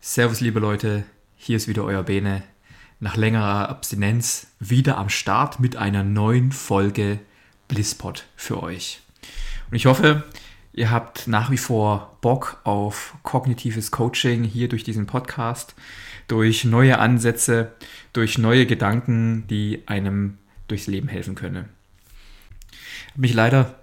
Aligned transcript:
Servus 0.00 0.40
liebe 0.40 0.60
Leute, 0.60 1.04
hier 1.36 1.56
ist 1.56 1.66
wieder 1.66 1.82
euer 1.82 2.04
Bene. 2.04 2.44
Nach 3.00 3.16
längerer 3.16 3.68
Abstinenz 3.68 4.46
wieder 4.60 4.96
am 4.96 5.08
Start 5.08 5.58
mit 5.58 5.74
einer 5.74 6.04
neuen 6.04 6.52
Folge 6.52 7.18
Blisspot 7.66 8.24
für 8.36 8.62
euch. 8.62 9.00
Und 9.68 9.76
ich 9.76 9.86
hoffe, 9.86 10.22
ihr 10.72 10.92
habt 10.92 11.26
nach 11.26 11.50
wie 11.50 11.58
vor 11.58 12.16
Bock 12.20 12.60
auf 12.62 13.16
kognitives 13.24 13.90
Coaching 13.90 14.44
hier 14.44 14.68
durch 14.68 14.84
diesen 14.84 15.06
Podcast, 15.06 15.74
durch 16.28 16.64
neue 16.64 17.00
Ansätze, 17.00 17.72
durch 18.12 18.38
neue 18.38 18.66
Gedanken, 18.66 19.48
die 19.48 19.82
einem 19.86 20.38
durchs 20.68 20.86
Leben 20.86 21.08
helfen 21.08 21.34
können. 21.34 21.68
Ich 22.70 23.10
habe 23.10 23.20
mich 23.20 23.34
leider 23.34 23.74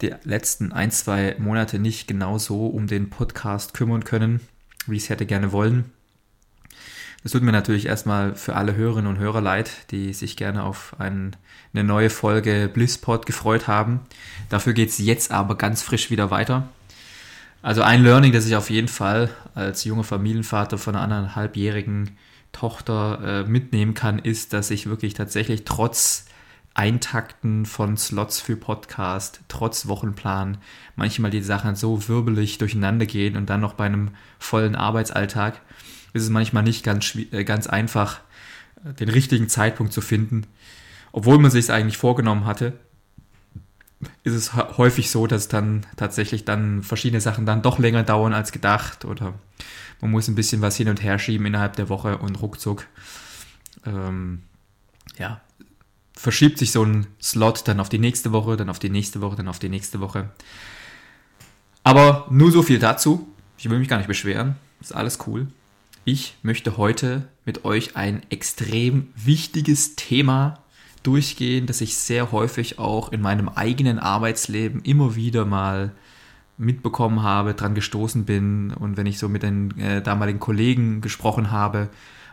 die 0.00 0.14
letzten 0.22 0.72
ein, 0.72 0.92
zwei 0.92 1.34
Monate 1.38 1.80
nicht 1.80 2.06
genau 2.06 2.38
so 2.38 2.68
um 2.68 2.86
den 2.86 3.10
Podcast 3.10 3.74
kümmern 3.74 4.04
können, 4.04 4.40
wie 4.86 4.96
ich 4.96 5.04
es 5.04 5.10
hätte 5.10 5.26
gerne 5.26 5.52
wollen. 5.52 5.92
Es 7.24 7.32
tut 7.32 7.42
mir 7.42 7.52
natürlich 7.52 7.86
erstmal 7.86 8.36
für 8.36 8.54
alle 8.54 8.76
Hörerinnen 8.76 9.10
und 9.10 9.18
Hörer 9.18 9.40
leid, 9.40 9.90
die 9.90 10.12
sich 10.12 10.36
gerne 10.36 10.62
auf 10.62 10.94
ein, 10.98 11.34
eine 11.74 11.82
neue 11.82 12.08
Folge 12.08 12.70
Blisspot 12.72 13.26
gefreut 13.26 13.66
haben. 13.66 14.00
Dafür 14.48 14.74
geht 14.74 14.90
es 14.90 14.98
jetzt 14.98 15.32
aber 15.32 15.56
ganz 15.56 15.82
frisch 15.82 16.10
wieder 16.10 16.30
weiter. 16.30 16.68
Also 17.62 17.82
ein 17.82 18.04
Learning, 18.04 18.32
das 18.32 18.46
ich 18.46 18.54
auf 18.54 18.70
jeden 18.70 18.86
Fall 18.86 19.30
als 19.56 19.82
junger 19.82 20.04
Familienvater 20.04 20.78
von 20.78 20.94
einer 20.94 21.16
anderthalbjährigen 21.16 22.16
Tochter 22.52 23.44
äh, 23.44 23.48
mitnehmen 23.48 23.94
kann, 23.94 24.20
ist, 24.20 24.52
dass 24.52 24.70
ich 24.70 24.88
wirklich 24.88 25.14
tatsächlich 25.14 25.64
trotz 25.64 26.26
Eintakten 26.76 27.64
von 27.64 27.96
Slots 27.96 28.38
für 28.38 28.54
Podcast, 28.54 29.40
trotz 29.48 29.86
Wochenplan, 29.86 30.58
manchmal 30.94 31.30
die 31.30 31.40
Sachen 31.40 31.74
so 31.74 32.06
wirbelig 32.06 32.58
durcheinander 32.58 33.06
gehen 33.06 33.36
und 33.36 33.48
dann 33.48 33.62
noch 33.62 33.72
bei 33.72 33.86
einem 33.86 34.10
vollen 34.38 34.76
Arbeitsalltag 34.76 35.60
ist 36.12 36.22
es 36.22 36.28
manchmal 36.28 36.62
nicht 36.62 36.84
ganz, 36.84 37.14
äh, 37.14 37.44
ganz 37.44 37.66
einfach, 37.66 38.20
äh, 38.84 38.92
den 38.92 39.08
richtigen 39.08 39.48
Zeitpunkt 39.48 39.94
zu 39.94 40.02
finden. 40.02 40.46
Obwohl 41.12 41.38
man 41.38 41.50
sich 41.50 41.64
es 41.64 41.70
eigentlich 41.70 41.96
vorgenommen 41.96 42.44
hatte, 42.44 42.74
ist 44.22 44.34
es 44.34 44.52
häufig 44.54 45.10
so, 45.10 45.26
dass 45.26 45.48
dann 45.48 45.86
tatsächlich 45.96 46.44
dann 46.44 46.82
verschiedene 46.82 47.22
Sachen 47.22 47.46
dann 47.46 47.62
doch 47.62 47.78
länger 47.78 48.02
dauern 48.02 48.34
als 48.34 48.52
gedacht 48.52 49.06
oder 49.06 49.32
man 50.02 50.10
muss 50.10 50.28
ein 50.28 50.34
bisschen 50.34 50.60
was 50.60 50.76
hin 50.76 50.90
und 50.90 51.02
her 51.02 51.18
schieben 51.18 51.46
innerhalb 51.46 51.76
der 51.76 51.88
Woche 51.88 52.18
und 52.18 52.42
ruckzuck 52.42 52.86
ähm, 53.86 54.42
ja, 55.16 55.40
verschiebt 56.16 56.58
sich 56.58 56.72
so 56.72 56.82
ein 56.82 57.06
Slot 57.22 57.68
dann 57.68 57.78
auf 57.78 57.88
die 57.88 57.98
nächste 57.98 58.32
Woche, 58.32 58.56
dann 58.56 58.70
auf 58.70 58.78
die 58.78 58.90
nächste 58.90 59.20
Woche, 59.20 59.36
dann 59.36 59.48
auf 59.48 59.58
die 59.58 59.68
nächste 59.68 60.00
Woche. 60.00 60.30
Aber 61.84 62.26
nur 62.30 62.50
so 62.50 62.62
viel 62.62 62.80
dazu. 62.80 63.28
Ich 63.58 63.70
will 63.70 63.78
mich 63.78 63.88
gar 63.88 63.98
nicht 63.98 64.08
beschweren. 64.08 64.56
Ist 64.80 64.94
alles 64.94 65.18
cool. 65.26 65.46
Ich 66.04 66.36
möchte 66.42 66.76
heute 66.76 67.28
mit 67.44 67.64
euch 67.64 67.96
ein 67.96 68.22
extrem 68.30 69.08
wichtiges 69.14 69.96
Thema 69.96 70.60
durchgehen, 71.02 71.66
das 71.66 71.80
ich 71.80 71.96
sehr 71.96 72.32
häufig 72.32 72.78
auch 72.78 73.12
in 73.12 73.20
meinem 73.20 73.48
eigenen 73.48 73.98
Arbeitsleben 73.98 74.82
immer 74.82 75.14
wieder 75.14 75.44
mal 75.44 75.92
mitbekommen 76.58 77.22
habe, 77.22 77.54
dran 77.54 77.74
gestoßen 77.74 78.24
bin 78.24 78.72
und 78.72 78.96
wenn 78.96 79.06
ich 79.06 79.18
so 79.18 79.28
mit 79.28 79.42
den 79.42 79.78
äh, 79.78 80.02
damaligen 80.02 80.40
Kollegen 80.40 81.00
gesprochen 81.00 81.50
habe, 81.50 81.88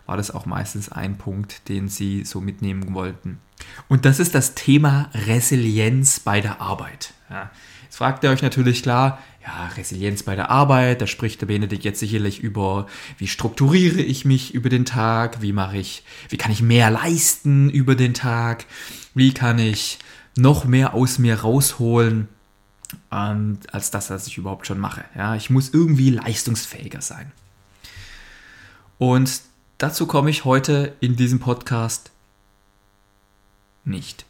war 0.05 0.17
das 0.17 0.31
auch 0.31 0.45
meistens 0.45 0.89
ein 0.89 1.17
Punkt, 1.17 1.69
den 1.69 1.87
sie 1.87 2.25
so 2.25 2.41
mitnehmen 2.41 2.93
wollten. 2.93 3.39
Und 3.87 4.05
das 4.05 4.19
ist 4.19 4.35
das 4.35 4.55
Thema 4.55 5.09
Resilienz 5.13 6.19
bei 6.19 6.41
der 6.41 6.59
Arbeit. 6.61 7.13
Ja. 7.29 7.49
Jetzt 7.83 7.97
fragt 7.97 8.23
ihr 8.23 8.31
euch 8.31 8.41
natürlich 8.41 8.81
klar, 8.81 9.19
ja, 9.45 9.67
Resilienz 9.77 10.23
bei 10.23 10.35
der 10.35 10.49
Arbeit, 10.49 11.01
da 11.01 11.07
spricht 11.07 11.41
der 11.41 11.47
Benedikt 11.47 11.83
jetzt 11.83 11.99
sicherlich 11.99 12.39
über, 12.39 12.87
wie 13.17 13.27
strukturiere 13.27 14.01
ich 14.01 14.25
mich 14.25 14.53
über 14.53 14.69
den 14.69 14.85
Tag, 14.85 15.41
wie 15.41 15.53
mache 15.53 15.77
ich, 15.77 16.03
wie 16.29 16.37
kann 16.37 16.51
ich 16.51 16.61
mehr 16.61 16.89
leisten 16.89 17.69
über 17.69 17.95
den 17.95 18.13
Tag, 18.13 18.65
wie 19.13 19.33
kann 19.33 19.59
ich 19.59 19.99
noch 20.35 20.65
mehr 20.65 20.93
aus 20.93 21.19
mir 21.19 21.41
rausholen, 21.41 22.29
ähm, 23.11 23.59
als 23.71 23.91
das, 23.91 24.09
was 24.09 24.27
ich 24.27 24.37
überhaupt 24.37 24.65
schon 24.65 24.79
mache. 24.79 25.03
Ja, 25.15 25.35
ich 25.35 25.49
muss 25.49 25.69
irgendwie 25.69 26.09
leistungsfähiger 26.09 27.01
sein. 27.01 27.31
Und 28.97 29.41
dazu 29.83 30.07
komme 30.07 30.29
ich 30.29 30.45
heute 30.45 30.95
in 31.01 31.17
diesem 31.17 31.41
Podcast 31.41 32.11
nicht. 33.83 34.25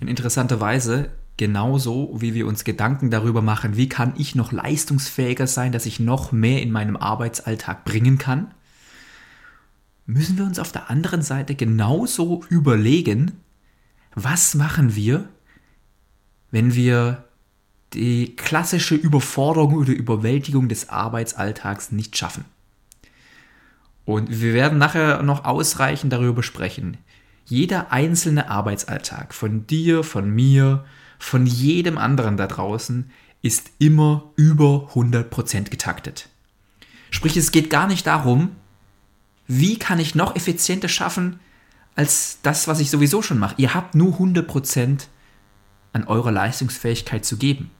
Denn 0.00 0.08
interessanterweise 0.08 1.10
genauso 1.36 2.10
wie 2.18 2.32
wir 2.32 2.46
uns 2.46 2.64
Gedanken 2.64 3.10
darüber 3.10 3.42
machen, 3.42 3.76
wie 3.76 3.90
kann 3.90 4.14
ich 4.16 4.34
noch 4.34 4.50
leistungsfähiger 4.50 5.46
sein, 5.46 5.72
dass 5.72 5.84
ich 5.84 6.00
noch 6.00 6.32
mehr 6.32 6.62
in 6.62 6.72
meinem 6.72 6.96
Arbeitsalltag 6.96 7.84
bringen 7.84 8.16
kann, 8.16 8.54
müssen 10.06 10.38
wir 10.38 10.46
uns 10.46 10.58
auf 10.58 10.72
der 10.72 10.88
anderen 10.88 11.20
Seite 11.20 11.54
genauso 11.54 12.42
überlegen, 12.48 13.32
was 14.14 14.54
machen 14.54 14.96
wir, 14.96 15.28
wenn 16.50 16.74
wir 16.74 17.24
die 17.92 18.36
klassische 18.36 18.94
Überforderung 18.94 19.74
oder 19.74 19.92
Überwältigung 19.92 20.70
des 20.70 20.88
Arbeitsalltags 20.88 21.92
nicht 21.92 22.16
schaffen. 22.16 22.46
Und 24.04 24.40
wir 24.40 24.54
werden 24.54 24.78
nachher 24.78 25.22
noch 25.22 25.44
ausreichend 25.44 26.12
darüber 26.12 26.42
sprechen. 26.42 26.96
Jeder 27.44 27.92
einzelne 27.92 28.48
Arbeitsalltag 28.48 29.34
von 29.34 29.66
dir, 29.66 30.04
von 30.04 30.30
mir, 30.30 30.84
von 31.18 31.46
jedem 31.46 31.98
anderen 31.98 32.36
da 32.36 32.46
draußen 32.46 33.10
ist 33.42 33.70
immer 33.78 34.30
über 34.36 34.90
100% 34.94 35.70
getaktet. 35.70 36.28
Sprich, 37.10 37.36
es 37.36 37.52
geht 37.52 37.70
gar 37.70 37.86
nicht 37.86 38.06
darum, 38.06 38.56
wie 39.46 39.78
kann 39.78 39.98
ich 39.98 40.14
noch 40.14 40.36
effizienter 40.36 40.88
schaffen 40.88 41.40
als 41.96 42.38
das, 42.42 42.68
was 42.68 42.80
ich 42.80 42.90
sowieso 42.90 43.20
schon 43.20 43.38
mache. 43.38 43.56
Ihr 43.58 43.74
habt 43.74 43.94
nur 43.94 44.14
100% 44.14 45.06
an 45.92 46.04
eurer 46.04 46.30
Leistungsfähigkeit 46.30 47.24
zu 47.24 47.36
geben. 47.36 47.70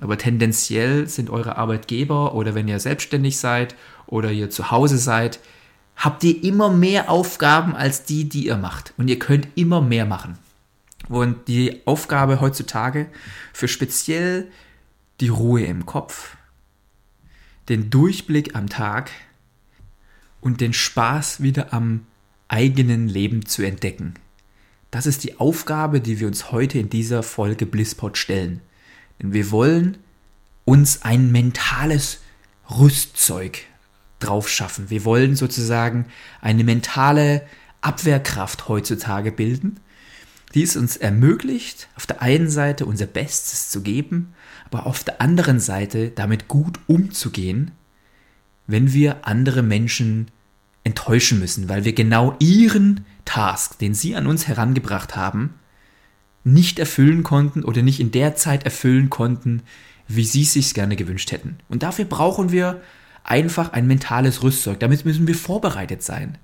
Aber 0.00 0.18
tendenziell 0.18 1.08
sind 1.08 1.30
eure 1.30 1.56
Arbeitgeber 1.56 2.34
oder 2.34 2.54
wenn 2.54 2.68
ihr 2.68 2.80
selbstständig 2.80 3.38
seid 3.38 3.74
oder 4.06 4.30
ihr 4.30 4.50
zu 4.50 4.70
Hause 4.70 4.98
seid, 4.98 5.40
habt 5.96 6.24
ihr 6.24 6.42
immer 6.42 6.70
mehr 6.70 7.10
Aufgaben 7.10 7.74
als 7.76 8.04
die, 8.04 8.28
die 8.28 8.46
ihr 8.46 8.56
macht. 8.56 8.92
Und 8.96 9.08
ihr 9.08 9.18
könnt 9.18 9.48
immer 9.54 9.80
mehr 9.80 10.04
machen. 10.04 10.38
Und 11.08 11.48
die 11.48 11.86
Aufgabe 11.86 12.40
heutzutage 12.40 13.06
für 13.52 13.68
speziell 13.68 14.48
die 15.20 15.28
Ruhe 15.28 15.64
im 15.64 15.86
Kopf, 15.86 16.36
den 17.68 17.90
Durchblick 17.90 18.56
am 18.56 18.68
Tag 18.68 19.10
und 20.40 20.60
den 20.60 20.72
Spaß 20.72 21.42
wieder 21.42 21.72
am 21.72 22.06
eigenen 22.48 23.08
Leben 23.08 23.46
zu 23.46 23.62
entdecken. 23.62 24.14
das 24.90 25.06
ist 25.06 25.24
die 25.24 25.40
Aufgabe, 25.40 26.00
die 26.00 26.20
wir 26.20 26.28
uns 26.28 26.52
heute 26.52 26.78
in 26.78 26.88
dieser 26.88 27.24
Folge 27.24 27.66
Blisspot 27.66 28.16
stellen. 28.16 28.60
Denn 29.20 29.32
wir 29.32 29.50
wollen 29.50 29.98
uns 30.64 31.02
ein 31.02 31.30
mentales 31.32 32.20
Rüstzeug 32.70 33.62
drauf 34.18 34.48
schaffen. 34.48 34.90
Wir 34.90 35.04
wollen 35.04 35.36
sozusagen 35.36 36.06
eine 36.40 36.64
mentale 36.64 37.46
Abwehrkraft 37.80 38.68
heutzutage 38.68 39.30
bilden, 39.30 39.80
die 40.54 40.62
es 40.62 40.76
uns 40.76 40.96
ermöglicht, 40.96 41.88
auf 41.96 42.06
der 42.06 42.22
einen 42.22 42.48
Seite 42.48 42.86
unser 42.86 43.06
Bestes 43.06 43.70
zu 43.70 43.82
geben, 43.82 44.34
aber 44.66 44.86
auf 44.86 45.04
der 45.04 45.20
anderen 45.20 45.60
Seite 45.60 46.10
damit 46.10 46.48
gut 46.48 46.78
umzugehen, 46.86 47.72
wenn 48.66 48.92
wir 48.92 49.26
andere 49.26 49.62
Menschen 49.62 50.28
enttäuschen 50.84 51.38
müssen, 51.38 51.68
weil 51.68 51.84
wir 51.84 51.92
genau 51.92 52.36
ihren 52.38 53.04
Task, 53.24 53.78
den 53.78 53.94
sie 53.94 54.16
an 54.16 54.26
uns 54.26 54.46
herangebracht 54.46 55.16
haben, 55.16 55.54
nicht 56.44 56.78
erfüllen 56.78 57.22
konnten 57.22 57.64
oder 57.64 57.82
nicht 57.82 58.00
in 58.00 58.10
der 58.10 58.36
Zeit 58.36 58.64
erfüllen 58.64 59.10
konnten, 59.10 59.62
wie 60.06 60.24
sie 60.24 60.42
es 60.42 60.52
sich 60.52 60.74
gerne 60.74 60.96
gewünscht 60.96 61.32
hätten. 61.32 61.56
Und 61.68 61.82
dafür 61.82 62.04
brauchen 62.04 62.52
wir 62.52 62.82
einfach 63.24 63.72
ein 63.72 63.86
mentales 63.86 64.42
Rüstzeug. 64.42 64.78
Damit 64.80 65.04
müssen 65.04 65.26
wir 65.26 65.34
vorbereitet 65.34 66.02
sein. 66.02 66.38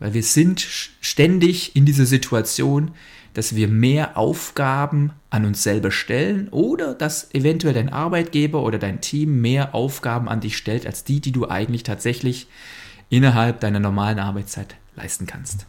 Weil 0.00 0.14
wir 0.14 0.22
sind 0.22 0.60
ständig 0.60 1.76
in 1.76 1.84
dieser 1.84 2.06
Situation, 2.06 2.90
dass 3.34 3.54
wir 3.54 3.68
mehr 3.68 4.16
Aufgaben 4.16 5.12
an 5.28 5.44
uns 5.44 5.62
selber 5.62 5.92
stellen 5.92 6.48
oder 6.48 6.94
dass 6.94 7.32
eventuell 7.32 7.74
dein 7.74 7.92
Arbeitgeber 7.92 8.62
oder 8.62 8.78
dein 8.78 9.00
Team 9.00 9.40
mehr 9.40 9.74
Aufgaben 9.74 10.28
an 10.28 10.40
dich 10.40 10.56
stellt, 10.56 10.86
als 10.86 11.04
die, 11.04 11.20
die 11.20 11.30
du 11.30 11.48
eigentlich 11.48 11.84
tatsächlich 11.84 12.48
innerhalb 13.08 13.60
deiner 13.60 13.78
normalen 13.78 14.18
Arbeitszeit 14.18 14.74
leisten 14.96 15.26
kannst. 15.26 15.66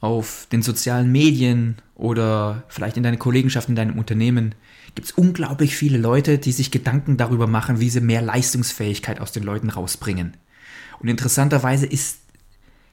Auf 0.00 0.46
den 0.52 0.62
sozialen 0.62 1.10
Medien 1.10 1.76
oder 1.94 2.64
vielleicht 2.68 2.96
in 2.96 3.02
deiner 3.02 3.16
Kollegenschaft, 3.16 3.68
in 3.68 3.76
deinem 3.76 3.98
Unternehmen 3.98 4.54
gibt 4.94 5.08
es 5.08 5.12
unglaublich 5.12 5.76
viele 5.76 5.98
Leute, 5.98 6.38
die 6.38 6.52
sich 6.52 6.70
Gedanken 6.70 7.16
darüber 7.16 7.46
machen, 7.46 7.80
wie 7.80 7.90
sie 7.90 8.00
mehr 8.00 8.22
Leistungsfähigkeit 8.22 9.20
aus 9.20 9.32
den 9.32 9.42
Leuten 9.42 9.70
rausbringen. 9.70 10.36
Und 11.00 11.08
interessanterweise 11.08 11.86
ist 11.86 12.20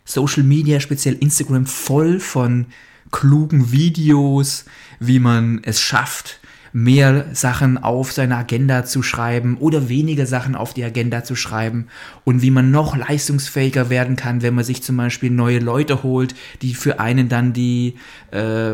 Social 0.06 0.44
Media, 0.44 0.80
speziell 0.80 1.16
Instagram, 1.16 1.66
voll 1.66 2.20
von 2.20 2.68
klugen 3.12 3.72
Videos, 3.72 4.66
wie 5.00 5.20
man 5.20 5.62
es 5.64 5.80
schafft, 5.80 6.40
mehr 6.74 7.28
Sachen 7.34 7.78
auf 7.78 8.12
seine 8.12 8.36
Agenda 8.36 8.84
zu 8.84 9.04
schreiben 9.04 9.58
oder 9.58 9.90
weniger 9.90 10.26
Sachen 10.26 10.56
auf 10.56 10.74
die 10.74 10.84
Agenda 10.84 11.24
zu 11.24 11.36
schreiben 11.36 11.88
und 12.24 12.42
wie 12.42 12.50
man 12.50 12.72
noch 12.72 12.98
leistungsfähiger 12.98 13.92
werden 13.92 14.16
kann, 14.16 14.42
wenn 14.42 14.56
man 14.56 14.64
sich 14.64 14.82
zum 14.82 14.98
Beispiel 14.98 15.30
neue 15.30 15.60
Leute 15.60 16.02
holt, 16.02 16.34
die 16.64 16.74
für 16.74 17.00
einen 17.00 17.30
dann 17.30 17.54
die 17.54 17.96
äh, 18.32 18.72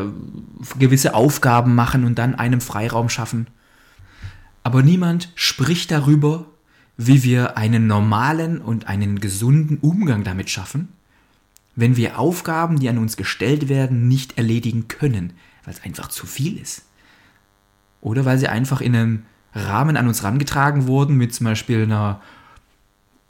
gewisse 0.78 1.14
Aufgaben 1.14 1.74
machen 1.74 2.04
und 2.04 2.18
dann 2.18 2.34
einem 2.34 2.62
Freiraum 2.62 3.10
schaffen. 3.10 3.46
Aber 4.62 4.82
niemand 4.82 5.30
spricht 5.34 5.90
darüber, 5.90 6.46
wie 6.96 7.22
wir 7.22 7.58
einen 7.58 7.86
normalen 7.86 8.60
und 8.60 8.88
einen 8.88 9.20
gesunden 9.20 9.76
Umgang 9.78 10.24
damit 10.24 10.48
schaffen, 10.48 10.88
wenn 11.76 11.96
wir 11.96 12.18
Aufgaben, 12.18 12.78
die 12.78 12.88
an 12.88 12.98
uns 12.98 13.16
gestellt 13.16 13.68
werden, 13.68 14.08
nicht 14.08 14.38
erledigen 14.38 14.88
können, 14.88 15.34
weil 15.64 15.74
es 15.74 15.82
einfach 15.82 16.08
zu 16.08 16.26
viel 16.26 16.58
ist. 16.58 16.82
Oder 18.00 18.24
weil 18.24 18.38
sie 18.38 18.48
einfach 18.48 18.80
in 18.80 18.94
einem 18.94 19.22
Rahmen 19.54 19.96
an 19.96 20.08
uns 20.08 20.22
rangetragen 20.22 20.86
wurden, 20.86 21.16
mit 21.16 21.34
zum 21.34 21.44
Beispiel 21.44 21.82
einer 21.82 22.20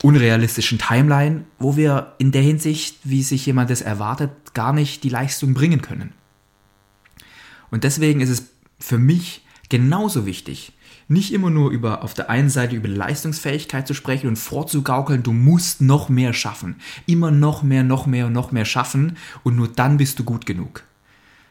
unrealistischen 0.03 0.79
Timeline, 0.79 1.45
wo 1.59 1.77
wir 1.77 2.15
in 2.19 2.33
der 2.33 2.43
Hinsicht, 2.43 2.99
wie 3.05 3.23
sich 3.23 3.45
jemand 3.47 3.71
das 3.71 3.83
erwartet, 3.83 4.31
gar 4.55 4.73
nicht 4.73 5.05
die 5.05 5.09
Leistung 5.09 5.55
bringen 5.55 5.83
können. 5.83 6.13
Und 7.71 7.85
deswegen 7.85 8.21
ist 8.21 8.31
es 8.31 8.45
für 8.79 8.99
mich 8.99 9.45
genauso 9.69 10.27
wichtig, 10.27 10.73
nicht 11.11 11.33
immer 11.33 11.51
nur 11.51 11.71
über 11.71 12.05
auf 12.05 12.15
der 12.15 12.31
einen 12.31 12.51
Seite 12.51 12.77
über 12.77 12.89
Leistungsfähigkeit 12.89 13.87
zu 13.87 13.95
sprechen 13.95 14.29
und 14.29 14.37
vorzugaukeln, 14.37 15.23
du 15.23 15.33
musst 15.33 15.81
noch 15.81 16.09
mehr 16.09 16.33
schaffen, 16.33 16.77
immer 17.07 17.31
noch 17.31 17.63
mehr, 17.63 17.83
noch 17.83 18.07
mehr 18.07 18.31
noch 18.31 18.53
mehr 18.53 18.65
schaffen 18.65 19.17
und 19.43 19.57
nur 19.57 19.69
dann 19.69 19.97
bist 19.97 20.19
du 20.19 20.25
gut 20.25 20.47
genug, 20.47 20.85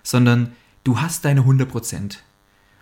sondern 0.01 0.53
du 0.83 1.01
hast 1.01 1.25
deine 1.25 1.41
100 1.41 1.69
Prozent 1.69 2.23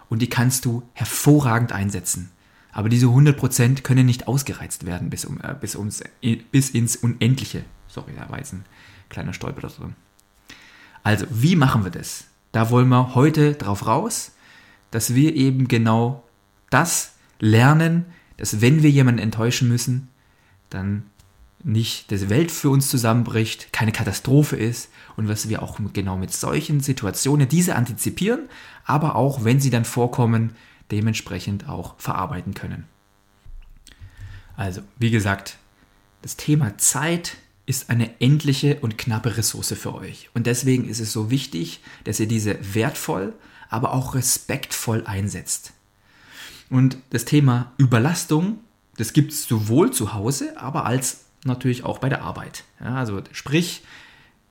und 0.10 0.22
die 0.22 0.30
kannst 0.30 0.66
du 0.66 0.84
hervorragend 0.94 1.72
einsetzen. 1.72 2.32
Aber 2.72 2.90
diese 2.90 3.08
100% 3.08 3.82
können 3.82 4.06
nicht 4.06 4.28
ausgereizt 4.28 4.86
werden 4.86 5.10
bis, 5.10 5.26
um, 5.26 5.42
äh, 5.42 5.56
bis, 5.60 5.76
ums, 5.76 6.04
bis 6.52 6.70
ins 6.70 6.96
Unendliche. 6.96 7.64
Sorry, 7.88 8.12
da 8.16 8.30
war 8.30 8.38
jetzt 8.38 8.54
ein 8.54 8.66
kleiner 9.10 9.34
Stolper 9.34 9.68
drin. 9.68 9.96
Also, 11.04 11.26
wie 11.30 11.56
machen 11.56 11.84
wir 11.84 11.92
das? 11.92 12.26
Da 12.52 12.70
wollen 12.70 12.90
wir 12.90 13.16
heute 13.16 13.54
drauf 13.54 13.88
raus, 13.88 14.34
dass 14.92 15.16
wir 15.16 15.36
eben 15.36 15.68
genau 15.68 16.24
das 16.70 17.14
lernen, 17.40 18.06
dass 18.38 18.62
wenn 18.62 18.84
wir 18.84 18.90
jemanden 18.90 19.22
enttäuschen 19.22 19.68
müssen, 19.68 20.10
dann 20.70 21.04
nicht 21.64 22.12
die 22.12 22.30
Welt 22.30 22.52
für 22.52 22.70
uns 22.70 22.90
zusammenbricht, 22.90 23.74
keine 23.74 23.92
Katastrophe 23.92 24.56
ist 24.56 24.90
und 25.16 25.28
was 25.28 25.50
wir 25.50 25.64
auch 25.64 25.80
genau 25.94 26.18
mit 26.18 26.32
solchen 26.32 26.80
Situationen 26.80 27.48
diese 27.48 27.76
antizipieren, 27.76 28.48
aber 28.86 29.16
auch 29.16 29.44
wenn 29.44 29.60
sie 29.60 29.70
dann 29.70 29.86
vorkommen, 29.86 30.56
dementsprechend 30.92 31.68
auch 31.68 31.96
verarbeiten 31.98 32.54
können. 32.54 32.86
Also, 34.56 34.82
wie 34.98 35.12
gesagt, 35.12 35.58
das 36.22 36.38
Thema 36.38 36.78
Zeit 36.78 37.38
ist 37.66 37.90
eine 37.90 38.20
endliche 38.22 38.80
und 38.80 38.98
knappe 38.98 39.38
Ressource 39.38 39.74
für 39.74 39.94
euch. 39.94 40.30
Und 40.34 40.48
deswegen 40.48 40.88
ist 40.88 41.00
es 41.00 41.12
so 41.12 41.30
wichtig, 41.30 41.82
dass 42.06 42.20
ihr 42.20 42.28
diese 42.28 42.58
wertvoll, 42.74 43.34
aber 43.70 43.94
auch 43.94 44.16
respektvoll 44.16 45.06
einsetzt. 45.06 45.74
Und 46.70 46.98
das 47.10 47.26
Thema 47.26 47.74
Überlastung, 47.78 48.60
das 48.96 49.14
gibt 49.14 49.32
es 49.32 49.48
sowohl 49.48 49.92
zu 49.92 50.14
Hause, 50.14 50.58
aber 50.58 50.86
als 50.86 51.26
natürlich 51.48 51.84
auch 51.84 52.00
bei 52.00 52.10
der 52.10 52.22
Arbeit. 52.22 52.64
Ja, 52.80 52.96
also 52.96 53.22
sprich, 53.32 53.84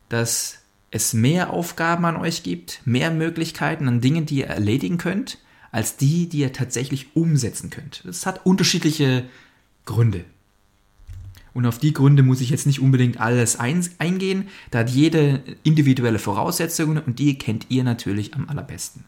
dass 0.08 0.58
es 0.90 1.12
mehr 1.12 1.50
Aufgaben 1.50 2.04
an 2.04 2.16
euch 2.16 2.42
gibt, 2.42 2.80
mehr 2.84 3.10
Möglichkeiten 3.10 3.88
an 3.88 4.00
Dingen, 4.00 4.26
die 4.26 4.38
ihr 4.38 4.46
erledigen 4.46 4.98
könnt, 4.98 5.38
als 5.72 5.96
die, 5.96 6.28
die 6.28 6.38
ihr 6.38 6.52
tatsächlich 6.52 7.14
umsetzen 7.14 7.70
könnt. 7.70 8.02
Das 8.04 8.26
hat 8.26 8.46
unterschiedliche 8.46 9.24
Gründe. 9.84 10.24
Und 11.52 11.66
auf 11.66 11.78
die 11.78 11.92
Gründe 11.92 12.22
muss 12.22 12.40
ich 12.40 12.50
jetzt 12.50 12.66
nicht 12.66 12.80
unbedingt 12.80 13.18
alles 13.18 13.58
eingehen, 13.58 14.48
da 14.70 14.80
hat 14.80 14.90
jede 14.90 15.42
individuelle 15.62 16.18
Voraussetzungen 16.18 16.98
und 16.98 17.18
die 17.18 17.38
kennt 17.38 17.66
ihr 17.70 17.82
natürlich 17.82 18.34
am 18.34 18.48
allerbesten. 18.48 19.04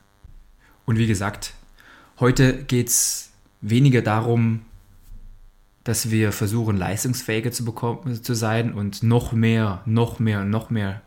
Und 0.86 0.96
wie 0.96 1.06
gesagt, 1.06 1.52
heute 2.18 2.64
geht 2.64 2.88
es 2.88 3.30
weniger 3.60 4.00
darum, 4.00 4.60
dass 5.88 6.10
wir 6.10 6.32
versuchen, 6.32 6.76
leistungsfähiger 6.76 7.50
zu, 7.50 7.64
bekommen, 7.64 8.22
zu 8.22 8.34
sein 8.34 8.74
und 8.74 9.02
noch 9.02 9.32
mehr, 9.32 9.80
noch 9.86 10.18
mehr 10.18 10.44
noch 10.44 10.68
mehr 10.68 11.00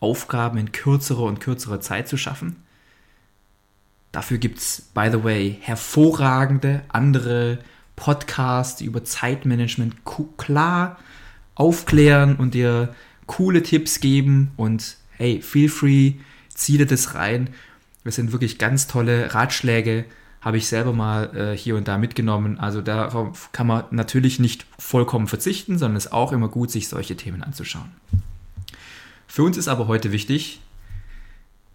Aufgaben 0.00 0.56
in 0.56 0.72
kürzerer 0.72 1.24
und 1.24 1.38
kürzerer 1.38 1.82
Zeit 1.82 2.08
zu 2.08 2.16
schaffen. 2.16 2.56
Dafür 4.10 4.38
gibt 4.38 4.56
es, 4.56 4.88
by 4.94 5.10
the 5.12 5.22
way, 5.22 5.58
hervorragende 5.60 6.80
andere 6.88 7.58
Podcasts, 7.94 8.80
über 8.80 9.04
Zeitmanagement 9.04 9.96
klar 10.38 10.98
aufklären 11.54 12.36
und 12.36 12.54
dir 12.54 12.94
coole 13.26 13.62
Tipps 13.62 14.00
geben. 14.00 14.52
Und 14.56 14.96
hey, 15.18 15.42
feel 15.42 15.68
free, 15.68 16.14
zieh 16.48 16.78
das 16.78 17.14
rein. 17.14 17.50
Das 18.02 18.14
sind 18.14 18.32
wirklich 18.32 18.56
ganz 18.56 18.86
tolle 18.86 19.34
Ratschläge 19.34 20.06
habe 20.42 20.56
ich 20.56 20.66
selber 20.66 20.92
mal 20.92 21.34
äh, 21.36 21.56
hier 21.56 21.76
und 21.76 21.88
da 21.88 21.96
mitgenommen. 21.96 22.58
Also 22.58 22.82
darauf 22.82 23.50
kann 23.52 23.68
man 23.68 23.84
natürlich 23.90 24.40
nicht 24.40 24.66
vollkommen 24.78 25.28
verzichten, 25.28 25.78
sondern 25.78 25.96
es 25.96 26.06
ist 26.06 26.12
auch 26.12 26.32
immer 26.32 26.48
gut, 26.48 26.70
sich 26.70 26.88
solche 26.88 27.16
Themen 27.16 27.42
anzuschauen. 27.42 27.90
Für 29.28 29.44
uns 29.44 29.56
ist 29.56 29.68
aber 29.68 29.86
heute 29.86 30.12
wichtig, 30.12 30.60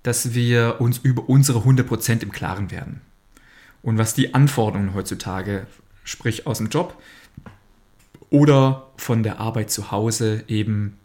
dass 0.03 0.33
wir 0.33 0.79
uns 0.79 0.99
über 0.99 1.27
unsere 1.29 1.59
100% 1.59 2.21
im 2.21 2.31
Klaren 2.31 2.69
werden. 2.69 3.01
Und 3.81 3.97
was 3.97 4.13
die 4.13 4.33
Anforderungen 4.33 4.93
heutzutage, 4.93 5.65
sprich 6.03 6.45
aus 6.45 6.57
dem 6.57 6.69
Job 6.69 7.01
oder 8.29 8.87
von 8.97 9.23
der 9.23 9.39
Arbeit 9.39 9.71
zu 9.71 9.91
Hause 9.91 10.43
eben, 10.47 10.97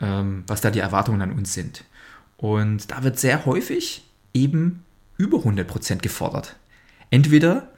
ähm, 0.00 0.44
was 0.46 0.62
da 0.62 0.70
die 0.70 0.78
Erwartungen 0.78 1.20
an 1.20 1.32
uns 1.32 1.52
sind. 1.52 1.84
Und 2.38 2.90
da 2.90 3.02
wird 3.04 3.18
sehr 3.18 3.44
häufig 3.44 4.04
eben 4.32 4.84
über 5.18 5.38
100% 5.38 5.98
gefordert. 5.98 6.56
Entweder 7.14 7.68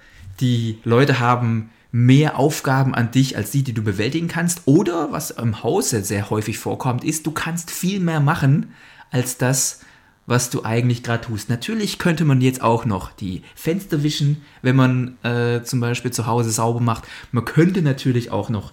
die 0.40 0.78
Leute 0.82 1.20
haben 1.20 1.68
mehr 1.92 2.38
Aufgaben 2.38 2.94
an 2.94 3.10
dich 3.10 3.36
als 3.36 3.50
die, 3.50 3.62
die 3.62 3.74
du 3.74 3.82
bewältigen 3.82 4.28
kannst, 4.28 4.62
oder 4.64 5.12
was 5.12 5.30
im 5.30 5.62
Hause 5.62 6.02
sehr 6.02 6.30
häufig 6.30 6.56
vorkommt, 6.58 7.04
ist, 7.04 7.26
du 7.26 7.32
kannst 7.32 7.70
viel 7.70 8.00
mehr 8.00 8.20
machen 8.20 8.72
als 9.10 9.36
das, 9.36 9.80
was 10.24 10.48
du 10.48 10.64
eigentlich 10.64 11.02
gerade 11.02 11.26
tust. 11.26 11.50
Natürlich 11.50 11.98
könnte 11.98 12.24
man 12.24 12.40
jetzt 12.40 12.62
auch 12.62 12.86
noch 12.86 13.12
die 13.12 13.42
Fenster 13.54 14.02
wischen, 14.02 14.40
wenn 14.62 14.74
man 14.74 15.18
äh, 15.22 15.62
zum 15.62 15.80
Beispiel 15.80 16.12
zu 16.12 16.24
Hause 16.24 16.50
sauber 16.50 16.80
macht. 16.80 17.04
Man 17.30 17.44
könnte 17.44 17.82
natürlich 17.82 18.30
auch 18.30 18.48
noch 18.48 18.72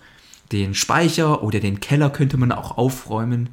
den 0.53 0.75
Speicher 0.75 1.43
oder 1.43 1.60
den 1.60 1.82
Keller 1.82 2.10
könnte 2.10 2.38
man 2.38 2.53
auch 2.53 2.77
aufräumen. 2.77 3.50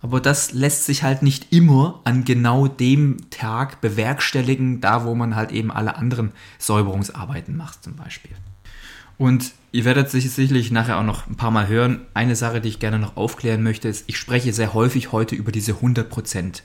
Aber 0.00 0.20
das 0.20 0.52
lässt 0.52 0.84
sich 0.84 1.02
halt 1.02 1.22
nicht 1.22 1.52
immer 1.52 2.00
an 2.04 2.24
genau 2.24 2.68
dem 2.68 3.16
Tag 3.30 3.80
bewerkstelligen, 3.80 4.80
da 4.80 5.04
wo 5.04 5.14
man 5.14 5.34
halt 5.34 5.50
eben 5.50 5.72
alle 5.72 5.96
anderen 5.96 6.32
Säuberungsarbeiten 6.58 7.56
macht 7.56 7.82
zum 7.82 7.96
Beispiel. 7.96 8.30
Und 9.16 9.52
ihr 9.72 9.84
werdet 9.84 10.10
sich 10.10 10.30
sicherlich 10.30 10.70
nachher 10.70 10.98
auch 10.98 11.04
noch 11.04 11.26
ein 11.26 11.34
paar 11.34 11.50
Mal 11.50 11.66
hören. 11.66 12.02
Eine 12.14 12.36
Sache, 12.36 12.60
die 12.60 12.68
ich 12.68 12.78
gerne 12.78 13.00
noch 13.00 13.16
aufklären 13.16 13.64
möchte, 13.64 13.88
ist, 13.88 14.04
ich 14.06 14.16
spreche 14.16 14.52
sehr 14.52 14.74
häufig 14.74 15.10
heute 15.10 15.34
über 15.34 15.50
diese 15.50 15.72
100%. 15.72 16.62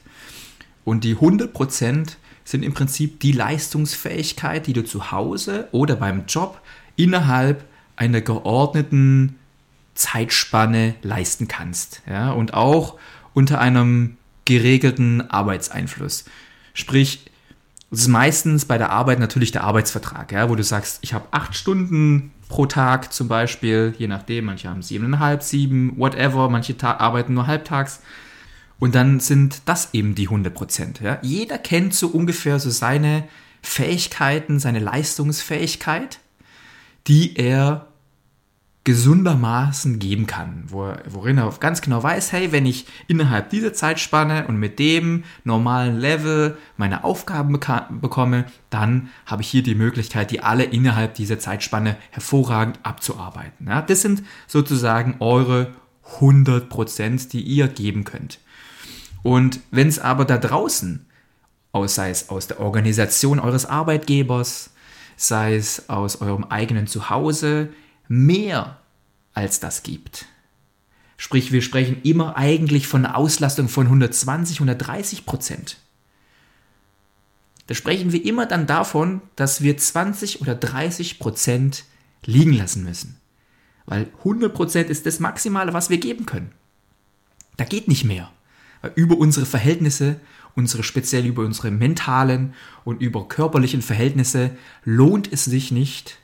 Und 0.85 1.03
die 1.03 1.15
100% 1.15 2.17
sind 2.45 2.63
im 2.63 2.73
Prinzip 2.73 3.19
die 3.21 3.31
Leistungsfähigkeit, 3.31 4.67
die 4.67 4.73
du 4.73 4.83
zu 4.83 5.11
Hause 5.11 5.67
oder 5.71 5.95
beim 5.95 6.25
Job 6.27 6.61
innerhalb 6.95 7.65
einer 7.95 8.21
geordneten 8.21 9.35
Zeitspanne 9.95 10.95
leisten 11.01 11.47
kannst. 11.47 12.01
Ja? 12.07 12.31
Und 12.31 12.53
auch 12.53 12.99
unter 13.33 13.59
einem 13.59 14.17
geregelten 14.45 15.29
Arbeitseinfluss. 15.29 16.25
Sprich, 16.73 17.25
es 17.91 18.01
ist 18.01 18.07
meistens 18.07 18.65
bei 18.65 18.77
der 18.77 18.89
Arbeit 18.89 19.19
natürlich 19.19 19.51
der 19.51 19.63
Arbeitsvertrag, 19.63 20.31
ja, 20.31 20.49
wo 20.49 20.55
du 20.55 20.63
sagst, 20.63 20.99
ich 21.01 21.13
habe 21.13 21.25
acht 21.31 21.55
Stunden 21.55 22.31
pro 22.49 22.65
Tag 22.65 23.13
zum 23.13 23.27
Beispiel, 23.27 23.93
je 23.97 24.07
nachdem, 24.07 24.45
manche 24.45 24.69
haben 24.69 24.81
siebeneinhalb, 24.81 25.43
sieben, 25.43 25.97
whatever, 25.97 26.49
manche 26.49 26.75
arbeiten 26.81 27.33
nur 27.33 27.47
halbtags. 27.47 28.01
Und 28.79 28.95
dann 28.95 29.19
sind 29.19 29.61
das 29.65 29.93
eben 29.93 30.13
die 30.15 30.25
100 30.25 30.53
Prozent. 30.53 30.99
Ja. 30.99 31.19
Jeder 31.21 31.57
kennt 31.57 31.93
so 31.93 32.07
ungefähr 32.07 32.59
so 32.59 32.69
seine 32.69 33.27
Fähigkeiten, 33.61 34.59
seine 34.59 34.79
Leistungsfähigkeit, 34.79 36.19
die 37.07 37.37
er 37.37 37.87
gesundermaßen 38.85 39.97
geben 39.99 40.27
kann, 40.27 40.65
wo, 40.67 40.93
worin 41.07 41.37
er 41.37 41.49
ganz 41.59 41.81
genau 41.81 42.03
weiß, 42.03 42.33
hey, 42.33 42.51
wenn 42.51 42.65
ich 42.65 42.85
innerhalb 43.07 43.49
dieser 43.49 43.73
Zeitspanne 43.73 44.47
und 44.47 44.57
mit 44.57 44.77
dem 44.77 45.23
normalen 45.45 45.97
Level 45.97 46.57
meine 46.75 47.05
Aufgaben 47.05 47.57
bekomme, 48.01 48.45
dann 48.69 49.09
habe 49.25 49.41
ich 49.41 49.47
hier 49.47 49.63
die 49.63 49.75
Möglichkeit, 49.75 50.31
die 50.31 50.41
alle 50.41 50.65
innerhalb 50.65 51.13
dieser 51.15 51.39
Zeitspanne 51.39 51.95
hervorragend 52.11 52.79
abzuarbeiten. 52.83 53.67
Ja, 53.67 53.81
das 53.81 54.01
sind 54.01 54.23
sozusagen 54.47 55.15
eure 55.19 55.71
100%, 56.19 57.29
die 57.29 57.41
ihr 57.41 57.69
geben 57.69 58.03
könnt. 58.03 58.39
Und 59.21 59.61
wenn 59.71 59.87
es 59.87 59.99
aber 59.99 60.25
da 60.25 60.37
draußen, 60.37 61.05
sei 61.85 62.09
es 62.09 62.27
aus 62.27 62.47
der 62.47 62.59
Organisation 62.59 63.39
eures 63.39 63.65
Arbeitgebers, 63.65 64.71
sei 65.15 65.55
es 65.55 65.87
aus 65.89 66.19
eurem 66.19 66.43
eigenen 66.43 66.87
Zuhause, 66.87 67.69
mehr 68.13 68.79
als 69.33 69.59
das 69.59 69.83
gibt. 69.83 70.27
Sprich, 71.17 71.51
wir 71.51 71.61
sprechen 71.61 72.01
immer 72.03 72.37
eigentlich 72.37 72.87
von 72.87 73.05
einer 73.05 73.17
Auslastung 73.17 73.69
von 73.69 73.87
120, 73.87 74.57
130 74.57 75.25
Prozent. 75.25 75.77
Da 77.67 77.75
sprechen 77.75 78.11
wir 78.11 78.23
immer 78.23 78.45
dann 78.45 78.67
davon, 78.67 79.21
dass 79.35 79.61
wir 79.61 79.77
20 79.77 80.41
oder 80.41 80.53
30 80.53 81.17
Prozent 81.17 81.85
liegen 82.25 82.53
lassen 82.53 82.83
müssen. 82.83 83.17
Weil 83.85 84.09
100 84.19 84.53
Prozent 84.53 84.89
ist 84.89 85.05
das 85.05 85.19
Maximale, 85.19 85.73
was 85.73 85.89
wir 85.89 85.97
geben 85.97 86.25
können. 86.25 86.51
Da 87.57 87.63
geht 87.65 87.87
nicht 87.87 88.03
mehr. 88.03 88.31
Weil 88.81 88.91
über 88.95 89.17
unsere 89.17 89.45
Verhältnisse, 89.45 90.19
unsere 90.55 90.83
speziell 90.83 91.25
über 91.25 91.43
unsere 91.43 91.71
mentalen 91.71 92.53
und 92.83 93.01
über 93.01 93.27
körperlichen 93.27 93.81
Verhältnisse 93.81 94.51
lohnt 94.83 95.31
es 95.31 95.45
sich 95.45 95.71
nicht, 95.71 96.17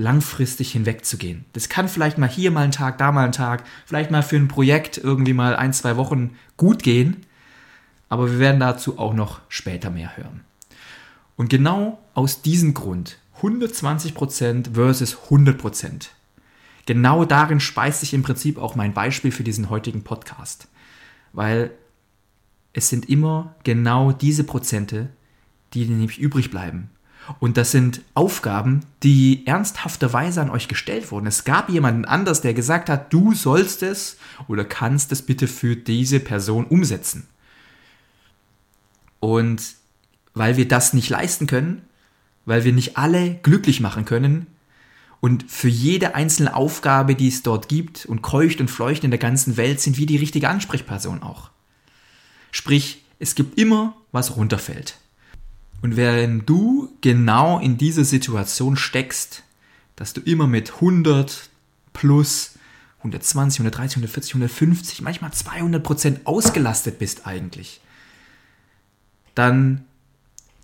langfristig 0.00 0.72
hinwegzugehen. 0.72 1.44
Das 1.52 1.68
kann 1.68 1.88
vielleicht 1.88 2.18
mal 2.18 2.28
hier 2.28 2.50
mal 2.50 2.64
ein 2.64 2.72
Tag, 2.72 2.98
da 2.98 3.12
mal 3.12 3.26
ein 3.26 3.32
Tag, 3.32 3.64
vielleicht 3.86 4.10
mal 4.10 4.22
für 4.22 4.36
ein 4.36 4.48
Projekt 4.48 4.98
irgendwie 4.98 5.34
mal 5.34 5.54
ein, 5.54 5.72
zwei 5.72 5.96
Wochen 5.96 6.36
gut 6.56 6.82
gehen, 6.82 7.26
aber 8.08 8.30
wir 8.30 8.38
werden 8.38 8.60
dazu 8.60 8.98
auch 8.98 9.14
noch 9.14 9.40
später 9.48 9.90
mehr 9.90 10.16
hören. 10.16 10.40
Und 11.36 11.48
genau 11.48 11.98
aus 12.14 12.42
diesem 12.42 12.74
Grund 12.74 13.18
120% 13.40 14.74
versus 14.74 15.16
100%. 15.28 16.08
Genau 16.86 17.24
darin 17.24 17.60
speist 17.60 18.00
sich 18.00 18.14
im 18.14 18.22
Prinzip 18.22 18.58
auch 18.58 18.74
mein 18.74 18.92
Beispiel 18.92 19.32
für 19.32 19.44
diesen 19.44 19.70
heutigen 19.70 20.02
Podcast. 20.02 20.68
Weil 21.32 21.70
es 22.72 22.88
sind 22.88 23.08
immer 23.08 23.54
genau 23.64 24.12
diese 24.12 24.44
Prozente, 24.44 25.08
die 25.72 25.86
nämlich 25.86 26.18
übrig 26.18 26.50
bleiben. 26.50 26.90
Und 27.38 27.56
das 27.56 27.70
sind 27.70 28.02
Aufgaben, 28.14 28.80
die 29.02 29.46
ernsthafterweise 29.46 30.40
an 30.40 30.50
euch 30.50 30.68
gestellt 30.68 31.10
wurden. 31.12 31.26
Es 31.26 31.44
gab 31.44 31.68
jemanden 31.68 32.04
anders, 32.04 32.40
der 32.40 32.54
gesagt 32.54 32.88
hat, 32.88 33.12
du 33.12 33.34
sollst 33.34 33.82
es 33.82 34.16
oder 34.48 34.64
kannst 34.64 35.12
es 35.12 35.22
bitte 35.22 35.46
für 35.46 35.76
diese 35.76 36.20
Person 36.20 36.64
umsetzen. 36.64 37.28
Und 39.20 39.74
weil 40.34 40.56
wir 40.56 40.66
das 40.66 40.92
nicht 40.92 41.10
leisten 41.10 41.46
können, 41.46 41.82
weil 42.46 42.64
wir 42.64 42.72
nicht 42.72 42.96
alle 42.96 43.34
glücklich 43.42 43.80
machen 43.80 44.04
können 44.04 44.46
und 45.20 45.50
für 45.50 45.68
jede 45.68 46.14
einzelne 46.14 46.54
Aufgabe, 46.54 47.14
die 47.14 47.28
es 47.28 47.42
dort 47.42 47.68
gibt 47.68 48.06
und 48.06 48.22
keucht 48.22 48.60
und 48.60 48.70
fleucht 48.70 49.04
in 49.04 49.10
der 49.10 49.18
ganzen 49.18 49.56
Welt, 49.56 49.80
sind 49.80 49.98
wir 49.98 50.06
die 50.06 50.16
richtige 50.16 50.48
Ansprechperson 50.48 51.22
auch. 51.22 51.50
Sprich, 52.50 53.04
es 53.18 53.34
gibt 53.34 53.58
immer, 53.58 53.94
was 54.12 54.36
runterfällt. 54.36 54.96
Und 55.82 55.96
während 55.96 56.48
du 56.48 56.94
genau 57.00 57.58
in 57.58 57.78
dieser 57.78 58.04
Situation 58.04 58.76
steckst, 58.76 59.42
dass 59.96 60.12
du 60.12 60.20
immer 60.20 60.46
mit 60.46 60.74
100 60.74 61.48
plus 61.92 62.54
120, 62.98 63.60
130, 63.60 63.96
140, 63.96 64.34
150, 64.34 65.02
manchmal 65.02 65.32
200 65.32 65.82
Prozent 65.82 66.26
ausgelastet 66.26 66.98
bist 66.98 67.26
eigentlich, 67.26 67.80
dann 69.34 69.84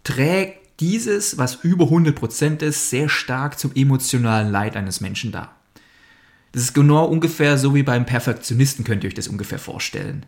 trägt 0.05 0.81
dieses, 0.81 1.39
was 1.39 1.57
über 1.57 1.85
100 1.85 2.15
Prozent 2.15 2.63
ist, 2.63 2.91
sehr 2.91 3.09
stark 3.09 3.59
zum 3.59 3.75
emotionalen 3.75 4.51
Leid 4.51 4.77
eines 4.77 5.01
Menschen 5.01 5.33
da. 5.33 5.55
Das 6.53 6.63
ist 6.63 6.75
genau 6.75 7.07
ungefähr 7.07 7.59
so 7.59 7.75
wie 7.75 7.83
beim 7.83 8.07
Perfektionisten, 8.07 8.85
könnt 8.85 9.03
ihr 9.05 9.09
euch 9.09 9.15
das 9.15 9.29
ungefähr 9.29 9.59
vorstellen. 9.59 10.27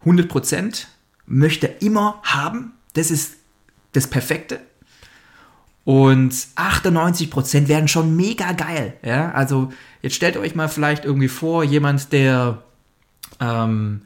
100 0.00 0.28
Prozent 0.28 0.88
möchte 1.26 1.68
er 1.68 1.82
immer 1.82 2.20
haben, 2.22 2.72
das 2.94 3.10
ist 3.10 3.36
das 3.92 4.06
Perfekte. 4.06 4.60
Und 5.84 6.32
98% 6.32 7.68
werden 7.68 7.88
schon 7.88 8.14
mega 8.14 8.52
geil. 8.52 8.94
Ja? 9.02 9.32
Also 9.32 9.72
jetzt 10.02 10.14
stellt 10.14 10.36
euch 10.36 10.54
mal 10.54 10.68
vielleicht 10.68 11.04
irgendwie 11.04 11.28
vor, 11.28 11.64
jemand, 11.64 12.12
der 12.12 12.62
ähm, 13.40 14.02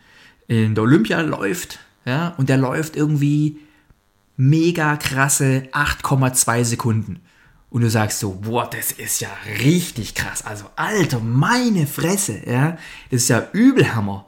in 0.46 0.74
der 0.74 0.84
Olympia 0.84 1.20
läuft, 1.20 1.80
ja, 2.04 2.34
und 2.36 2.48
der 2.48 2.58
läuft 2.58 2.96
irgendwie 2.96 3.58
mega 4.36 4.96
krasse 4.96 5.68
8,2 5.72 6.64
Sekunden. 6.64 7.20
Und 7.70 7.80
du 7.80 7.90
sagst 7.90 8.20
so, 8.20 8.38
boah, 8.42 8.68
das 8.70 8.92
ist 8.92 9.20
ja 9.20 9.30
richtig 9.60 10.14
krass. 10.14 10.44
Also, 10.44 10.66
Alter, 10.76 11.18
meine 11.18 11.86
Fresse, 11.86 12.40
ja. 12.46 12.78
Das 13.10 13.22
ist 13.22 13.28
ja 13.28 13.48
Übelhammer. 13.52 14.26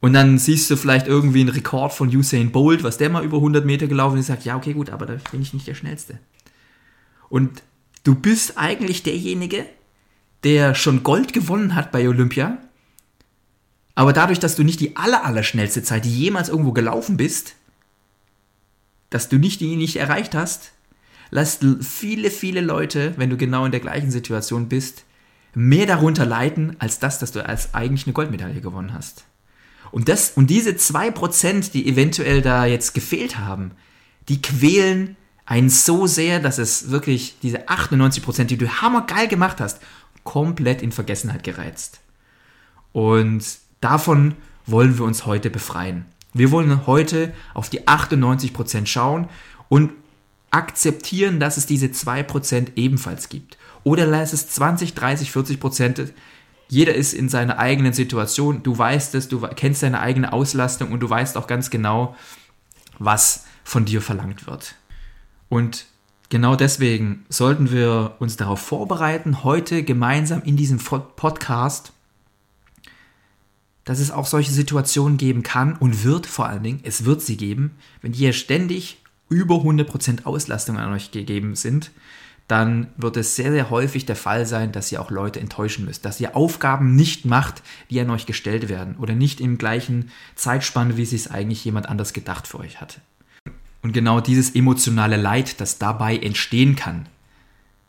Und 0.00 0.12
dann 0.12 0.38
siehst 0.38 0.70
du 0.70 0.76
vielleicht 0.76 1.08
irgendwie 1.08 1.40
einen 1.40 1.48
Rekord 1.48 1.92
von 1.92 2.08
Usain 2.14 2.52
Bolt, 2.52 2.84
was 2.84 2.98
der 2.98 3.10
mal 3.10 3.24
über 3.24 3.38
100 3.38 3.64
Meter 3.64 3.88
gelaufen 3.88 4.16
ist, 4.16 4.28
und 4.28 4.34
sagst, 4.34 4.46
ja, 4.46 4.56
okay, 4.56 4.72
gut, 4.72 4.90
aber 4.90 5.06
da 5.06 5.16
bin 5.32 5.42
ich 5.42 5.52
nicht 5.52 5.66
der 5.66 5.74
Schnellste. 5.74 6.18
Und 7.28 7.62
du 8.04 8.14
bist 8.14 8.56
eigentlich 8.56 9.02
derjenige, 9.02 9.66
der 10.44 10.74
schon 10.74 11.02
Gold 11.02 11.32
gewonnen 11.32 11.74
hat 11.74 11.90
bei 11.90 12.08
Olympia, 12.08 12.58
aber 13.96 14.12
dadurch, 14.12 14.38
dass 14.38 14.54
du 14.54 14.62
nicht 14.62 14.78
die 14.78 14.96
aller, 14.96 15.24
aller 15.24 15.42
Zeit, 15.42 16.04
die 16.04 16.16
jemals 16.16 16.48
irgendwo 16.48 16.70
gelaufen 16.70 17.16
bist, 17.16 17.56
dass 19.10 19.28
du 19.28 19.38
nicht 19.38 19.60
die 19.60 19.74
nicht 19.74 19.96
erreicht 19.96 20.36
hast, 20.36 20.70
lässt 21.30 21.64
viele, 21.80 22.30
viele 22.30 22.60
Leute, 22.60 23.14
wenn 23.16 23.30
du 23.30 23.36
genau 23.36 23.64
in 23.64 23.72
der 23.72 23.80
gleichen 23.80 24.12
Situation 24.12 24.68
bist, 24.68 25.04
mehr 25.54 25.86
darunter 25.86 26.24
leiden, 26.24 26.76
als 26.78 27.00
das, 27.00 27.18
dass 27.18 27.32
du 27.32 27.44
als 27.44 27.74
eigentlich 27.74 28.06
eine 28.06 28.12
Goldmedaille 28.12 28.60
gewonnen 28.60 28.92
hast. 28.94 29.24
Und, 29.90 30.08
das, 30.08 30.32
und 30.34 30.48
diese 30.48 30.70
2%, 30.70 31.72
die 31.72 31.88
eventuell 31.88 32.42
da 32.42 32.66
jetzt 32.66 32.94
gefehlt 32.94 33.38
haben, 33.38 33.72
die 34.28 34.42
quälen 34.42 35.16
einen 35.46 35.70
so 35.70 36.06
sehr, 36.06 36.40
dass 36.40 36.58
es 36.58 36.90
wirklich 36.90 37.36
diese 37.42 37.68
98%, 37.68 38.44
die 38.44 38.58
du 38.58 38.68
hammergeil 38.68 39.28
gemacht 39.28 39.60
hast, 39.60 39.80
komplett 40.24 40.82
in 40.82 40.92
Vergessenheit 40.92 41.42
gereizt. 41.42 42.00
Und 42.92 43.42
davon 43.80 44.34
wollen 44.66 44.98
wir 44.98 45.06
uns 45.06 45.24
heute 45.24 45.48
befreien. 45.48 46.04
Wir 46.34 46.50
wollen 46.50 46.86
heute 46.86 47.32
auf 47.54 47.70
die 47.70 47.86
98% 47.88 48.86
schauen 48.86 49.28
und 49.70 49.92
akzeptieren, 50.50 51.40
dass 51.40 51.56
es 51.56 51.66
diese 51.66 51.86
2% 51.86 52.72
ebenfalls 52.76 53.28
gibt. 53.28 53.56
Oder 53.84 54.06
lass 54.06 54.32
es 54.32 54.50
20, 54.50 54.94
30, 54.94 55.30
40% 55.30 56.10
jeder 56.68 56.94
ist 56.94 57.14
in 57.14 57.28
seiner 57.28 57.58
eigenen 57.58 57.92
Situation. 57.92 58.62
Du 58.62 58.76
weißt 58.76 59.14
es, 59.14 59.28
du 59.28 59.40
kennst 59.40 59.82
deine 59.82 60.00
eigene 60.00 60.32
Auslastung 60.32 60.92
und 60.92 61.00
du 61.00 61.08
weißt 61.08 61.36
auch 61.36 61.46
ganz 61.46 61.70
genau, 61.70 62.14
was 62.98 63.44
von 63.64 63.84
dir 63.84 64.02
verlangt 64.02 64.46
wird. 64.46 64.74
Und 65.48 65.86
genau 66.28 66.56
deswegen 66.56 67.24
sollten 67.28 67.70
wir 67.70 68.16
uns 68.18 68.36
darauf 68.36 68.60
vorbereiten, 68.60 69.44
heute 69.44 69.82
gemeinsam 69.82 70.42
in 70.42 70.56
diesem 70.56 70.78
Podcast 70.78 71.92
dass 73.88 74.00
es 74.00 74.10
auch 74.10 74.26
solche 74.26 74.52
Situationen 74.52 75.16
geben 75.16 75.42
kann 75.42 75.74
und 75.74 76.04
wird 76.04 76.26
vor 76.26 76.46
allen 76.46 76.62
Dingen, 76.62 76.80
es 76.82 77.06
wird 77.06 77.22
sie 77.22 77.38
geben, 77.38 77.70
wenn 78.02 78.12
hier 78.12 78.34
ständig 78.34 78.98
über 79.30 79.54
100% 79.54 80.26
Auslastung 80.26 80.76
an 80.76 80.92
euch 80.92 81.10
gegeben 81.10 81.54
sind, 81.54 81.90
dann 82.48 82.88
wird 82.96 83.18
es 83.18 83.36
sehr, 83.36 83.52
sehr 83.52 83.68
häufig 83.68 84.06
der 84.06 84.16
Fall 84.16 84.46
sein, 84.46 84.72
dass 84.72 84.90
ihr 84.90 85.02
auch 85.02 85.10
Leute 85.10 85.38
enttäuschen 85.38 85.84
müsst, 85.84 86.06
dass 86.06 86.18
ihr 86.18 86.34
Aufgaben 86.34 86.96
nicht 86.96 87.26
macht, 87.26 87.62
die 87.90 88.00
an 88.00 88.10
euch 88.10 88.24
gestellt 88.24 88.70
werden 88.70 88.96
oder 88.96 89.14
nicht 89.14 89.40
im 89.40 89.58
gleichen 89.58 90.10
Zeitspanne, 90.34 90.96
wie 90.96 91.02
es 91.02 91.10
sich 91.10 91.30
eigentlich 91.30 91.64
jemand 91.64 91.88
anders 91.88 92.14
gedacht 92.14 92.48
für 92.48 92.58
euch 92.58 92.80
hatte. 92.80 93.00
Und 93.82 93.92
genau 93.92 94.20
dieses 94.20 94.54
emotionale 94.54 95.16
Leid, 95.16 95.60
das 95.60 95.78
dabei 95.78 96.16
entstehen 96.16 96.74
kann, 96.74 97.06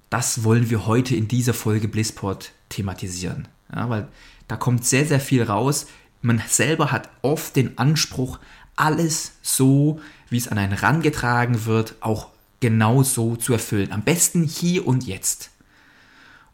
das 0.10 0.44
wollen 0.44 0.70
wir 0.70 0.86
heute 0.86 1.16
in 1.16 1.30
dieser 1.30 1.54
Folge 1.54 1.88
Blissport 1.88 2.52
thematisieren. 2.68 3.48
Ja, 3.74 3.90
weil 3.90 4.08
da 4.50 4.58
kommt 4.58 4.86
sehr, 4.86 5.06
sehr 5.06 5.20
viel 5.22 5.44
raus. 5.44 5.88
Man 6.22 6.42
selber 6.48 6.92
hat 6.92 7.10
oft 7.22 7.56
den 7.56 7.78
Anspruch, 7.78 8.40
alles 8.76 9.34
so, 9.42 10.02
wie 10.30 10.38
es 10.38 10.48
an 10.48 10.58
einen 10.58 10.74
rangetragen 10.74 11.66
wird, 11.66 11.96
auch 12.02 12.30
genau 12.60 13.04
so 13.04 13.36
zu 13.36 13.54
erfüllen. 13.54 13.92
Am 13.92 14.04
besten 14.04 14.44
hier 14.44 14.88
und 14.88 15.06
jetzt. 15.06 15.52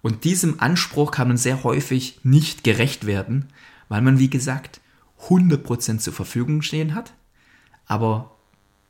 Und 0.02 0.24
diesem 0.24 0.60
Anspruch 0.60 1.12
kann 1.12 1.28
man 1.28 1.38
sehr 1.38 1.64
häufig 1.64 2.20
nicht 2.24 2.64
gerecht 2.64 3.06
werden, 3.08 3.48
weil 3.90 4.02
man, 4.02 4.20
wie 4.20 4.30
gesagt, 4.30 4.80
100% 5.30 6.00
zur 6.00 6.14
Verfügung 6.14 6.62
stehen 6.62 6.94
hat, 6.94 7.14
aber 7.88 8.36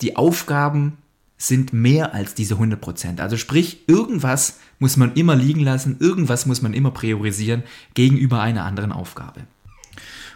die 0.02 0.16
Aufgaben 0.18 0.98
sind 1.38 1.74
mehr 1.74 2.14
als 2.14 2.34
diese 2.34 2.56
100%. 2.56 3.20
Also 3.20 3.38
sprich, 3.38 3.88
irgendwas 3.88 4.60
muss 4.80 4.98
man 4.98 5.14
immer 5.14 5.36
liegen 5.36 5.62
lassen, 5.62 5.98
irgendwas 6.00 6.46
muss 6.46 6.62
man 6.62 6.74
immer 6.74 6.92
priorisieren 6.92 7.64
gegenüber 7.94 8.42
einer 8.42 8.66
anderen 8.66 8.92
Aufgabe. 8.92 9.42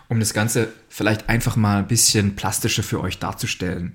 Um 0.08 0.20
das 0.20 0.34
Ganze 0.34 0.74
vielleicht 0.90 1.30
einfach 1.30 1.56
mal 1.56 1.80
ein 1.80 1.88
bisschen 1.88 2.36
plastischer 2.36 2.84
für 2.84 3.02
euch 3.02 3.20
darzustellen, 3.20 3.94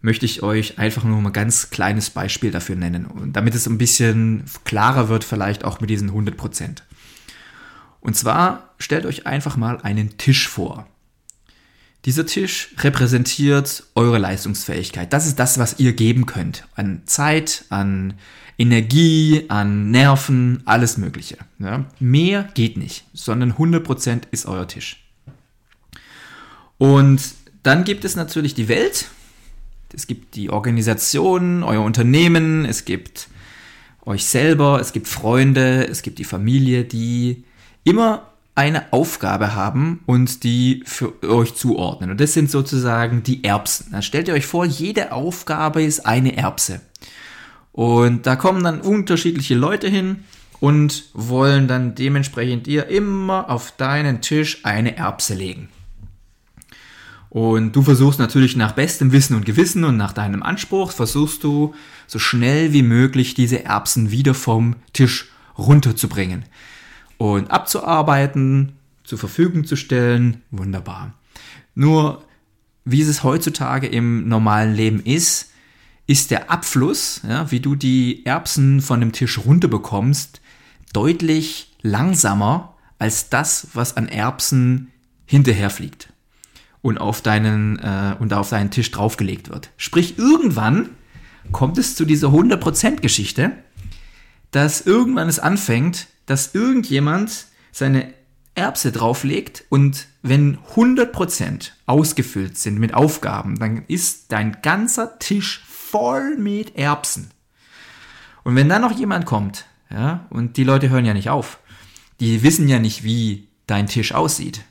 möchte 0.00 0.26
ich 0.26 0.42
euch 0.42 0.78
einfach 0.78 1.04
nur 1.04 1.20
mal 1.20 1.30
ein 1.30 1.32
ganz 1.32 1.70
kleines 1.70 2.10
Beispiel 2.10 2.50
dafür 2.50 2.76
nennen, 2.76 3.32
damit 3.32 3.54
es 3.54 3.66
ein 3.66 3.78
bisschen 3.78 4.44
klarer 4.64 5.08
wird, 5.08 5.24
vielleicht 5.24 5.64
auch 5.64 5.80
mit 5.80 5.90
diesen 5.90 6.10
100%. 6.10 6.82
Und 8.00 8.16
zwar 8.16 8.74
stellt 8.78 9.06
euch 9.06 9.26
einfach 9.26 9.56
mal 9.56 9.80
einen 9.80 10.16
Tisch 10.16 10.48
vor. 10.48 10.86
Dieser 12.04 12.24
Tisch 12.24 12.68
repräsentiert 12.78 13.82
eure 13.96 14.18
Leistungsfähigkeit. 14.18 15.12
Das 15.12 15.26
ist 15.26 15.40
das, 15.40 15.58
was 15.58 15.80
ihr 15.80 15.92
geben 15.92 16.24
könnt. 16.24 16.68
An 16.76 17.02
Zeit, 17.06 17.64
an 17.68 18.14
Energie, 18.58 19.46
an 19.48 19.90
Nerven, 19.90 20.62
alles 20.66 20.98
Mögliche. 20.98 21.36
Ja? 21.58 21.86
Mehr 21.98 22.48
geht 22.54 22.76
nicht, 22.76 23.04
sondern 23.12 23.54
100% 23.54 24.22
ist 24.30 24.46
euer 24.46 24.68
Tisch. 24.68 25.04
Und 26.78 27.20
dann 27.62 27.82
gibt 27.82 28.04
es 28.04 28.14
natürlich 28.14 28.54
die 28.54 28.68
Welt. 28.68 29.06
Es 29.96 30.06
gibt 30.06 30.34
die 30.36 30.50
Organisation, 30.50 31.62
euer 31.62 31.82
Unternehmen, 31.82 32.66
es 32.66 32.84
gibt 32.84 33.28
euch 34.04 34.26
selber, 34.26 34.78
es 34.78 34.92
gibt 34.92 35.08
Freunde, 35.08 35.88
es 35.88 36.02
gibt 36.02 36.18
die 36.18 36.24
Familie, 36.24 36.84
die 36.84 37.44
immer 37.82 38.30
eine 38.54 38.92
Aufgabe 38.92 39.54
haben 39.54 40.00
und 40.04 40.44
die 40.44 40.82
für 40.84 41.22
euch 41.22 41.54
zuordnen. 41.54 42.10
Und 42.10 42.20
das 42.20 42.34
sind 42.34 42.50
sozusagen 42.50 43.22
die 43.22 43.42
Erbsen. 43.42 43.88
Dann 43.92 44.02
stellt 44.02 44.28
ihr 44.28 44.34
euch 44.34 44.46
vor, 44.46 44.66
jede 44.66 45.12
Aufgabe 45.12 45.82
ist 45.82 46.06
eine 46.06 46.36
Erbse. 46.36 46.82
Und 47.72 48.26
da 48.26 48.36
kommen 48.36 48.64
dann 48.64 48.82
unterschiedliche 48.82 49.54
Leute 49.54 49.88
hin 49.88 50.24
und 50.60 51.04
wollen 51.14 51.68
dann 51.68 51.94
dementsprechend 51.94 52.66
dir 52.66 52.88
immer 52.88 53.48
auf 53.50 53.72
deinen 53.76 54.20
Tisch 54.20 54.60
eine 54.64 54.96
Erbse 54.96 55.34
legen. 55.34 55.68
Und 57.28 57.72
du 57.74 57.82
versuchst 57.82 58.18
natürlich 58.18 58.56
nach 58.56 58.72
bestem 58.72 59.12
Wissen 59.12 59.36
und 59.36 59.44
Gewissen 59.44 59.84
und 59.84 59.96
nach 59.96 60.12
deinem 60.12 60.42
Anspruch, 60.42 60.92
versuchst 60.92 61.42
du 61.44 61.74
so 62.06 62.18
schnell 62.18 62.72
wie 62.72 62.82
möglich 62.82 63.34
diese 63.34 63.64
Erbsen 63.64 64.10
wieder 64.10 64.34
vom 64.34 64.76
Tisch 64.92 65.30
runterzubringen 65.58 66.44
und 67.18 67.50
abzuarbeiten, 67.50 68.72
zur 69.04 69.18
Verfügung 69.18 69.64
zu 69.64 69.76
stellen. 69.76 70.42
Wunderbar. 70.50 71.14
Nur, 71.74 72.24
wie 72.84 73.02
es 73.02 73.22
heutzutage 73.22 73.86
im 73.86 74.28
normalen 74.28 74.74
Leben 74.74 75.00
ist, 75.00 75.52
ist 76.06 76.30
der 76.30 76.50
Abfluss, 76.50 77.22
ja, 77.28 77.50
wie 77.50 77.60
du 77.60 77.74
die 77.74 78.24
Erbsen 78.24 78.80
von 78.80 79.00
dem 79.00 79.12
Tisch 79.12 79.38
runterbekommst, 79.38 80.40
deutlich 80.92 81.76
langsamer 81.82 82.74
als 82.98 83.28
das, 83.28 83.68
was 83.74 83.96
an 83.96 84.08
Erbsen 84.08 84.92
hinterher 85.26 85.70
fliegt 85.70 86.12
und 86.86 86.98
auf 86.98 87.20
deinen 87.20 87.80
äh, 87.80 88.14
und 88.20 88.32
auf 88.32 88.50
deinen 88.50 88.70
Tisch 88.70 88.92
draufgelegt 88.92 89.50
wird. 89.50 89.70
Sprich, 89.76 90.18
irgendwann 90.18 90.90
kommt 91.50 91.78
es 91.78 91.96
zu 91.96 92.04
dieser 92.04 92.28
100% 92.28 93.00
Geschichte, 93.00 93.50
dass 94.52 94.82
irgendwann 94.82 95.28
es 95.28 95.40
anfängt, 95.40 96.06
dass 96.26 96.54
irgendjemand 96.54 97.46
seine 97.72 98.14
Erbse 98.54 98.92
drauflegt 98.92 99.64
und 99.68 100.06
wenn 100.22 100.58
100% 100.76 101.72
ausgefüllt 101.86 102.56
sind 102.56 102.78
mit 102.78 102.94
Aufgaben, 102.94 103.58
dann 103.58 103.82
ist 103.88 104.30
dein 104.30 104.58
ganzer 104.62 105.18
Tisch 105.18 105.64
voll 105.66 106.36
mit 106.36 106.76
Erbsen. 106.76 107.32
Und 108.44 108.54
wenn 108.54 108.68
dann 108.68 108.82
noch 108.82 108.96
jemand 108.96 109.26
kommt, 109.26 109.66
ja, 109.90 110.26
und 110.30 110.56
die 110.56 110.64
Leute 110.64 110.88
hören 110.88 111.04
ja 111.04 111.14
nicht 111.14 111.30
auf, 111.30 111.58
die 112.20 112.44
wissen 112.44 112.68
ja 112.68 112.78
nicht, 112.78 113.02
wie 113.02 113.48
dein 113.66 113.88
Tisch 113.88 114.14
aussieht. 114.14 114.62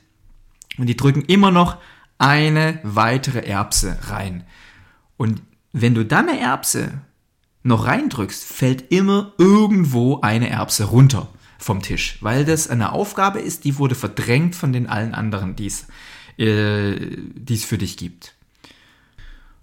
Und 0.78 0.86
die 0.86 0.96
drücken 0.96 1.22
immer 1.22 1.50
noch 1.50 1.76
eine 2.18 2.80
weitere 2.82 3.40
Erbse 3.40 3.98
rein. 4.08 4.44
Und 5.16 5.42
wenn 5.72 5.94
du 5.94 6.04
dann 6.04 6.28
eine 6.28 6.40
Erbse 6.40 7.02
noch 7.62 7.86
reindrückst, 7.86 8.44
fällt 8.44 8.90
immer 8.92 9.32
irgendwo 9.38 10.20
eine 10.20 10.48
Erbse 10.48 10.84
runter 10.84 11.28
vom 11.58 11.82
Tisch, 11.82 12.18
weil 12.20 12.44
das 12.44 12.68
eine 12.68 12.92
Aufgabe 12.92 13.40
ist, 13.40 13.64
die 13.64 13.78
wurde 13.78 13.94
verdrängt 13.94 14.54
von 14.54 14.72
den 14.72 14.86
allen 14.86 15.14
anderen, 15.14 15.56
die 15.56 15.66
es 15.66 15.86
äh, 16.38 17.56
für 17.56 17.78
dich 17.78 17.96
gibt. 17.96 18.34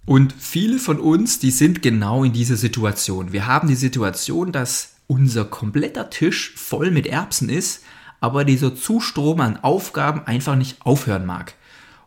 Und 0.06 0.34
viele 0.38 0.78
von 0.78 1.00
uns, 1.00 1.38
die 1.38 1.50
sind 1.50 1.80
genau 1.80 2.24
in 2.24 2.32
dieser 2.32 2.56
Situation. 2.56 3.32
Wir 3.32 3.46
haben 3.46 3.68
die 3.68 3.74
Situation, 3.74 4.52
dass 4.52 4.96
unser 5.06 5.44
kompletter 5.46 6.10
Tisch 6.10 6.54
voll 6.56 6.90
mit 6.90 7.06
Erbsen 7.06 7.48
ist, 7.48 7.82
aber 8.20 8.44
dieser 8.44 8.74
Zustrom 8.74 9.40
an 9.40 9.56
Aufgaben 9.56 10.26
einfach 10.26 10.56
nicht 10.56 10.84
aufhören 10.84 11.26
mag. 11.26 11.54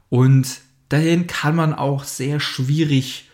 Und 0.09 0.61
dahin 0.89 1.27
kann 1.27 1.55
man 1.55 1.73
auch 1.73 2.03
sehr 2.03 2.39
schwierig 2.39 3.29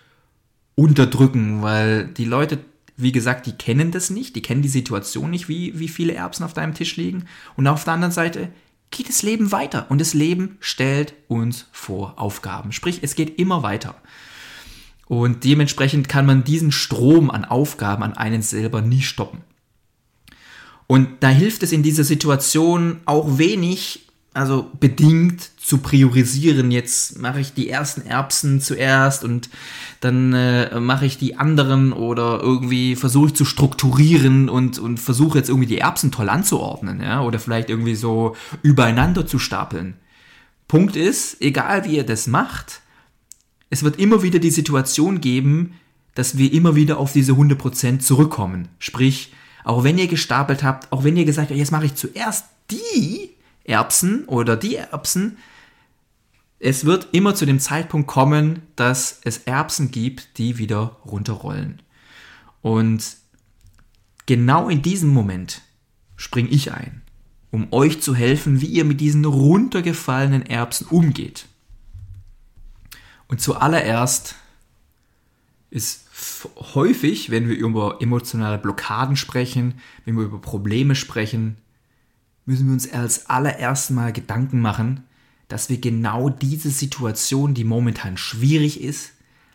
unterdrücken, 0.76 1.62
weil 1.62 2.08
die 2.08 2.26
Leute 2.26 2.60
wie 2.96 3.12
gesagt, 3.12 3.46
die 3.46 3.54
kennen 3.54 3.92
das 3.92 4.10
nicht, 4.10 4.36
die 4.36 4.42
kennen 4.42 4.62
die 4.62 4.70
Situation 4.70 5.32
nicht, 5.32 5.50
wie, 5.50 5.80
wie 5.80 5.88
viele 5.88 6.14
Erbsen 6.14 6.44
auf 6.44 6.54
deinem 6.54 6.74
Tisch 6.74 6.96
liegen. 6.96 7.26
Und 7.56 7.68
auf 7.68 7.84
der 7.84 7.94
anderen 7.94 8.12
Seite 8.12 8.50
geht 8.92 9.10
das 9.10 9.24
Leben 9.24 9.52
weiter 9.52 9.88
und 9.90 10.00
das 10.00 10.14
Leben 10.14 10.58
stellt 10.60 11.14
uns 11.28 11.66
vor 11.72 12.14
Aufgaben. 12.18 12.72
Sprich, 12.72 13.00
es 13.02 13.16
geht 13.16 13.40
immer 13.40 13.64
weiter. 13.64 13.96
Und 15.08 15.44
dementsprechend 15.44 16.08
kann 16.08 16.26
man 16.26 16.44
diesen 16.44 16.72
Strom 16.72 17.30
an 17.30 17.46
Aufgaben 17.46 18.04
an 18.04 18.14
einen 18.14 18.42
selber 18.42 18.82
nie 18.82 19.02
stoppen. 19.02 19.42
Und 20.88 21.10
da 21.22 21.30
hilft 21.30 21.64
es 21.64 21.72
in 21.72 21.84
dieser 21.84 22.04
Situation 22.04 23.02
auch 23.06 23.38
wenig, 23.38 24.08
also 24.34 24.72
bedingt 24.80 25.52
zu 25.58 25.78
priorisieren. 25.78 26.72
Jetzt 26.72 27.20
mache 27.20 27.40
ich 27.40 27.54
die 27.54 27.70
ersten 27.70 28.02
Erbsen 28.02 28.62
zuerst 28.62 29.24
und 29.24 29.50
dann 30.00 30.34
äh, 30.34 30.80
mache 30.80 31.06
ich 31.06 31.18
die 31.18 31.38
anderen 31.38 31.94
oder 31.94 32.40
irgendwie 32.42 32.96
versuche 32.96 33.28
ich 33.28 33.36
zu 33.36 33.46
strukturieren 33.46 34.50
und, 34.50 34.80
und 34.80 35.00
versuche 35.00 35.38
jetzt 35.38 35.50
irgendwie 35.50 35.68
die 35.68 35.78
Erbsen 35.78 36.12
toll 36.12 36.30
anzuordnen, 36.30 37.02
ja, 37.02 37.22
oder 37.22 37.40
vielleicht 37.40 37.70
irgendwie 37.70 37.96
so 37.96 38.36
übereinander 38.62 39.26
zu 39.28 39.40
stapeln. 39.40 39.96
Punkt 40.68 40.96
ist, 40.96 41.42
egal 41.42 41.86
wie 41.86 41.98
ihr 41.98 42.06
das 42.06 42.28
macht, 42.28 42.82
es 43.70 43.84
wird 43.84 44.00
immer 44.00 44.24
wieder 44.24 44.40
die 44.40 44.52
Situation 44.52 45.22
geben, 45.22 45.76
dass 46.16 46.38
wir 46.38 46.52
immer 46.54 46.76
wieder 46.76 46.98
auf 46.98 47.14
diese 47.14 47.34
100% 47.34 48.00
zurückkommen. 48.00 48.68
Sprich, 48.80 49.34
auch 49.64 49.84
wenn 49.84 49.98
ihr 49.98 50.08
gestapelt 50.08 50.64
habt, 50.64 50.92
auch 50.92 51.04
wenn 51.04 51.18
ihr 51.18 51.26
gesagt 51.26 51.50
habt, 51.50 51.58
jetzt 51.58 51.72
mache 51.72 51.86
ich 51.86 51.96
zuerst 51.96 52.46
die, 52.70 53.33
Erbsen 53.64 54.26
oder 54.26 54.58
die 54.58 54.76
Erbsen, 54.76 55.38
es 56.66 56.86
wird 56.86 57.10
immer 57.12 57.36
zu 57.36 57.46
dem 57.46 57.60
Zeitpunkt 57.60 58.08
kommen, 58.08 58.62
dass 58.78 59.20
es 59.26 59.40
Erbsen 59.40 59.92
gibt, 59.92 60.38
die 60.38 60.58
wieder 60.58 60.98
runterrollen. 61.06 61.82
Und 62.62 63.18
genau 64.26 64.70
in 64.70 64.82
diesem 64.82 65.10
Moment 65.10 65.62
springe 66.16 66.50
ich 66.50 66.72
ein, 66.72 67.02
um 67.52 67.68
euch 67.72 68.02
zu 68.02 68.16
helfen, 68.16 68.62
wie 68.62 68.68
ihr 68.68 68.86
mit 68.86 69.02
diesen 69.02 69.26
runtergefallenen 69.26 70.46
Erbsen 70.46 70.88
umgeht. 70.88 71.48
Und 73.28 73.42
zuallererst 73.42 74.36
ist 75.70 76.08
häufig, 76.76 77.30
wenn 77.30 77.50
wir 77.50 77.58
über 77.58 77.98
emotionale 78.00 78.58
Blockaden 78.58 79.18
sprechen, 79.18 79.82
wenn 80.06 80.16
wir 80.16 80.24
über 80.24 80.40
Probleme 80.40 80.96
sprechen, 80.96 81.58
müssen 82.46 82.68
wir 82.68 82.74
uns 82.74 82.92
als 82.92 83.30
allererstes 83.30 83.92
mal 83.92 84.14
Gedanken 84.14 84.60
machen, 84.60 85.04
dass 85.48 85.70
wir 85.70 85.80
genau 85.80 86.30
diese 86.30 86.70
Situation, 86.70 87.54
die 87.54 87.64
momentan 87.64 88.18
schwierig 88.18 88.82
ist, 88.82 89.12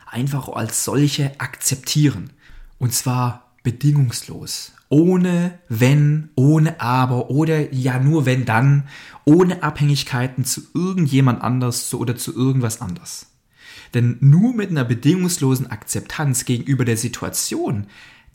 einfach 0.07 0.49
als 0.49 0.85
solche 0.85 1.39
akzeptieren. 1.41 2.31
Und 2.79 2.95
zwar 2.95 3.53
bedingungslos. 3.63 4.73
Ohne 4.91 5.59
wenn, 5.69 6.31
ohne 6.35 6.81
aber 6.81 7.31
oder 7.31 7.73
ja 7.75 7.99
nur 7.99 8.25
wenn 8.25 8.47
dann, 8.47 8.85
ohne 9.25 9.63
Abhängigkeiten 9.63 10.47
zu 10.47 10.63
irgendjemand 10.73 11.43
anders 11.43 11.93
oder 11.93 12.17
zu 12.17 12.35
irgendwas 12.35 12.81
anders. 12.81 13.27
Denn 13.93 14.17
nur 14.21 14.55
mit 14.55 14.71
einer 14.71 14.85
bedingungslosen 14.85 15.67
Akzeptanz 15.67 16.47
gegenüber 16.47 16.85
der 16.85 16.97
Situation, 16.97 17.87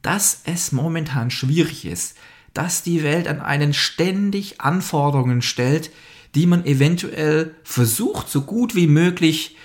dass 0.04 0.42
es 0.46 0.72
momentan 0.72 1.32
schwierig 1.32 1.86
ist, 1.86 2.18
dass 2.54 2.84
die 2.84 3.04
Welt 3.04 3.28
an 3.28 3.42
einen 3.42 3.74
ständig 3.74 4.62
Anforderungen 4.62 5.42
stellt, 5.42 5.92
die 6.36 6.46
man 6.46 6.66
eventuell 6.66 7.56
versucht, 7.64 8.30
so 8.30 8.42
gut 8.42 8.76
wie 8.76 8.88
möglich 8.88 9.56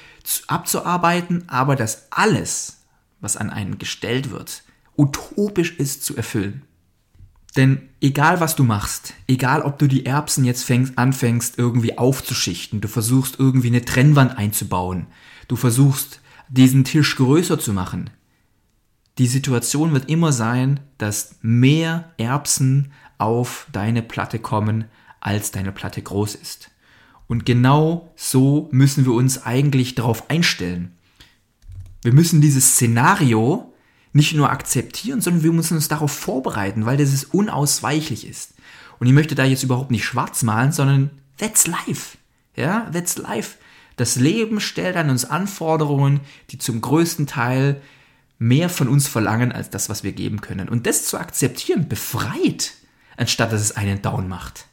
abzuarbeiten, 0.46 1.44
aber 1.48 1.76
dass 1.76 2.08
alles, 2.10 2.82
was 3.20 3.36
an 3.36 3.50
einen 3.50 3.78
gestellt 3.78 4.30
wird, 4.30 4.62
utopisch 4.96 5.76
ist 5.78 6.04
zu 6.04 6.16
erfüllen. 6.16 6.62
Denn 7.56 7.88
egal 8.00 8.40
was 8.40 8.56
du 8.56 8.64
machst, 8.64 9.14
egal 9.26 9.62
ob 9.62 9.78
du 9.78 9.86
die 9.86 10.04
Erbsen 10.04 10.44
jetzt 10.44 10.64
fängst, 10.64 10.98
anfängst 10.98 11.58
irgendwie 11.58 11.96
aufzuschichten, 11.96 12.80
du 12.80 12.88
versuchst 12.88 13.36
irgendwie 13.38 13.68
eine 13.68 13.84
Trennwand 13.84 14.36
einzubauen, 14.36 15.06
du 15.48 15.56
versuchst 15.56 16.20
diesen 16.48 16.84
Tisch 16.84 17.16
größer 17.16 17.58
zu 17.58 17.72
machen, 17.72 18.10
die 19.18 19.26
Situation 19.26 19.92
wird 19.92 20.08
immer 20.08 20.32
sein, 20.32 20.80
dass 20.96 21.36
mehr 21.42 22.12
Erbsen 22.18 22.92
auf 23.18 23.66
deine 23.72 24.02
Platte 24.02 24.38
kommen, 24.38 24.84
als 25.20 25.50
deine 25.50 25.72
Platte 25.72 26.00
groß 26.00 26.36
ist. 26.36 26.70
Und 27.26 27.44
genau 27.44 28.12
so 28.16 28.68
müssen 28.70 29.04
wir 29.04 29.12
uns 29.12 29.44
eigentlich 29.44 29.94
darauf 29.94 30.30
einstellen. 30.30 30.96
Wir 32.02 32.12
müssen 32.12 32.40
dieses 32.40 32.74
Szenario 32.74 33.72
nicht 34.12 34.34
nur 34.34 34.50
akzeptieren, 34.50 35.20
sondern 35.20 35.42
wir 35.42 35.52
müssen 35.52 35.74
uns 35.74 35.88
darauf 35.88 36.12
vorbereiten, 36.12 36.86
weil 36.86 36.96
das 36.96 37.24
unausweichlich 37.24 38.26
ist. 38.26 38.54
Und 38.98 39.08
ich 39.08 39.12
möchte 39.12 39.34
da 39.34 39.44
jetzt 39.44 39.62
überhaupt 39.62 39.90
nicht 39.90 40.04
schwarz 40.04 40.42
malen, 40.42 40.72
sondern 40.72 41.10
that's 41.36 41.66
life. 41.66 42.16
Ja, 42.56 42.88
that's 42.92 43.18
life. 43.18 43.58
Das 43.96 44.16
Leben 44.16 44.60
stellt 44.60 44.96
an 44.96 45.10
uns 45.10 45.24
Anforderungen, 45.24 46.20
die 46.50 46.58
zum 46.58 46.80
größten 46.80 47.26
Teil 47.26 47.82
mehr 48.38 48.68
von 48.68 48.88
uns 48.88 49.08
verlangen 49.08 49.52
als 49.52 49.70
das, 49.70 49.88
was 49.88 50.04
wir 50.04 50.12
geben 50.12 50.40
können. 50.40 50.68
Und 50.68 50.86
das 50.86 51.04
zu 51.04 51.18
akzeptieren 51.18 51.88
befreit, 51.88 52.72
anstatt 53.16 53.52
dass 53.52 53.60
es 53.60 53.76
einen 53.76 54.00
down 54.02 54.28
macht. 54.28 54.66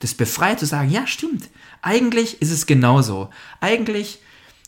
Das 0.00 0.14
befreit 0.14 0.58
zu 0.58 0.66
sagen, 0.66 0.90
ja, 0.90 1.06
stimmt. 1.06 1.48
Eigentlich 1.80 2.42
ist 2.42 2.50
es 2.50 2.66
genauso. 2.66 3.30
Eigentlich 3.60 4.20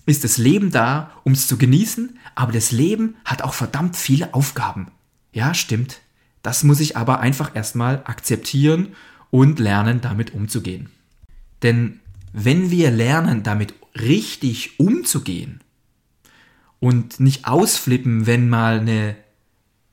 ist 0.06 0.22
das 0.22 0.38
Leben 0.38 0.70
da, 0.70 1.10
um 1.24 1.32
es 1.32 1.48
zu 1.48 1.58
genießen, 1.58 2.18
aber 2.36 2.52
das 2.52 2.70
Leben 2.70 3.16
hat 3.24 3.42
auch 3.42 3.54
verdammt 3.54 3.96
viele 3.96 4.32
Aufgaben. 4.34 4.92
Ja, 5.32 5.54
stimmt. 5.54 6.00
Das 6.42 6.62
muss 6.62 6.78
ich 6.78 6.96
aber 6.96 7.20
einfach 7.20 7.56
erstmal 7.56 8.02
akzeptieren 8.04 8.94
und 9.30 9.58
lernen, 9.58 10.00
damit 10.00 10.34
umzugehen. 10.34 10.90
Denn 11.62 12.00
wenn 12.32 12.70
wir 12.70 12.90
lernen, 12.90 13.42
damit 13.42 13.74
richtig 13.98 14.78
umzugehen 14.78 15.63
und 16.84 17.18
nicht 17.18 17.46
ausflippen, 17.46 18.26
wenn 18.26 18.50
mal 18.50 18.78
eine 18.80 19.16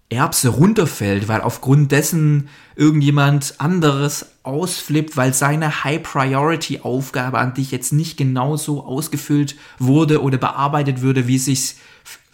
Erbse 0.10 0.49
runterfällt, 0.49 1.30
weil 1.30 1.39
aufgrund 1.39 1.93
dessen 1.93 2.49
irgendjemand 2.75 3.56
anderes 3.60 4.25
ausflippt, 4.43 5.15
weil 5.15 5.34
seine 5.34 5.86
High-Priority-Aufgabe 5.86 7.39
an 7.39 7.54
dich 7.54 7.71
jetzt 7.71 7.93
nicht 7.93 8.17
genauso 8.17 8.84
ausgefüllt 8.84 9.56
wurde 9.80 10.21
oder 10.21 10.38
bearbeitet 10.38 11.01
würde, 11.01 11.27
wie 11.27 11.38
sich's, 11.38 11.77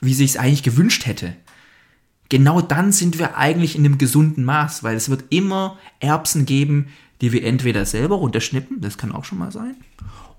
wie 0.01 0.15
sich's 0.15 0.37
eigentlich 0.37 0.63
gewünscht 0.63 1.05
hätte. 1.05 1.35
Genau 2.29 2.59
dann 2.59 2.91
sind 2.91 3.19
wir 3.19 3.37
eigentlich 3.37 3.75
in 3.75 3.85
einem 3.85 3.99
gesunden 3.99 4.43
Maß, 4.43 4.81
weil 4.81 4.95
es 4.95 5.11
wird 5.11 5.25
immer 5.29 5.77
Erbsen 5.99 6.47
geben, 6.47 6.87
die 7.21 7.31
wir 7.31 7.43
entweder 7.43 7.85
selber 7.85 8.15
runterschnippen, 8.15 8.81
das 8.81 8.97
kann 8.97 9.11
auch 9.11 9.23
schon 9.23 9.37
mal 9.37 9.51
sein, 9.51 9.75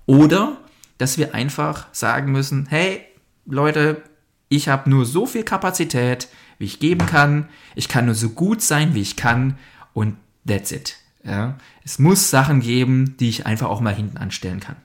oder 0.05 0.57
dass 0.97 1.17
wir 1.17 1.33
einfach 1.33 1.87
sagen 1.93 2.33
müssen, 2.33 2.65
hey, 2.69 3.05
Leute, 3.49 4.03
ich 4.47 4.67
habe 4.67 4.89
nur 4.89 5.05
so 5.05 5.25
viel 5.25 5.43
Kapazität, 5.43 6.27
wie 6.57 6.65
ich 6.65 6.79
geben 6.79 7.05
kann. 7.05 7.49
Ich 7.75 7.87
kann 7.87 8.05
nur 8.05 8.15
so 8.15 8.29
gut 8.29 8.61
sein, 8.61 8.95
wie 8.95 9.01
ich 9.01 9.15
kann. 9.15 9.57
Und 9.93 10.17
that's 10.47 10.71
it. 10.71 10.97
Ja? 11.23 11.57
Es 11.83 11.99
muss 11.99 12.29
Sachen 12.29 12.59
geben, 12.61 13.15
die 13.19 13.29
ich 13.29 13.45
einfach 13.45 13.67
auch 13.67 13.81
mal 13.81 13.93
hinten 13.93 14.17
anstellen 14.17 14.59
kann. 14.59 14.75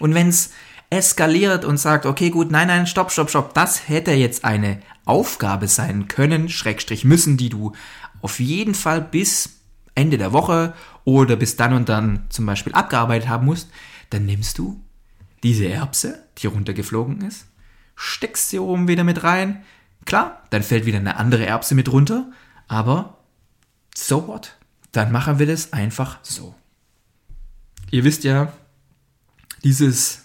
Und 0.00 0.14
wenn 0.14 0.28
es 0.28 0.50
eskaliert 0.90 1.64
und 1.64 1.78
sagt, 1.78 2.06
okay, 2.06 2.30
gut, 2.30 2.50
nein, 2.50 2.68
nein, 2.68 2.86
stopp, 2.86 3.10
stopp, 3.10 3.30
stopp, 3.30 3.54
das 3.54 3.88
hätte 3.88 4.12
jetzt 4.12 4.44
eine 4.44 4.80
Aufgabe 5.04 5.68
sein 5.68 6.08
können, 6.08 6.48
Schrägstrich 6.48 7.04
müssen, 7.04 7.36
die 7.36 7.48
du 7.48 7.72
auf 8.22 8.40
jeden 8.40 8.74
Fall 8.74 9.00
bis 9.00 9.60
Ende 9.94 10.18
der 10.18 10.32
Woche 10.32 10.74
oder 11.04 11.36
bis 11.36 11.56
dann 11.56 11.72
und 11.74 11.88
dann 11.88 12.24
zum 12.28 12.46
Beispiel 12.46 12.72
abgearbeitet 12.72 13.28
haben 13.28 13.46
musst, 13.46 13.70
dann 14.10 14.26
nimmst 14.26 14.58
du 14.58 14.80
diese 15.42 15.66
Erbse, 15.66 16.24
die 16.38 16.46
runtergeflogen 16.46 17.20
ist, 17.22 17.46
steckst 17.96 18.50
sie 18.50 18.58
oben 18.58 18.88
wieder 18.88 19.04
mit 19.04 19.22
rein. 19.22 19.64
Klar, 20.04 20.42
dann 20.50 20.62
fällt 20.62 20.86
wieder 20.86 20.98
eine 20.98 21.16
andere 21.16 21.46
Erbse 21.46 21.74
mit 21.74 21.90
runter, 21.90 22.30
aber 22.68 23.18
so 23.94 24.28
what? 24.28 24.56
Dann 24.92 25.12
machen 25.12 25.38
wir 25.38 25.46
das 25.46 25.72
einfach 25.72 26.18
so. 26.22 26.54
Ihr 27.90 28.04
wisst 28.04 28.24
ja, 28.24 28.52
dieses 29.62 30.24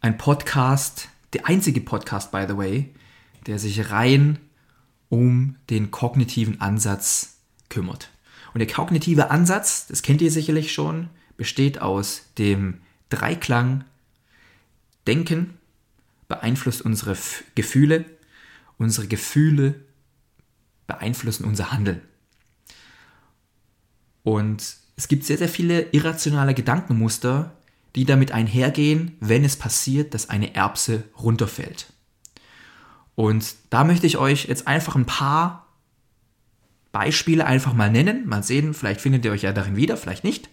ein 0.00 0.18
Podcast, 0.18 1.08
der 1.32 1.46
einzige 1.46 1.80
Podcast, 1.80 2.30
by 2.30 2.44
the 2.48 2.56
way, 2.56 2.94
der 3.46 3.58
sich 3.58 3.90
rein 3.90 4.38
um 5.08 5.56
den 5.70 5.90
kognitiven 5.90 6.60
Ansatz 6.60 7.38
kümmert. 7.68 8.10
Und 8.52 8.60
der 8.60 8.68
kognitive 8.68 9.30
Ansatz, 9.30 9.86
das 9.86 10.02
kennt 10.02 10.22
ihr 10.22 10.30
sicherlich 10.30 10.72
schon, 10.72 11.08
besteht 11.36 11.80
aus 11.80 12.22
dem 12.38 12.80
Dreiklang 13.08 13.84
Denken, 15.06 15.58
beeinflusst 16.28 16.82
unsere 16.82 17.12
F 17.12 17.44
Gefühle, 17.54 18.04
unsere 18.78 19.06
Gefühle 19.06 19.74
beeinflussen 20.86 21.44
unser 21.44 21.72
Handeln. 21.72 22.00
Und 24.22 24.76
es 24.96 25.08
gibt 25.08 25.24
sehr, 25.24 25.38
sehr 25.38 25.48
viele 25.48 25.82
irrationale 25.90 26.54
Gedankenmuster, 26.54 27.56
die 27.94 28.04
damit 28.04 28.32
einhergehen, 28.32 29.16
wenn 29.20 29.44
es 29.44 29.56
passiert, 29.56 30.14
dass 30.14 30.30
eine 30.30 30.54
Erbse 30.54 31.04
runterfällt. 31.18 31.92
Und 33.14 33.54
da 33.70 33.84
möchte 33.84 34.06
ich 34.06 34.16
euch 34.16 34.46
jetzt 34.46 34.66
einfach 34.66 34.96
ein 34.96 35.06
paar 35.06 35.66
Beispiele 36.90 37.46
einfach 37.46 37.72
mal 37.72 37.90
nennen. 37.90 38.26
Mal 38.26 38.42
sehen, 38.42 38.74
vielleicht 38.74 39.00
findet 39.00 39.24
ihr 39.24 39.32
euch 39.32 39.42
ja 39.42 39.52
darin 39.52 39.76
wieder, 39.76 39.96
vielleicht 39.96 40.24
nicht. 40.24 40.48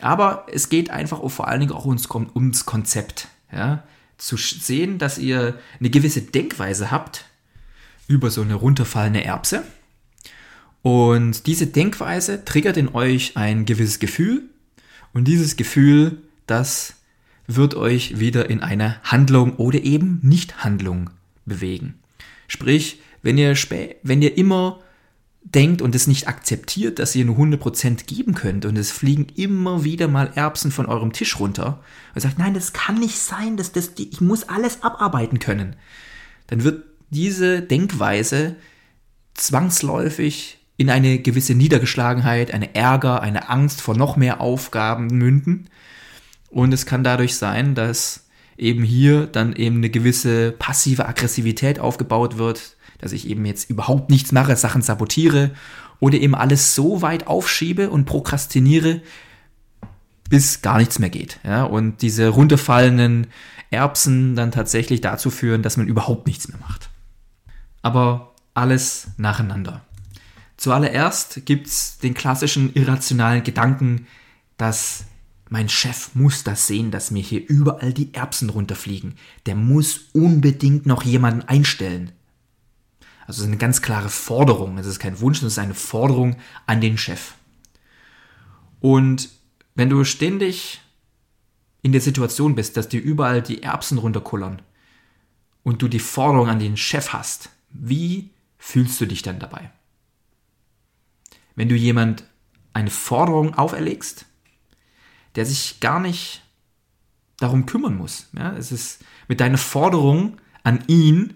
Aber 0.00 0.46
es 0.52 0.68
geht 0.68 0.90
einfach 0.90 1.28
vor 1.30 1.48
allen 1.48 1.60
Dingen 1.60 1.72
auch 1.72 1.86
ums, 1.86 2.08
ums 2.10 2.66
Konzept. 2.66 3.28
Ja? 3.52 3.84
Zu 4.18 4.36
sehen, 4.36 4.98
dass 4.98 5.18
ihr 5.18 5.58
eine 5.80 5.90
gewisse 5.90 6.22
Denkweise 6.22 6.90
habt 6.90 7.24
über 8.06 8.30
so 8.30 8.42
eine 8.42 8.54
runterfallende 8.54 9.24
Erbse. 9.24 9.64
Und 10.82 11.46
diese 11.46 11.66
Denkweise 11.66 12.44
triggert 12.44 12.76
in 12.76 12.88
euch 12.94 13.36
ein 13.36 13.64
gewisses 13.64 13.98
Gefühl. 13.98 14.42
Und 15.14 15.26
dieses 15.26 15.56
Gefühl, 15.56 16.18
das 16.46 16.94
wird 17.46 17.74
euch 17.74 18.18
wieder 18.18 18.50
in 18.50 18.62
eine 18.62 19.00
Handlung 19.02 19.56
oder 19.56 19.82
eben 19.82 20.20
Nicht-Handlung 20.22 21.10
bewegen. 21.46 21.94
Sprich, 22.48 23.00
wenn 23.22 23.38
ihr, 23.38 23.54
wenn 24.02 24.22
ihr 24.22 24.36
immer 24.36 24.80
denkt 25.44 25.82
und 25.82 25.94
es 25.94 26.06
nicht 26.06 26.26
akzeptiert, 26.26 26.98
dass 26.98 27.14
ihr 27.14 27.24
nur 27.24 27.36
100% 27.36 28.06
geben 28.06 28.34
könnt 28.34 28.64
und 28.64 28.76
es 28.76 28.90
fliegen 28.90 29.26
immer 29.36 29.84
wieder 29.84 30.08
mal 30.08 30.32
Erbsen 30.34 30.72
von 30.72 30.86
eurem 30.86 31.12
Tisch 31.12 31.38
runter 31.38 31.82
und 32.14 32.20
sagt, 32.22 32.38
nein, 32.38 32.54
das 32.54 32.72
kann 32.72 32.98
nicht 32.98 33.18
sein, 33.18 33.56
das, 33.56 33.70
das, 33.72 33.90
ich 33.96 34.20
muss 34.20 34.48
alles 34.48 34.82
abarbeiten 34.82 35.38
können, 35.38 35.76
dann 36.46 36.64
wird 36.64 36.84
diese 37.10 37.60
Denkweise 37.62 38.56
zwangsläufig 39.34 40.58
in 40.76 40.90
eine 40.90 41.18
gewisse 41.18 41.54
Niedergeschlagenheit, 41.54 42.52
eine 42.52 42.74
Ärger, 42.74 43.22
eine 43.22 43.48
Angst 43.48 43.80
vor 43.80 43.96
noch 43.96 44.16
mehr 44.16 44.40
Aufgaben 44.40 45.06
münden. 45.06 45.68
Und 46.48 46.72
es 46.72 46.86
kann 46.86 47.04
dadurch 47.04 47.36
sein, 47.36 47.74
dass 47.74 48.23
eben 48.56 48.82
hier 48.82 49.26
dann 49.26 49.54
eben 49.54 49.76
eine 49.76 49.90
gewisse 49.90 50.52
passive 50.52 51.06
Aggressivität 51.06 51.78
aufgebaut 51.78 52.38
wird, 52.38 52.76
dass 52.98 53.12
ich 53.12 53.28
eben 53.28 53.44
jetzt 53.44 53.68
überhaupt 53.70 54.10
nichts 54.10 54.32
mache, 54.32 54.56
Sachen 54.56 54.82
sabotiere 54.82 55.50
oder 56.00 56.18
eben 56.18 56.34
alles 56.34 56.74
so 56.74 57.02
weit 57.02 57.26
aufschiebe 57.26 57.90
und 57.90 58.04
prokrastiniere, 58.04 59.00
bis 60.28 60.62
gar 60.62 60.78
nichts 60.78 60.98
mehr 60.98 61.10
geht. 61.10 61.38
Ja? 61.44 61.64
Und 61.64 62.02
diese 62.02 62.28
runterfallenden 62.28 63.26
Erbsen 63.70 64.36
dann 64.36 64.52
tatsächlich 64.52 65.00
dazu 65.00 65.30
führen, 65.30 65.62
dass 65.62 65.76
man 65.76 65.88
überhaupt 65.88 66.26
nichts 66.26 66.48
mehr 66.48 66.58
macht. 66.58 66.90
Aber 67.82 68.34
alles 68.54 69.08
nacheinander. 69.16 69.82
Zuallererst 70.56 71.44
gibt 71.44 71.66
es 71.66 71.98
den 71.98 72.14
klassischen 72.14 72.72
irrationalen 72.74 73.42
Gedanken, 73.42 74.06
dass 74.56 75.04
mein 75.54 75.68
Chef 75.68 76.16
muss 76.16 76.42
das 76.42 76.66
sehen, 76.66 76.90
dass 76.90 77.12
mir 77.12 77.22
hier 77.22 77.48
überall 77.48 77.92
die 77.92 78.12
Erbsen 78.12 78.50
runterfliegen. 78.50 79.14
Der 79.46 79.54
muss 79.54 80.06
unbedingt 80.12 80.84
noch 80.84 81.04
jemanden 81.04 81.42
einstellen. 81.42 82.10
Also 83.20 83.38
es 83.38 83.38
ist 83.38 83.46
eine 83.46 83.56
ganz 83.56 83.80
klare 83.80 84.08
Forderung. 84.08 84.78
Es 84.78 84.86
ist 84.88 84.98
kein 84.98 85.20
Wunsch, 85.20 85.38
es 85.38 85.52
ist 85.52 85.60
eine 85.60 85.74
Forderung 85.74 86.34
an 86.66 86.80
den 86.80 86.98
Chef. 86.98 87.34
Und 88.80 89.28
wenn 89.76 89.90
du 89.90 90.02
ständig 90.02 90.80
in 91.82 91.92
der 91.92 92.00
Situation 92.00 92.56
bist, 92.56 92.76
dass 92.76 92.88
dir 92.88 93.00
überall 93.00 93.40
die 93.40 93.62
Erbsen 93.62 93.98
runterkullern 93.98 94.60
und 95.62 95.82
du 95.82 95.86
die 95.86 96.00
Forderung 96.00 96.48
an 96.48 96.58
den 96.58 96.76
Chef 96.76 97.12
hast, 97.12 97.50
wie 97.70 98.30
fühlst 98.58 99.00
du 99.00 99.06
dich 99.06 99.22
dann 99.22 99.38
dabei? 99.38 99.70
Wenn 101.54 101.68
du 101.68 101.76
jemand 101.76 102.24
eine 102.72 102.90
Forderung 102.90 103.54
auferlegst, 103.54 104.26
der 105.36 105.46
sich 105.46 105.80
gar 105.80 106.00
nicht 106.00 106.42
darum 107.38 107.66
kümmern 107.66 107.96
muss. 107.96 108.28
Ja, 108.36 108.56
es 108.56 108.72
ist 108.72 109.04
mit 109.28 109.40
deiner 109.40 109.58
Forderung 109.58 110.38
an 110.62 110.82
ihn 110.86 111.34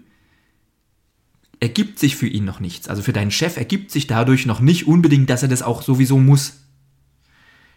ergibt 1.59 1.99
sich 1.99 2.15
für 2.15 2.27
ihn 2.27 2.45
noch 2.45 2.59
nichts. 2.59 2.87
Also 2.87 3.01
für 3.01 3.13
deinen 3.13 3.31
Chef 3.31 3.57
ergibt 3.57 3.91
sich 3.91 4.07
dadurch 4.07 4.45
noch 4.45 4.61
nicht 4.61 4.87
unbedingt, 4.87 5.29
dass 5.29 5.43
er 5.43 5.49
das 5.49 5.61
auch 5.61 5.81
sowieso 5.81 6.17
muss. 6.17 6.61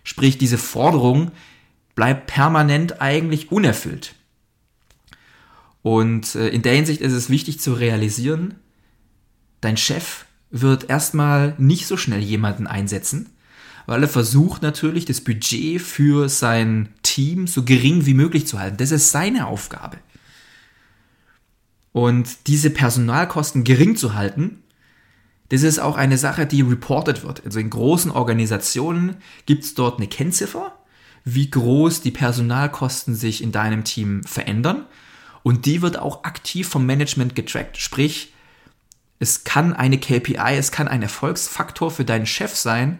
Sprich, 0.04 0.38
diese 0.38 0.58
Forderung 0.58 1.32
bleibt 1.94 2.26
permanent 2.26 3.00
eigentlich 3.00 3.50
unerfüllt. 3.50 4.14
Und 5.82 6.36
äh, 6.36 6.48
in 6.48 6.62
der 6.62 6.74
Hinsicht 6.74 7.00
ist 7.00 7.12
es 7.12 7.28
wichtig 7.28 7.60
zu 7.60 7.74
realisieren, 7.74 8.54
dein 9.60 9.76
Chef 9.76 10.26
wird 10.50 10.88
erstmal 10.88 11.54
nicht 11.58 11.86
so 11.86 11.96
schnell 11.96 12.20
jemanden 12.20 12.66
einsetzen, 12.66 13.30
weil 13.86 14.02
er 14.02 14.08
versucht 14.08 14.62
natürlich 14.62 15.04
das 15.04 15.20
Budget 15.20 15.80
für 15.80 16.28
sein 16.28 16.88
Team 17.02 17.46
so 17.46 17.64
gering 17.64 18.06
wie 18.06 18.14
möglich 18.14 18.46
zu 18.46 18.58
halten. 18.58 18.76
Das 18.76 18.90
ist 18.90 19.10
seine 19.10 19.46
Aufgabe. 19.46 19.98
Und 21.92 22.46
diese 22.46 22.70
Personalkosten 22.70 23.64
gering 23.64 23.96
zu 23.96 24.14
halten, 24.14 24.62
das 25.50 25.62
ist 25.62 25.78
auch 25.78 25.96
eine 25.96 26.16
Sache, 26.16 26.46
die 26.46 26.62
reported 26.62 27.24
wird. 27.24 27.44
Also 27.44 27.60
in 27.60 27.68
großen 27.68 28.10
Organisationen 28.10 29.16
gibt 29.44 29.64
es 29.64 29.74
dort 29.74 29.98
eine 29.98 30.08
Kennziffer, 30.08 30.72
wie 31.24 31.50
groß 31.50 32.00
die 32.00 32.10
Personalkosten 32.10 33.14
sich 33.14 33.42
in 33.42 33.52
deinem 33.52 33.84
Team 33.84 34.24
verändern. 34.24 34.86
Und 35.42 35.66
die 35.66 35.82
wird 35.82 35.98
auch 35.98 36.24
aktiv 36.24 36.68
vom 36.68 36.86
Management 36.86 37.34
getrackt. 37.34 37.76
Sprich, 37.76 38.32
es 39.18 39.44
kann 39.44 39.74
eine 39.74 39.98
KPI, 39.98 40.56
es 40.56 40.72
kann 40.72 40.88
ein 40.88 41.02
Erfolgsfaktor 41.02 41.90
für 41.90 42.04
deinen 42.04 42.26
Chef 42.26 42.56
sein, 42.56 42.98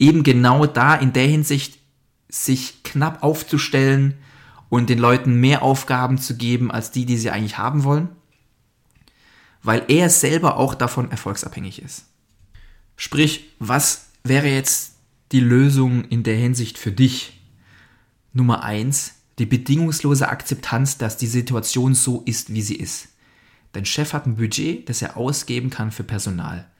eben 0.00 0.24
genau 0.24 0.66
da 0.66 0.96
in 0.96 1.12
der 1.12 1.26
Hinsicht 1.26 1.78
sich 2.28 2.82
knapp 2.82 3.22
aufzustellen 3.22 4.14
und 4.68 4.88
den 4.88 4.98
Leuten 4.98 5.34
mehr 5.34 5.62
Aufgaben 5.62 6.18
zu 6.18 6.36
geben 6.36 6.70
als 6.70 6.90
die, 6.90 7.04
die 7.04 7.16
sie 7.16 7.30
eigentlich 7.30 7.58
haben 7.58 7.84
wollen, 7.84 8.08
weil 9.62 9.84
er 9.88 10.08
selber 10.08 10.56
auch 10.56 10.74
davon 10.74 11.10
erfolgsabhängig 11.10 11.82
ist. 11.82 12.06
Sprich, 12.96 13.50
was 13.58 14.06
wäre 14.24 14.48
jetzt 14.48 14.94
die 15.32 15.40
Lösung 15.40 16.04
in 16.04 16.22
der 16.22 16.36
Hinsicht 16.36 16.78
für 16.78 16.92
dich? 16.92 17.40
Nummer 18.32 18.62
eins, 18.62 19.14
die 19.38 19.46
bedingungslose 19.46 20.28
Akzeptanz, 20.28 20.98
dass 20.98 21.16
die 21.16 21.26
Situation 21.26 21.94
so 21.94 22.22
ist, 22.26 22.52
wie 22.54 22.62
sie 22.62 22.76
ist. 22.76 23.08
Dein 23.72 23.84
Chef 23.84 24.12
hat 24.12 24.26
ein 24.26 24.36
Budget, 24.36 24.88
das 24.88 25.02
er 25.02 25.16
ausgeben 25.16 25.70
kann 25.70 25.90
für 25.90 26.04
Personal 26.04 26.70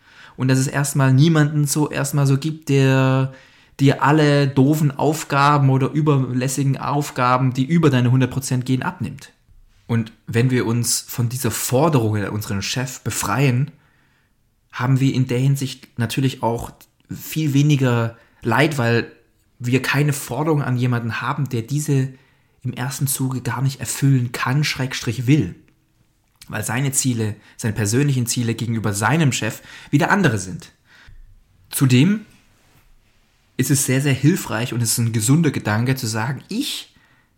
und 0.40 0.48
dass 0.48 0.58
es 0.58 0.68
erstmal 0.68 1.12
niemanden 1.12 1.66
so 1.66 1.90
erstmal 1.90 2.26
so 2.26 2.38
gibt, 2.38 2.70
der 2.70 3.34
dir 3.78 4.02
alle 4.02 4.48
doofen 4.48 4.90
Aufgaben 4.90 5.68
oder 5.68 5.90
überlässigen 5.90 6.78
Aufgaben, 6.78 7.52
die 7.52 7.66
über 7.66 7.90
deine 7.90 8.08
100% 8.08 8.62
gehen, 8.62 8.82
abnimmt. 8.82 9.34
Und 9.86 10.12
wenn 10.26 10.50
wir 10.50 10.64
uns 10.64 11.00
von 11.00 11.28
dieser 11.28 11.50
Forderung 11.50 12.16
an 12.16 12.30
unseren 12.30 12.62
Chef 12.62 13.00
befreien, 13.00 13.70
haben 14.72 14.98
wir 14.98 15.12
in 15.12 15.26
der 15.26 15.40
Hinsicht 15.40 15.98
natürlich 15.98 16.42
auch 16.42 16.70
viel 17.10 17.52
weniger 17.52 18.16
Leid, 18.40 18.78
weil 18.78 19.12
wir 19.58 19.82
keine 19.82 20.14
Forderung 20.14 20.62
an 20.62 20.78
jemanden 20.78 21.20
haben, 21.20 21.50
der 21.50 21.60
diese 21.60 22.14
im 22.62 22.72
ersten 22.72 23.06
Zuge 23.06 23.42
gar 23.42 23.60
nicht 23.60 23.80
erfüllen 23.80 24.32
kann, 24.32 24.64
Schrägstrich 24.64 25.26
will 25.26 25.54
weil 26.50 26.64
seine 26.64 26.92
Ziele, 26.92 27.36
seine 27.56 27.74
persönlichen 27.74 28.26
Ziele 28.26 28.54
gegenüber 28.54 28.92
seinem 28.92 29.32
Chef 29.32 29.62
wieder 29.90 30.10
andere 30.10 30.38
sind. 30.38 30.72
Zudem 31.70 32.26
ist 33.56 33.70
es 33.70 33.86
sehr, 33.86 34.00
sehr 34.00 34.14
hilfreich 34.14 34.72
und 34.72 34.82
es 34.82 34.92
ist 34.92 34.98
ein 34.98 35.12
gesunder 35.12 35.50
Gedanke 35.50 35.94
zu 35.94 36.06
sagen, 36.06 36.42
ich 36.48 36.94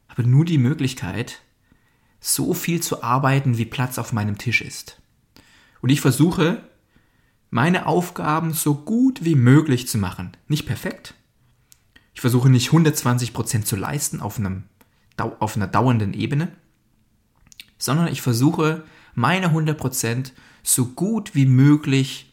habe 0.08 0.24
nur 0.24 0.44
die 0.44 0.58
Möglichkeit, 0.58 1.40
so 2.20 2.54
viel 2.54 2.80
zu 2.80 3.02
arbeiten, 3.02 3.58
wie 3.58 3.64
Platz 3.64 3.98
auf 3.98 4.12
meinem 4.12 4.38
Tisch 4.38 4.60
ist. 4.60 5.00
Und 5.80 5.90
ich 5.90 6.00
versuche, 6.00 6.62
meine 7.50 7.86
Aufgaben 7.86 8.52
so 8.52 8.74
gut 8.74 9.24
wie 9.24 9.34
möglich 9.34 9.88
zu 9.88 9.98
machen. 9.98 10.32
Nicht 10.48 10.64
perfekt. 10.64 11.14
Ich 12.14 12.20
versuche 12.20 12.48
nicht 12.48 12.70
120% 12.70 13.64
zu 13.64 13.76
leisten 13.76 14.20
auf, 14.20 14.38
einem, 14.38 14.64
auf 15.16 15.56
einer 15.56 15.66
dauernden 15.66 16.14
Ebene, 16.14 16.52
sondern 17.78 18.08
ich 18.08 18.22
versuche, 18.22 18.84
meine 19.14 19.48
100% 19.48 20.32
so 20.62 20.86
gut 20.86 21.34
wie 21.34 21.46
möglich 21.46 22.32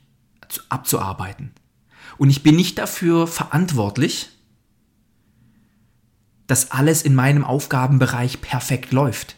abzuarbeiten. 0.69 1.51
Und 2.17 2.29
ich 2.29 2.43
bin 2.43 2.55
nicht 2.55 2.77
dafür 2.77 3.27
verantwortlich, 3.27 4.29
dass 6.47 6.71
alles 6.71 7.03
in 7.03 7.15
meinem 7.15 7.43
Aufgabenbereich 7.43 8.41
perfekt 8.41 8.91
läuft. 8.91 9.35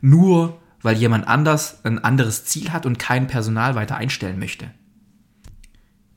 Nur 0.00 0.60
weil 0.80 0.96
jemand 0.96 1.26
anders 1.26 1.84
ein 1.84 1.98
anderes 1.98 2.44
Ziel 2.44 2.72
hat 2.72 2.86
und 2.86 2.98
kein 2.98 3.26
Personal 3.26 3.74
weiter 3.74 3.96
einstellen 3.96 4.38
möchte. 4.38 4.70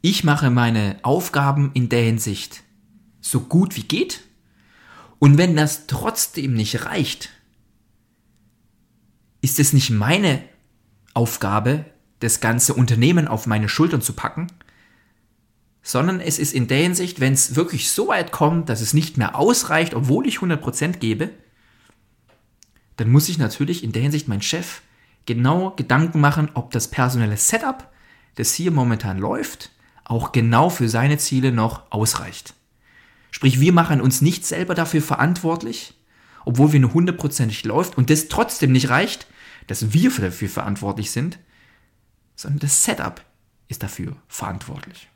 Ich 0.02 0.24
mache 0.24 0.50
meine 0.50 0.98
Aufgaben 1.04 1.72
in 1.74 1.90
der 1.90 2.04
Hinsicht 2.04 2.64
so 3.20 3.42
gut 3.42 3.76
wie 3.76 3.84
geht. 3.84 4.22
Und 5.20 5.38
wenn 5.38 5.56
das 5.56 5.88
trotzdem 5.88 6.54
nicht 6.54 6.86
reicht, 6.86 7.30
ist 9.42 9.60
es 9.60 9.74
nicht 9.74 9.90
meine 9.90 10.44
Aufgabe, 11.14 11.86
das 12.20 12.40
ganze 12.40 12.74
Unternehmen 12.74 13.28
auf 13.28 13.48
meine 13.48 13.68
Schultern 13.68 14.02
zu 14.02 14.14
packen, 14.14 14.48
sondern 15.82 16.20
es 16.20 16.38
ist 16.38 16.54
in 16.54 16.68
der 16.68 16.78
Hinsicht, 16.78 17.20
wenn 17.20 17.34
es 17.34 17.56
wirklich 17.56 17.90
so 17.90 18.08
weit 18.08 18.32
kommt, 18.32 18.70
dass 18.70 18.82
es 18.82 18.94
nicht 18.94 19.18
mehr 19.18 19.36
ausreicht, 19.36 19.96
obwohl 19.96 20.28
ich 20.28 20.38
100% 20.38 20.98
gebe, 20.98 21.32
dann 22.98 23.10
muss 23.10 23.30
ich 23.30 23.40
natürlich 23.40 23.84
in 23.84 23.92
der 23.92 24.04
Hinsicht 24.04 24.28
mein 24.28 24.44
Chef 24.44 24.82
genau 25.26 25.72
Gedanken 25.72 26.20
machen, 26.20 26.52
ob 26.54 26.72
das 26.72 26.88
personelle 26.88 27.38
Setup, 27.38 27.90
das 28.36 28.54
hier 28.54 28.72
momentan 28.72 29.18
läuft, 29.18 29.72
auch 30.04 30.32
genau 30.32 30.70
für 30.70 30.88
seine 30.88 31.18
Ziele 31.18 31.52
noch 31.52 31.92
ausreicht. 31.92 32.54
Sprich, 33.32 33.60
wir 33.60 33.74
machen 33.74 34.02
uns 34.02 34.22
nicht 34.22 34.46
selber 34.46 34.76
dafür 34.76 35.02
verantwortlich, 35.02 35.96
obwohl 36.46 36.74
wir 36.74 36.80
nur 36.80 36.94
hundertprozentig 36.94 37.66
läuft 37.66 37.98
und 37.98 38.10
das 38.10 38.28
trotzdem 38.28 38.72
nicht 38.72 38.90
reicht, 38.90 39.26
dass 39.67 39.93
wir 39.93 40.12
dafür 40.12 40.50
verantwortlich 40.50 41.12
sind, 41.12 41.39
sondern 42.36 42.60
das 42.60 42.84
Setup 42.84 43.24
ist 43.67 43.84
dafür 43.84 44.15
verantwortlich. 44.28 45.08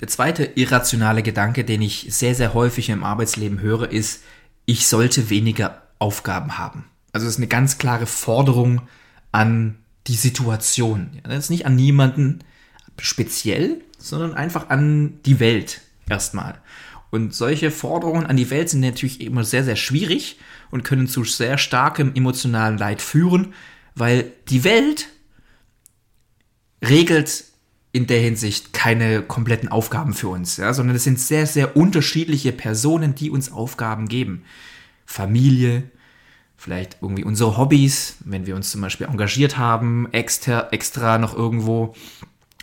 Der 0.00 0.08
zweite 0.08 0.44
irrationale 0.44 1.22
Gedanke, 1.22 1.64
den 1.64 1.82
ich 1.82 2.06
sehr, 2.10 2.34
sehr 2.34 2.54
häufig 2.54 2.90
im 2.90 3.04
Arbeitsleben 3.04 3.60
höre, 3.60 3.90
ist, 3.90 4.22
ich 4.66 4.86
sollte 4.86 5.30
weniger 5.30 5.82
Aufgaben 5.98 6.58
haben. 6.58 6.84
Also 7.12 7.26
es 7.26 7.34
ist 7.34 7.38
eine 7.38 7.46
ganz 7.46 7.78
klare 7.78 8.06
Forderung 8.06 8.82
an 9.32 9.78
die 10.06 10.16
Situation. 10.16 11.18
Das 11.22 11.44
ist 11.44 11.50
nicht 11.50 11.66
an 11.66 11.76
niemanden 11.76 12.40
speziell, 12.98 13.80
sondern 13.98 14.34
einfach 14.34 14.68
an 14.68 15.20
die 15.24 15.40
Welt 15.40 15.80
erstmal. 16.08 16.60
Und 17.16 17.34
solche 17.34 17.70
Forderungen 17.70 18.26
an 18.26 18.36
die 18.36 18.50
Welt 18.50 18.68
sind 18.68 18.80
natürlich 18.80 19.22
immer 19.22 19.42
sehr, 19.42 19.64
sehr 19.64 19.76
schwierig 19.76 20.38
und 20.70 20.84
können 20.84 21.08
zu 21.08 21.24
sehr 21.24 21.56
starkem 21.56 22.12
emotionalen 22.14 22.76
Leid 22.76 23.00
führen, 23.00 23.54
weil 23.94 24.32
die 24.50 24.64
Welt 24.64 25.08
regelt 26.86 27.44
in 27.92 28.06
der 28.06 28.20
Hinsicht 28.20 28.74
keine 28.74 29.22
kompletten 29.22 29.70
Aufgaben 29.70 30.12
für 30.12 30.28
uns, 30.28 30.58
ja, 30.58 30.74
sondern 30.74 30.94
es 30.94 31.04
sind 31.04 31.18
sehr, 31.18 31.46
sehr 31.46 31.74
unterschiedliche 31.74 32.52
Personen, 32.52 33.14
die 33.14 33.30
uns 33.30 33.50
Aufgaben 33.50 34.08
geben. 34.08 34.42
Familie, 35.06 35.84
vielleicht 36.58 36.98
irgendwie 37.00 37.24
unsere 37.24 37.56
Hobbys, 37.56 38.18
wenn 38.26 38.44
wir 38.44 38.56
uns 38.56 38.70
zum 38.70 38.82
Beispiel 38.82 39.06
engagiert 39.06 39.56
haben, 39.56 40.12
extra, 40.12 40.68
extra 40.70 41.16
noch 41.16 41.34
irgendwo 41.34 41.94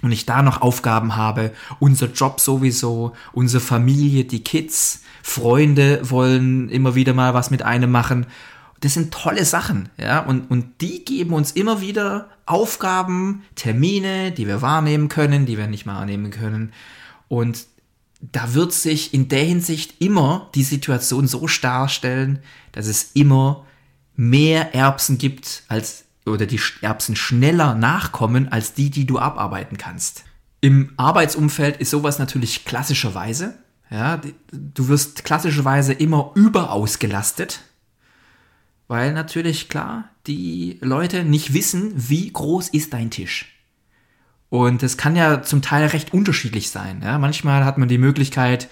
und 0.04 0.12
ich 0.12 0.28
da 0.28 0.44
noch 0.44 0.62
Aufgaben 0.62 1.16
habe, 1.16 1.52
unser 1.80 2.12
Job 2.12 2.39
sowieso, 2.39 3.13
unsere 3.32 3.62
Familie, 3.62 4.26
die 4.26 4.44
Kids, 4.44 5.02
Freunde 5.24 6.02
wollen 6.04 6.70
immer 6.70 6.94
wieder 6.94 7.13
mal 7.13 7.34
was 7.34 7.50
mit 7.50 7.63
einem 7.63 7.89
machen. 7.89 8.28
Das 8.82 8.94
sind 8.94 9.13
tolle 9.13 9.46
Sachen, 9.46 9.89
ja, 9.98 10.20
und, 10.20 10.52
und 10.52 10.82
die 10.82 11.06
geben 11.06 11.34
uns 11.34 11.52
immer 11.52 11.80
wieder 11.80 12.28
Aufgaben, 12.46 13.44
Termine, 13.56 14.34
die 14.34 14.46
wir 14.46 14.62
wahrnehmen 14.62 15.08
können, 15.08 15.46
die 15.46 15.58
wir 15.58 15.68
nicht 15.68 15.88
wahrnehmen 15.88 16.30
können. 16.32 16.74
Und 17.30 17.66
da 18.20 18.54
wird 18.54 18.74
sich 18.74 19.13
in 19.13 19.30
der 19.30 19.44
Hinsicht 19.44 20.02
immer 20.02 20.50
die 20.54 20.63
Situation 20.63 21.28
so 21.28 21.48
darstellen, 21.62 22.39
dass 22.74 22.88
es 22.88 23.12
immer 23.13 23.66
mehr 24.16 24.76
Erbsen 24.76 25.18
gibt 25.18 25.63
als 25.70 26.03
oder 26.26 26.46
die 26.46 26.60
Erbsen 26.82 27.16
schneller 27.16 27.76
nachkommen 27.76 28.52
als 28.52 28.74
die, 28.74 28.90
die 28.90 29.06
du 29.06 29.20
abarbeiten 29.20 29.78
kannst. 29.78 30.24
Im 30.62 30.94
Arbeitsumfeld 30.96 31.78
ist 31.78 31.90
sowas 31.90 32.20
natürlich 32.20 32.66
klassischerweise. 32.66 33.56
Ja, 33.90 34.22
du 34.52 34.88
wirst 34.88 35.24
klassischerweise 35.24 35.94
immer 35.94 36.32
überausgelastet, 36.36 37.60
weil 38.88 39.14
natürlich 39.14 39.70
klar 39.70 40.10
die 40.26 40.78
Leute 40.82 41.26
nicht 41.26 41.54
wissen, 41.54 41.92
wie 41.96 42.32
groß 42.32 42.70
ist 42.70 42.94
dein 42.94 43.12
Tisch. 43.12 43.54
Und 44.50 44.84
es 44.84 44.98
kann 44.98 45.16
ja 45.16 45.42
zum 45.42 45.62
Teil 45.62 45.88
recht 45.88 46.14
unterschiedlich 46.14 46.70
sein. 46.70 47.02
Ja? 47.04 47.18
Manchmal 47.18 47.66
hat 47.66 47.78
man 47.78 47.90
die 47.90 47.98
Möglichkeit, 47.98 48.70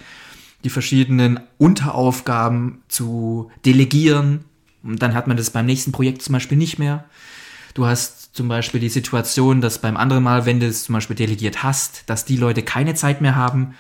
die 0.64 0.70
verschiedenen 0.70 1.40
Unteraufgaben 1.58 2.84
zu 2.88 3.52
delegieren. 3.66 4.46
Und 4.84 5.02
dann 5.02 5.14
hat 5.16 5.28
man 5.28 5.38
das 5.38 5.50
beim 5.50 5.66
nächsten 5.66 5.92
Projekt 5.92 6.22
zum 6.22 6.34
Beispiel 6.34 6.58
nicht 6.58 6.78
mehr. 6.78 7.06
Du 7.74 7.86
hast 7.86 8.36
zum 8.36 8.48
Beispiel 8.48 8.80
die 8.80 8.90
Situation, 8.90 9.62
dass 9.62 9.80
beim 9.80 9.98
anderen 9.98 10.24
Mal, 10.24 10.46
wenn 10.46 10.60
du 10.60 10.68
es 10.68 10.84
zum 10.84 10.94
Beispiel 10.94 11.16
delegiert 11.16 11.64
hast, 11.64 12.04
dass 12.10 12.26
die 12.26 12.38
Leute 12.38 12.64
keine 12.64 12.96
Zeit 12.96 13.22
mehr 13.22 13.36
haben. 13.36 13.76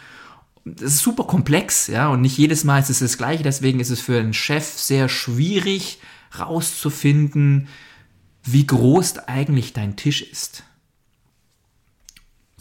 Das 0.63 0.93
ist 0.93 0.99
super 0.99 1.23
komplex, 1.23 1.87
ja, 1.87 2.09
und 2.09 2.21
nicht 2.21 2.37
jedes 2.37 2.63
Mal 2.63 2.79
ist 2.79 2.89
es 2.89 2.99
das 2.99 3.17
Gleiche. 3.17 3.43
Deswegen 3.43 3.79
ist 3.79 3.89
es 3.89 4.01
für 4.01 4.19
einen 4.19 4.33
Chef 4.33 4.65
sehr 4.65 5.09
schwierig, 5.09 5.99
rauszufinden, 6.37 7.67
wie 8.43 8.65
groß 8.65 9.19
eigentlich 9.27 9.73
dein 9.73 9.95
Tisch 9.95 10.21
ist 10.21 10.63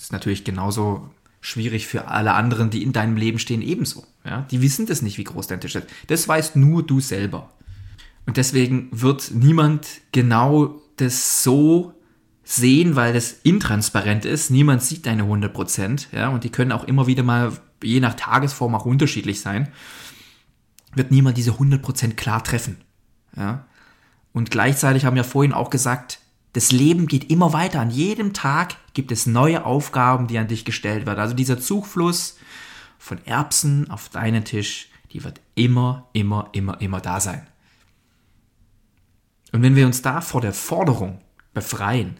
ist 0.03 0.13
natürlich 0.13 0.45
genauso 0.45 1.09
schwierig 1.41 1.87
für 1.87 2.09
alle 2.09 2.35
anderen, 2.35 2.71
die 2.71 2.83
in 2.83 2.93
deinem 2.93 3.17
Leben 3.17 3.39
stehen, 3.39 3.63
ebenso. 3.63 4.05
Ja? 4.25 4.47
Die 4.51 4.61
wissen 4.61 4.87
das 4.87 5.03
nicht, 5.03 5.19
wie 5.19 5.25
groß 5.25 5.47
dein 5.47 5.61
Tisch 5.61 5.77
ist. 5.77 5.87
Das 6.09 6.27
weißt 6.27 6.57
nur 6.57 6.85
du 6.85 7.01
selber. 7.01 7.51
Und 8.27 8.37
deswegen 8.37 8.89
wird 8.91 9.31
niemand 9.33 9.87
genau 10.13 10.80
das 11.01 11.43
so 11.43 11.95
sehen, 12.45 12.97
weil 12.97 13.13
das 13.13 13.33
intransparent 13.33 14.25
ist. 14.25 14.51
Niemand 14.51 14.83
sieht 14.83 15.07
deine 15.07 15.25
100%. 15.25 16.07
Ja? 16.13 16.29
Und 16.29 16.45
die 16.45 16.51
können 16.51 16.73
auch 16.73 16.85
immer 16.85 17.07
wieder 17.07 17.23
mal, 17.23 17.53
je 17.83 18.01
nach 18.01 18.15
Tagesform, 18.15 18.75
auch 18.75 18.87
unterschiedlich 18.87 19.41
sein. 19.41 19.69
Wird 20.95 21.11
niemand 21.13 21.37
diese 21.37 21.53
100% 21.53 22.15
klar 22.15 22.43
treffen. 22.43 22.79
Ja? 23.37 23.67
Und 24.33 24.51
gleichzeitig 24.51 25.05
haben 25.05 25.17
wir 25.17 25.25
vorhin 25.25 25.53
auch 25.53 25.71
gesagt, 25.71 26.21
das 26.53 26.73
Leben 26.73 27.07
geht 27.07 27.31
immer 27.31 27.53
weiter. 27.53 27.81
An 27.81 27.91
jedem 27.91 28.33
Tag 28.33 28.77
gibt 28.95 29.13
es 29.13 29.27
neue 29.27 29.65
Aufgaben, 29.65 30.27
die 30.27 30.39
an 30.39 30.49
dich 30.49 30.65
gestellt 30.65 31.07
werden. 31.07 31.21
Also 31.21 31.35
dieser 31.35 31.61
Zugfluss 31.61 32.37
von 32.99 33.25
Erbsen 33.25 33.89
auf 33.91 34.09
deinen 34.09 34.45
Tisch, 34.45 34.89
die 35.13 35.23
wird 35.23 35.41
immer, 35.55 36.09
immer, 36.13 36.49
immer, 36.53 36.81
immer 36.81 37.01
da 37.01 37.21
sein. 37.21 37.47
Und 39.53 39.63
wenn 39.63 39.77
wir 39.77 39.87
uns 39.87 40.03
da 40.03 40.21
vor 40.21 40.41
der 40.41 40.53
Forderung 40.53 41.21
befreien, 41.55 42.19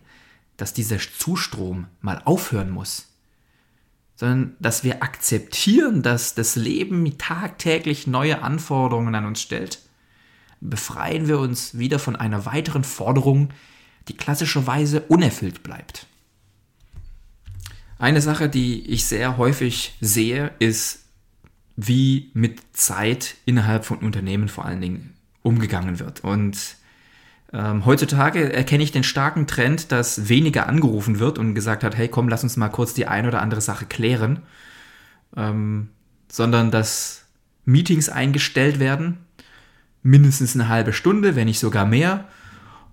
dass 0.57 0.75
dieser 0.75 0.99
Zustrom 0.99 1.87
mal 2.01 2.21
aufhören 2.25 2.71
muss, 2.71 3.09
sondern 4.17 4.55
dass 4.59 4.85
wir 4.85 5.03
akzeptieren, 5.03 6.03
dass 6.03 6.35
das 6.35 6.57
Leben 6.57 7.17
tagtäglich 7.17 8.07
neue 8.07 8.43
Anforderungen 8.43 9.15
an 9.15 9.25
uns 9.25 9.41
stellt, 9.41 9.81
befreien 10.61 11.27
wir 11.27 11.39
uns 11.39 11.79
wieder 11.79 11.99
von 11.99 12.17
einer 12.17 12.45
weiteren 12.45 12.85
Forderung, 12.85 13.49
die 14.09 14.17
klassischerweise 14.17 15.01
unerfüllt 15.03 15.63
bleibt. 15.63 16.07
Eine 17.99 18.21
Sache, 18.21 18.49
die 18.49 18.87
ich 18.89 19.07
sehr 19.07 19.37
häufig 19.39 19.95
sehe, 20.01 20.53
ist, 20.59 21.05
wie 21.77 22.31
mit 22.35 22.61
Zeit 22.73 23.37
innerhalb 23.47 23.87
von 23.87 23.99
Unternehmen 23.99 24.49
vor 24.49 24.67
allen 24.67 24.81
Dingen 24.81 25.15
umgegangen 25.43 25.99
wird. 25.99 26.25
Und 26.25 26.77
ähm, 27.53 27.85
heutzutage 27.85 28.53
erkenne 28.53 28.83
ich 28.83 28.93
den 28.93 29.03
starken 29.03 29.47
Trend, 29.47 29.93
dass 29.93 30.29
weniger 30.29 30.69
angerufen 30.69 31.19
wird 31.19 31.39
und 31.39 31.55
gesagt 31.55 31.83
hat, 31.83 31.97
hey 31.97 32.09
komm, 32.09 32.29
lass 32.29 32.43
uns 32.43 32.57
mal 32.57 32.69
kurz 32.69 32.95
die 32.95 33.07
eine 33.07 33.29
oder 33.29 33.43
andere 33.43 33.61
Sache 33.61 33.87
klären, 33.87 34.41
ähm, 35.37 35.89
sondern 36.31 36.71
dass 36.71 37.25
Meetings 37.65 38.09
eingestellt 38.09 38.79
werden, 38.79 39.19
mindestens 40.03 40.55
eine 40.55 40.69
halbe 40.69 40.93
Stunde, 40.93 41.37
wenn 41.37 41.47
nicht 41.47 41.59
sogar 41.59 41.87
mehr, 41.87 42.27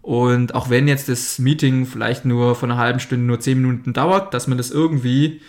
und 0.08 0.56
auch 0.56 0.70
wenn 0.70 0.88
jetzt 0.88 1.10
das 1.10 1.38
Meeting 1.38 1.86
vielleicht 1.86 2.24
nur 2.24 2.56
von 2.56 2.72
einer 2.72 2.80
halben 2.80 3.02
Stunde 3.02 3.26
nur 3.26 3.42
zehn 3.42 3.62
Minuten 3.62 3.92
dauert, 3.92 4.34
dass 4.34 4.48
man 4.48 4.58
das 4.58 4.72
irgendwie, 4.72 5.42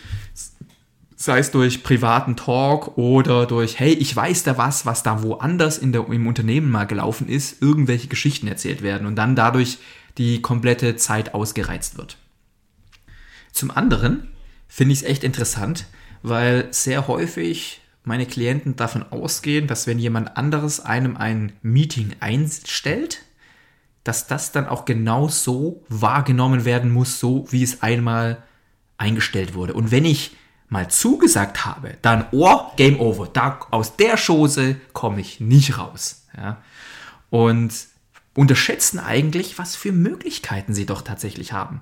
sei 1.21 1.41
es 1.41 1.51
durch 1.51 1.83
privaten 1.83 2.37
Talk 2.37 2.97
oder 2.97 3.45
durch, 3.45 3.81
hey, 3.81 3.93
ich 3.93 4.15
weiß 4.15 4.45
da 4.45 4.57
was, 4.57 4.87
was 4.87 5.03
da 5.03 5.25
woanders 5.25 5.77
in 5.77 5.91
der, 5.91 6.07
im 6.09 6.29
Unternehmen 6.29 6.71
mal 6.71 6.85
gelaufen 6.85 7.29
ist, 7.29 7.61
irgendwelche 7.61 8.07
Geschichten 8.07 8.47
erzählt 8.47 8.83
werden 8.83 9.05
und 9.05 9.17
dann 9.17 9.35
dadurch 9.35 9.79
die 10.17 10.41
komplette 10.41 10.95
Zeit 10.95 11.35
ausgereizt 11.35 11.99
wird. 11.99 12.19
Zum 13.51 13.73
anderen 13.73 14.29
finde 14.69 14.93
ich 14.93 15.01
es 15.01 15.05
echt 15.05 15.25
interessant, 15.25 15.87
weil 16.23 16.69
sehr 16.71 17.09
häufig 17.09 17.81
meine 18.05 18.25
Klienten 18.25 18.77
davon 18.77 19.03
ausgehen, 19.11 19.67
dass 19.67 19.89
wenn 19.89 19.99
jemand 19.99 20.37
anderes 20.37 20.79
einem 20.79 21.17
ein 21.17 21.53
Meeting 21.63 22.15
einstellt, 22.21 23.23
dass 24.05 24.29
das 24.29 24.53
dann 24.53 24.69
auch 24.69 24.85
genau 24.85 25.27
so 25.27 25.83
wahrgenommen 25.89 26.65
werden 26.65 26.93
muss, 26.93 27.19
so 27.19 27.45
wie 27.51 27.65
es 27.65 27.83
einmal 27.83 28.45
eingestellt 28.99 29.55
wurde. 29.55 29.75
Und 29.75 29.91
wenn 29.91 30.05
ich 30.05 30.37
mal 30.69 30.89
zugesagt 30.91 31.65
habe, 31.65 31.97
dann, 32.03 32.27
oh, 32.33 32.61
Game 32.77 33.01
Over. 33.01 33.29
Da, 33.33 33.61
aus 33.71 33.97
der 33.97 34.17
Chose 34.17 34.77
komme 34.93 35.21
ich 35.21 35.41
nicht 35.41 35.79
raus. 35.79 36.27
Ja? 36.37 36.59
Und 37.31 37.73
unterschätzen 38.35 38.99
eigentlich, 38.99 39.59
was 39.59 39.77
für 39.77 39.93
Möglichkeiten 39.93 40.75
sie 40.75 40.87
doch 40.87 41.03
tatsächlich 41.03 41.53
haben. 41.53 41.81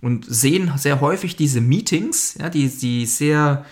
Und 0.00 0.24
sehen 0.28 0.70
sehr 0.76 1.00
häufig 1.00 1.34
diese 1.34 1.60
Meetings, 1.60 2.36
ja, 2.38 2.50
die, 2.50 2.68
die 2.68 3.04
sehr 3.04 3.64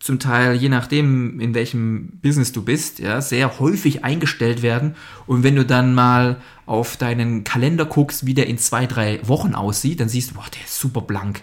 zum 0.00 0.18
Teil, 0.18 0.54
je 0.56 0.68
nachdem, 0.68 1.38
in 1.38 1.54
welchem 1.54 2.18
Business 2.22 2.52
du 2.52 2.62
bist, 2.62 2.98
ja, 2.98 3.20
sehr 3.20 3.60
häufig 3.60 4.02
eingestellt 4.02 4.62
werden. 4.62 4.96
Und 5.26 5.42
wenn 5.42 5.54
du 5.54 5.64
dann 5.64 5.94
mal 5.94 6.40
auf 6.66 6.96
deinen 6.96 7.44
Kalender 7.44 7.84
guckst, 7.84 8.26
wie 8.26 8.34
der 8.34 8.46
in 8.46 8.58
zwei, 8.58 8.86
drei 8.86 9.20
Wochen 9.28 9.54
aussieht, 9.54 10.00
dann 10.00 10.08
siehst 10.08 10.30
du, 10.30 10.34
boah, 10.34 10.46
der 10.54 10.64
ist 10.64 10.78
super 10.78 11.02
blank. 11.02 11.42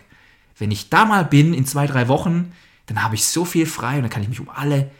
Wenn 0.60 0.72
ich 0.72 0.89
da 0.89 1.06
mal 1.06 1.26
bin, 1.26 1.54
in 1.54 1.65
zwei, 1.65 1.88
drei 1.88 2.08
Wochen, 2.08 2.52
dann 2.86 3.04
habe 3.04 3.15
ich 3.15 3.26
so 3.26 3.45
viel 3.45 3.65
frei 3.65 3.95
und 3.95 4.04
dann 4.04 4.10
kann 4.10 4.22
ich 4.22 4.30
mich 4.30 4.39
um 4.39 4.50
alle 4.50 4.91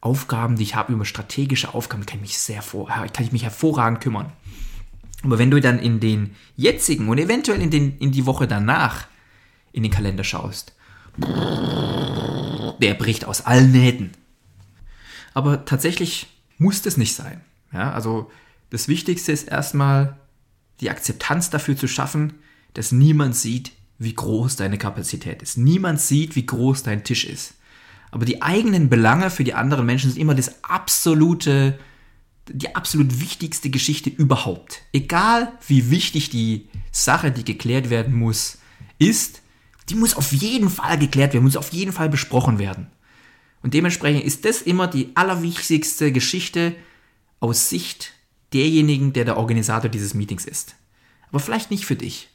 Aufgaben, 0.00 0.56
die 0.56 0.64
ich 0.64 0.74
habe, 0.74 0.92
über 0.92 1.04
strategische 1.04 1.74
Aufgaben, 1.74 2.06
kann 2.06 2.16
ich 2.16 2.22
mich 2.22 2.38
sehr 2.38 2.62
vor, 2.62 2.88
kann 2.88 3.24
ich 3.24 3.32
mich 3.32 3.44
hervorragend 3.44 4.00
kümmern. 4.00 4.32
Aber 5.22 5.38
wenn 5.38 5.50
du 5.50 5.60
dann 5.60 5.78
in 5.78 6.00
den 6.00 6.34
jetzigen 6.56 7.08
und 7.08 7.18
eventuell 7.18 7.60
in, 7.60 7.70
den, 7.70 7.96
in 7.98 8.10
die 8.10 8.26
Woche 8.26 8.48
danach 8.48 9.06
in 9.70 9.84
den 9.84 9.92
Kalender 9.92 10.24
schaust, 10.24 10.74
der 11.18 12.94
bricht 12.94 13.24
aus 13.26 13.46
allen 13.46 13.70
Nähten. 13.70 14.10
Aber 15.34 15.64
tatsächlich 15.64 16.26
muss 16.58 16.82
das 16.82 16.96
nicht 16.96 17.14
sein. 17.14 17.40
Ja, 17.72 17.92
also 17.92 18.30
das 18.70 18.88
Wichtigste 18.88 19.30
ist 19.32 19.48
erstmal 19.48 20.16
die 20.80 20.90
Akzeptanz 20.90 21.50
dafür 21.50 21.76
zu 21.76 21.86
schaffen, 21.86 22.34
dass 22.74 22.92
niemand 22.92 23.36
sieht, 23.36 23.72
wie 24.02 24.14
groß 24.14 24.56
deine 24.56 24.78
Kapazität 24.78 25.42
ist. 25.42 25.58
Niemand 25.58 26.00
sieht, 26.00 26.36
wie 26.36 26.46
groß 26.46 26.82
dein 26.82 27.04
Tisch 27.04 27.24
ist. 27.24 27.54
Aber 28.10 28.24
die 28.24 28.42
eigenen 28.42 28.88
Belange 28.88 29.30
für 29.30 29.44
die 29.44 29.54
anderen 29.54 29.86
Menschen 29.86 30.10
sind 30.10 30.20
immer 30.20 30.34
das 30.34 30.62
absolute, 30.62 31.78
die 32.48 32.74
absolut 32.74 33.20
wichtigste 33.20 33.70
Geschichte 33.70 34.10
überhaupt. 34.10 34.82
Egal 34.92 35.52
wie 35.66 35.90
wichtig 35.90 36.30
die 36.30 36.68
Sache, 36.90 37.30
die 37.30 37.44
geklärt 37.44 37.88
werden 37.90 38.14
muss, 38.14 38.58
ist, 38.98 39.42
die 39.88 39.94
muss 39.94 40.14
auf 40.14 40.32
jeden 40.32 40.68
Fall 40.68 40.98
geklärt 40.98 41.32
werden, 41.32 41.44
muss 41.44 41.56
auf 41.56 41.72
jeden 41.72 41.92
Fall 41.92 42.08
besprochen 42.08 42.58
werden. 42.58 42.88
Und 43.62 43.74
dementsprechend 43.74 44.24
ist 44.24 44.44
das 44.44 44.60
immer 44.60 44.88
die 44.88 45.12
allerwichtigste 45.14 46.12
Geschichte 46.12 46.74
aus 47.40 47.68
Sicht 47.68 48.12
derjenigen, 48.52 49.12
der 49.12 49.24
der 49.24 49.36
Organisator 49.36 49.88
dieses 49.88 50.14
Meetings 50.14 50.44
ist. 50.44 50.74
Aber 51.30 51.40
vielleicht 51.40 51.70
nicht 51.70 51.86
für 51.86 51.96
dich. 51.96 52.28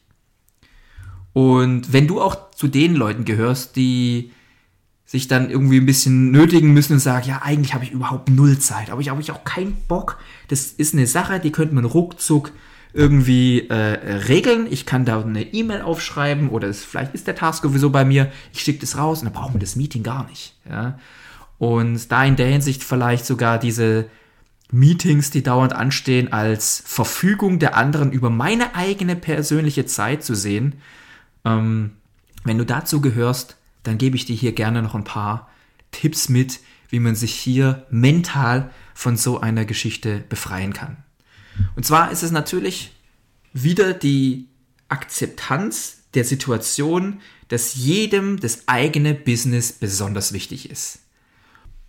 Und 1.38 1.94
wenn 1.94 2.08
du 2.08 2.20
auch 2.20 2.50
zu 2.50 2.68
den 2.68 2.96
Leuten 2.96 3.24
gehörst, 3.24 3.76
die 3.76 4.32
sich 5.06 5.28
dann 5.28 5.52
irgendwie 5.52 5.80
ein 5.80 5.86
bisschen 5.86 6.32
nötigen 6.32 6.74
müssen 6.74 6.94
und 6.94 7.00
sagen, 7.00 7.30
ja, 7.30 7.44
eigentlich 7.44 7.76
habe 7.76 7.84
ich 7.84 7.92
überhaupt 7.92 8.32
null 8.32 8.58
Zeit, 8.58 8.90
aber 8.90 9.02
ich 9.02 9.10
habe 9.10 9.22
ich 9.22 9.30
auch 9.30 9.44
keinen 9.44 9.78
Bock. 9.88 10.18
Das 10.48 10.66
ist 10.66 10.96
eine 10.96 11.06
Sache, 11.06 11.40
die 11.40 11.52
könnte 11.52 11.76
man 11.76 11.86
ruckzuck 11.86 12.54
irgendwie 12.92 13.70
äh, 13.70 13.76
regeln. 13.76 14.66
Ich 14.68 14.88
kann 14.88 15.06
da 15.06 15.22
eine 15.22 15.44
E-Mail 15.44 15.84
aufschreiben 15.84 16.50
oder 16.50 16.70
es, 16.70 16.84
vielleicht 16.84 17.14
ist 17.14 17.28
der 17.28 17.36
Task 17.36 17.62
sowieso 17.62 17.92
bei 17.92 18.04
mir. 18.04 18.32
Ich 18.52 18.62
schicke 18.62 18.80
das 18.80 18.98
raus 18.98 19.20
und 19.20 19.26
dann 19.26 19.34
brauchen 19.34 19.54
wir 19.54 19.62
das 19.62 19.76
Meeting 19.76 20.02
gar 20.02 20.28
nicht. 20.28 20.56
Ja? 20.68 20.98
Und 21.60 22.12
da 22.12 22.26
in 22.26 22.36
der 22.36 22.48
Hinsicht 22.48 22.84
vielleicht 22.84 23.28
sogar 23.28 23.60
diese 23.60 24.10
Meetings, 24.72 25.30
die 25.30 25.44
dauernd 25.44 25.74
anstehen, 25.74 26.34
als 26.34 26.82
Verfügung 26.84 27.60
der 27.60 27.78
anderen 27.78 28.12
über 28.12 28.32
meine 28.32 28.74
eigene 28.74 29.16
persönliche 29.16 29.86
Zeit 29.86 30.24
zu 30.24 30.34
sehen. 30.34 30.82
Ähm, 31.48 31.92
wenn 32.44 32.58
du 32.58 32.66
dazu 32.66 33.02
gehörst, 33.02 33.58
dann 33.84 33.98
gebe 33.98 34.16
ich 34.16 34.26
dir 34.26 34.36
hier 34.36 34.52
gerne 34.52 34.82
noch 34.82 34.96
ein 34.96 35.04
paar 35.04 35.50
Tipps 35.92 36.30
mit, 36.30 36.60
wie 36.90 37.00
man 37.00 37.16
sich 37.16 37.34
hier 37.34 37.86
mental 37.90 38.70
von 38.94 39.18
so 39.18 39.40
einer 39.40 39.66
Geschichte 39.66 40.24
befreien 40.30 40.74
kann. 40.74 40.98
Und 41.76 41.86
zwar 41.86 42.12
ist 42.12 42.24
es 42.24 42.32
natürlich 42.32 42.92
wieder 43.54 43.94
die 43.94 44.48
Akzeptanz 44.90 46.04
der 46.14 46.24
Situation, 46.24 47.20
dass 47.48 47.76
jedem 47.76 48.40
das 48.40 48.68
eigene 48.68 49.14
Business 49.14 49.72
besonders 49.72 50.34
wichtig 50.34 50.70
ist. 50.70 51.00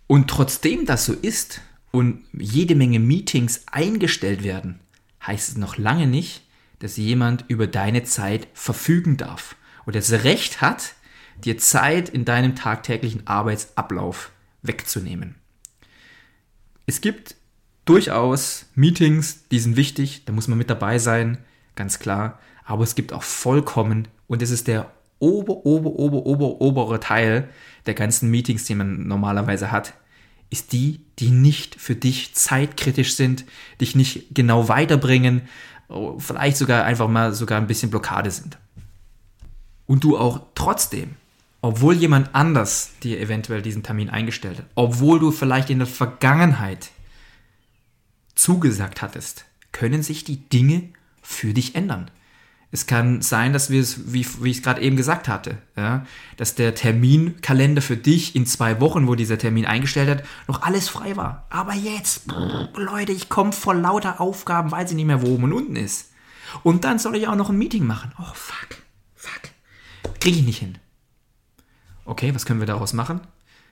Und 0.07 0.29
trotzdem 0.29 0.85
das 0.85 1.05
so 1.05 1.13
ist 1.13 1.61
und 1.91 2.23
jede 2.33 2.75
Menge 2.75 2.99
Meetings 2.99 3.63
eingestellt 3.67 4.43
werden, 4.43 4.79
heißt 5.25 5.49
es 5.49 5.57
noch 5.57 5.77
lange 5.77 6.07
nicht, 6.07 6.41
dass 6.79 6.97
jemand 6.97 7.45
über 7.47 7.67
deine 7.67 8.03
Zeit 8.03 8.47
verfügen 8.53 9.17
darf 9.17 9.55
oder 9.85 9.99
das 9.99 10.23
Recht 10.23 10.61
hat, 10.61 10.93
dir 11.43 11.57
Zeit 11.57 12.09
in 12.09 12.25
deinem 12.25 12.55
tagtäglichen 12.55 13.27
Arbeitsablauf 13.27 14.31
wegzunehmen. 14.61 15.35
Es 16.85 17.01
gibt 17.01 17.35
durchaus 17.85 18.65
Meetings, 18.75 19.47
die 19.49 19.59
sind 19.59 19.75
wichtig, 19.75 20.23
da 20.25 20.33
muss 20.33 20.47
man 20.47 20.57
mit 20.57 20.69
dabei 20.69 20.99
sein, 20.99 21.37
ganz 21.75 21.99
klar, 21.99 22.39
aber 22.65 22.83
es 22.83 22.95
gibt 22.95 23.13
auch 23.13 23.23
vollkommen, 23.23 24.07
und 24.27 24.41
es 24.41 24.51
ist 24.51 24.67
der 24.67 24.91
ober, 25.17 25.65
ober, 25.65 25.91
ober, 25.91 26.25
ober, 26.25 26.61
obere 26.61 26.99
Teil 26.99 27.49
der 27.85 27.93
ganzen 27.93 28.29
Meetings, 28.29 28.65
die 28.65 28.75
man 28.75 29.07
normalerweise 29.07 29.71
hat, 29.71 29.93
ist 30.49 30.71
die, 30.71 31.01
die 31.19 31.29
nicht 31.29 31.75
für 31.75 31.95
dich 31.95 32.33
zeitkritisch 32.33 33.15
sind, 33.15 33.45
dich 33.81 33.95
nicht 33.95 34.33
genau 34.33 34.67
weiterbringen, 34.67 35.43
vielleicht 36.17 36.57
sogar 36.57 36.85
einfach 36.85 37.07
mal 37.07 37.33
sogar 37.33 37.59
ein 37.59 37.67
bisschen 37.67 37.91
Blockade 37.91 38.31
sind. 38.31 38.57
Und 39.85 40.03
du 40.03 40.17
auch 40.17 40.41
trotzdem, 40.53 41.15
obwohl 41.61 41.95
jemand 41.95 42.33
anders 42.35 42.91
dir 43.01 43.19
eventuell 43.19 43.61
diesen 43.61 43.83
Termin 43.83 44.09
eingestellt 44.09 44.59
hat, 44.59 44.65
obwohl 44.75 45.19
du 45.19 45.31
vielleicht 45.31 45.69
in 45.69 45.79
der 45.79 45.87
Vergangenheit 45.87 46.91
zugesagt 48.35 49.01
hattest, 49.01 49.45
können 49.71 50.03
sich 50.03 50.23
die 50.23 50.37
Dinge 50.49 50.89
für 51.21 51.53
dich 51.53 51.75
ändern. 51.75 52.11
Es 52.71 52.85
kann 52.85 53.21
sein, 53.23 53.51
dass 53.51 53.71
wir 53.71 53.81
es, 53.81 54.13
wie, 54.13 54.25
wie 54.41 54.51
ich 54.51 54.57
es 54.57 54.63
gerade 54.63 54.81
eben 54.81 54.95
gesagt 54.95 55.27
hatte, 55.27 55.57
ja, 55.75 56.05
dass 56.37 56.53
der 56.53 56.75
Terminkalender 56.75 57.81
für 57.81 57.97
dich 57.97 58.35
in 58.35 58.45
zwei 58.45 58.79
Wochen, 58.79 59.07
wo 59.07 59.15
dieser 59.15 59.39
Termin 59.39 59.65
eingestellt 59.65 60.09
hat, 60.09 60.23
noch 60.47 60.61
alles 60.61 60.87
frei 60.87 61.17
war. 61.17 61.47
Aber 61.49 61.73
jetzt, 61.73 62.27
brr, 62.27 62.69
Leute, 62.75 63.11
ich 63.11 63.27
komme 63.27 63.53
vor 63.53 63.73
lauter 63.73 64.21
Aufgaben, 64.21 64.71
weiß 64.71 64.91
ich 64.91 64.95
nicht 64.95 65.07
mehr, 65.07 65.23
wo 65.23 65.33
oben 65.33 65.45
und 65.45 65.53
unten 65.53 65.75
ist. 65.75 66.11
Und 66.61 66.83
dann 66.83 66.99
soll 66.99 67.15
ich 67.15 67.27
auch 67.27 67.35
noch 67.35 67.49
ein 67.49 67.57
Meeting 67.57 67.85
machen. 67.85 68.11
Oh, 68.19 68.33
fuck, 68.33 68.77
fuck. 69.15 69.41
Kriege 70.19 70.37
ich 70.37 70.45
nicht 70.45 70.59
hin. 70.59 70.77
Okay, 72.05 72.35
was 72.35 72.45
können 72.45 72.59
wir 72.59 72.67
daraus 72.67 72.93
machen? 72.93 73.21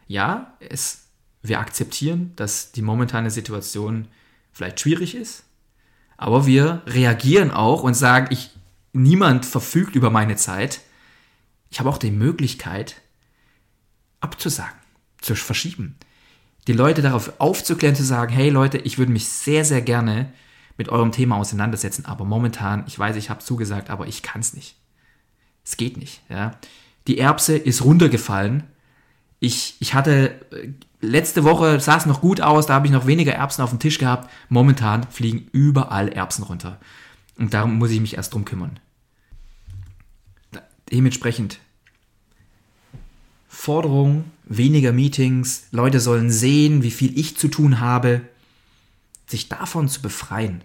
Ja, 0.08 0.54
es, 0.60 1.08
wir 1.44 1.60
akzeptieren, 1.60 2.34
dass 2.36 2.72
die 2.72 2.82
momentane 2.82 3.30
Situation 3.30 4.08
vielleicht 4.52 4.80
schwierig 4.80 5.14
ist, 5.14 5.44
aber 6.18 6.48
wir 6.48 6.82
reagieren 6.88 7.52
auch 7.52 7.84
und 7.84 7.94
sagen, 7.94 8.28
ich 8.32 8.57
niemand 8.94 9.46
verfügt 9.46 9.96
über 9.96 10.10
meine 10.10 10.36
Zeit. 10.36 10.82
Ich 11.70 11.80
habe 11.80 11.90
auch 11.90 11.98
die 11.98 12.12
Möglichkeit, 12.12 13.02
abzusagen, 14.20 14.78
zu 15.22 15.36
verschieben. 15.36 15.96
Die 16.68 16.74
Leute 16.74 17.02
darauf 17.02 17.40
aufzuklären, 17.40 17.96
zu 17.96 18.04
sagen, 18.04 18.34
hey 18.34 18.50
Leute, 18.50 18.78
ich 18.78 18.98
würde 18.98 19.12
mich 19.12 19.30
sehr, 19.30 19.64
sehr 19.64 19.82
gerne 19.82 20.32
mit 20.78 20.90
eurem 20.90 21.12
Thema 21.12 21.38
auseinandersetzen, 21.38 22.06
aber 22.06 22.26
momentan, 22.26 22.84
ich 22.88 22.98
weiß, 22.98 23.16
ich 23.16 23.30
habe 23.30 23.44
zugesagt, 23.44 23.90
aber 23.90 24.08
ich 24.08 24.22
kann 24.22 24.42
es 24.42 24.54
nicht. 24.54 24.76
Es 25.64 25.78
geht 25.78 25.98
nicht. 25.98 26.22
Ja. 26.30 26.58
Die 27.08 27.18
Erbse 27.18 27.58
ist 27.58 27.84
runtergefallen. 27.84 28.64
Ich, 29.40 29.76
ich 29.80 29.94
hatte 29.94 30.40
äh, 30.52 30.70
letzte 31.02 31.44
Woche 31.44 31.80
sah 31.80 31.98
es 31.98 32.06
noch 32.06 32.22
gut 32.22 32.42
aus, 32.42 32.68
da 32.68 32.76
habe 32.76 32.88
ich 32.88 32.94
noch 32.94 33.08
weniger 33.08 33.34
Erbsen 33.34 33.64
auf 33.64 33.70
dem 33.70 33.80
Tisch 33.80 33.98
gehabt. 33.98 34.30
Momentan 34.50 35.04
fliegen 35.10 35.48
überall 35.52 36.10
Erbsen 36.10 36.44
runter. 36.44 36.80
Und 37.38 37.54
darum 37.54 37.78
muss 37.78 37.92
ich 37.92 38.02
mich 38.02 38.16
erst 38.16 38.34
drum 38.34 38.46
kümmern. 38.46 38.80
Dementsprechend. 40.92 41.60
Forderung, 43.48 44.26
weniger 44.46 44.92
Meetings, 44.94 45.68
Leute 45.72 46.00
sollen 46.00 46.30
sehen, 46.30 46.84
wie 46.84 46.92
viel 46.92 47.18
ich 47.18 47.38
zu 47.38 47.48
tun 47.48 47.80
habe, 47.80 48.22
sich 49.28 49.50
davon 49.50 49.90
zu 49.90 50.02
befreien. 50.02 50.64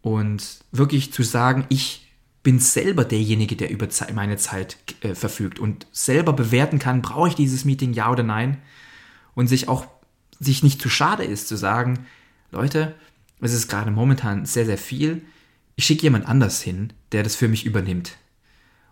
Und 0.00 0.60
wirklich 0.72 1.12
zu 1.12 1.22
sagen, 1.22 1.66
ich 1.68 2.08
bin 2.42 2.58
selber 2.58 3.04
derjenige, 3.04 3.56
der 3.56 3.70
über 3.70 3.88
meine 4.14 4.36
Zeit 4.36 4.76
äh, 5.00 5.14
verfügt 5.14 5.58
und 5.58 5.86
selber 5.92 6.32
bewerten 6.32 6.78
kann, 6.78 7.02
brauche 7.02 7.28
ich 7.28 7.34
dieses 7.34 7.64
Meeting 7.64 7.92
ja 7.92 8.10
oder 8.10 8.24
nein? 8.24 8.58
Und 9.34 9.46
sich 9.46 9.68
auch 9.68 9.86
sich 10.40 10.62
nicht 10.62 10.82
zu 10.82 10.88
schade 10.88 11.22
ist 11.22 11.46
zu 11.46 11.56
sagen, 11.56 12.06
Leute, 12.50 12.94
es 13.40 13.52
ist 13.52 13.68
gerade 13.68 13.92
momentan 13.92 14.44
sehr 14.44 14.66
sehr 14.66 14.78
viel, 14.78 15.22
ich 15.76 15.84
schicke 15.84 16.02
jemand 16.02 16.28
anders 16.28 16.60
hin, 16.62 16.92
der 17.12 17.22
das 17.22 17.36
für 17.36 17.48
mich 17.48 17.64
übernimmt 17.66 18.16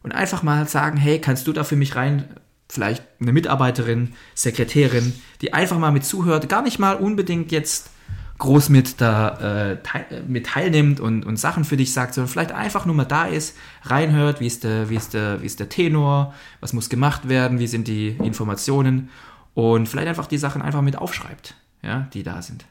und 0.03 0.12
einfach 0.12 0.43
mal 0.43 0.66
sagen, 0.68 0.97
hey, 0.97 1.20
kannst 1.20 1.47
du 1.47 1.53
da 1.53 1.64
für 1.64 1.76
mich 1.76 1.97
rein, 1.97 2.24
vielleicht 2.68 3.05
eine 3.20 3.33
Mitarbeiterin, 3.33 4.14
Sekretärin, 4.35 5.12
die 5.41 5.53
einfach 5.53 5.78
mal 5.78 5.93
mit 5.93 6.05
zuhört, 6.05 6.49
gar 6.49 6.62
nicht 6.62 6.78
mal 6.78 6.97
unbedingt 6.97 7.53
jetzt 7.53 7.91
groß 8.39 8.70
mit 8.70 9.01
da 9.01 9.70
äh, 9.72 9.83
teil, 9.83 10.24
mit 10.26 10.47
teilnimmt 10.47 10.99
und, 10.99 11.26
und 11.26 11.37
Sachen 11.37 11.64
für 11.64 11.76
dich 11.76 11.93
sagt, 11.93 12.14
sondern 12.14 12.31
vielleicht 12.31 12.53
einfach 12.53 12.87
nur 12.87 12.95
mal 12.95 13.05
da 13.05 13.26
ist, 13.26 13.57
reinhört, 13.83 14.41
wie 14.41 14.47
ist 14.47 14.64
der, 14.64 14.89
wie 14.89 14.97
ist 14.97 15.12
der, 15.12 15.43
wie 15.43 15.47
ist 15.47 15.61
der 15.61 15.68
Tenor, 15.68 16.33
was 16.61 16.72
muss 16.72 16.89
gemacht 16.89 17.28
werden, 17.28 17.59
wie 17.59 17.66
sind 17.66 17.87
die 17.87 18.09
Informationen 18.09 19.11
und 19.53 19.89
vielleicht 19.89 20.09
einfach 20.09 20.26
die 20.26 20.39
Sachen 20.39 20.62
einfach 20.62 20.81
mit 20.81 20.97
aufschreibt, 20.97 21.55
ja, 21.83 22.09
die 22.14 22.22
da 22.22 22.41
sind. 22.41 22.64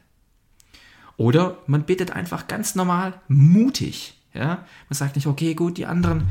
Oder 1.19 1.57
man 1.67 1.83
bittet 1.83 2.11
einfach 2.11 2.47
ganz 2.47 2.75
normal 2.75 3.19
mutig, 3.27 4.13
ja. 4.33 4.65
Man 4.87 4.95
sagt 4.95 5.17
nicht, 5.17 5.27
okay, 5.27 5.53
gut, 5.53 5.77
die 5.77 5.85
anderen, 5.85 6.29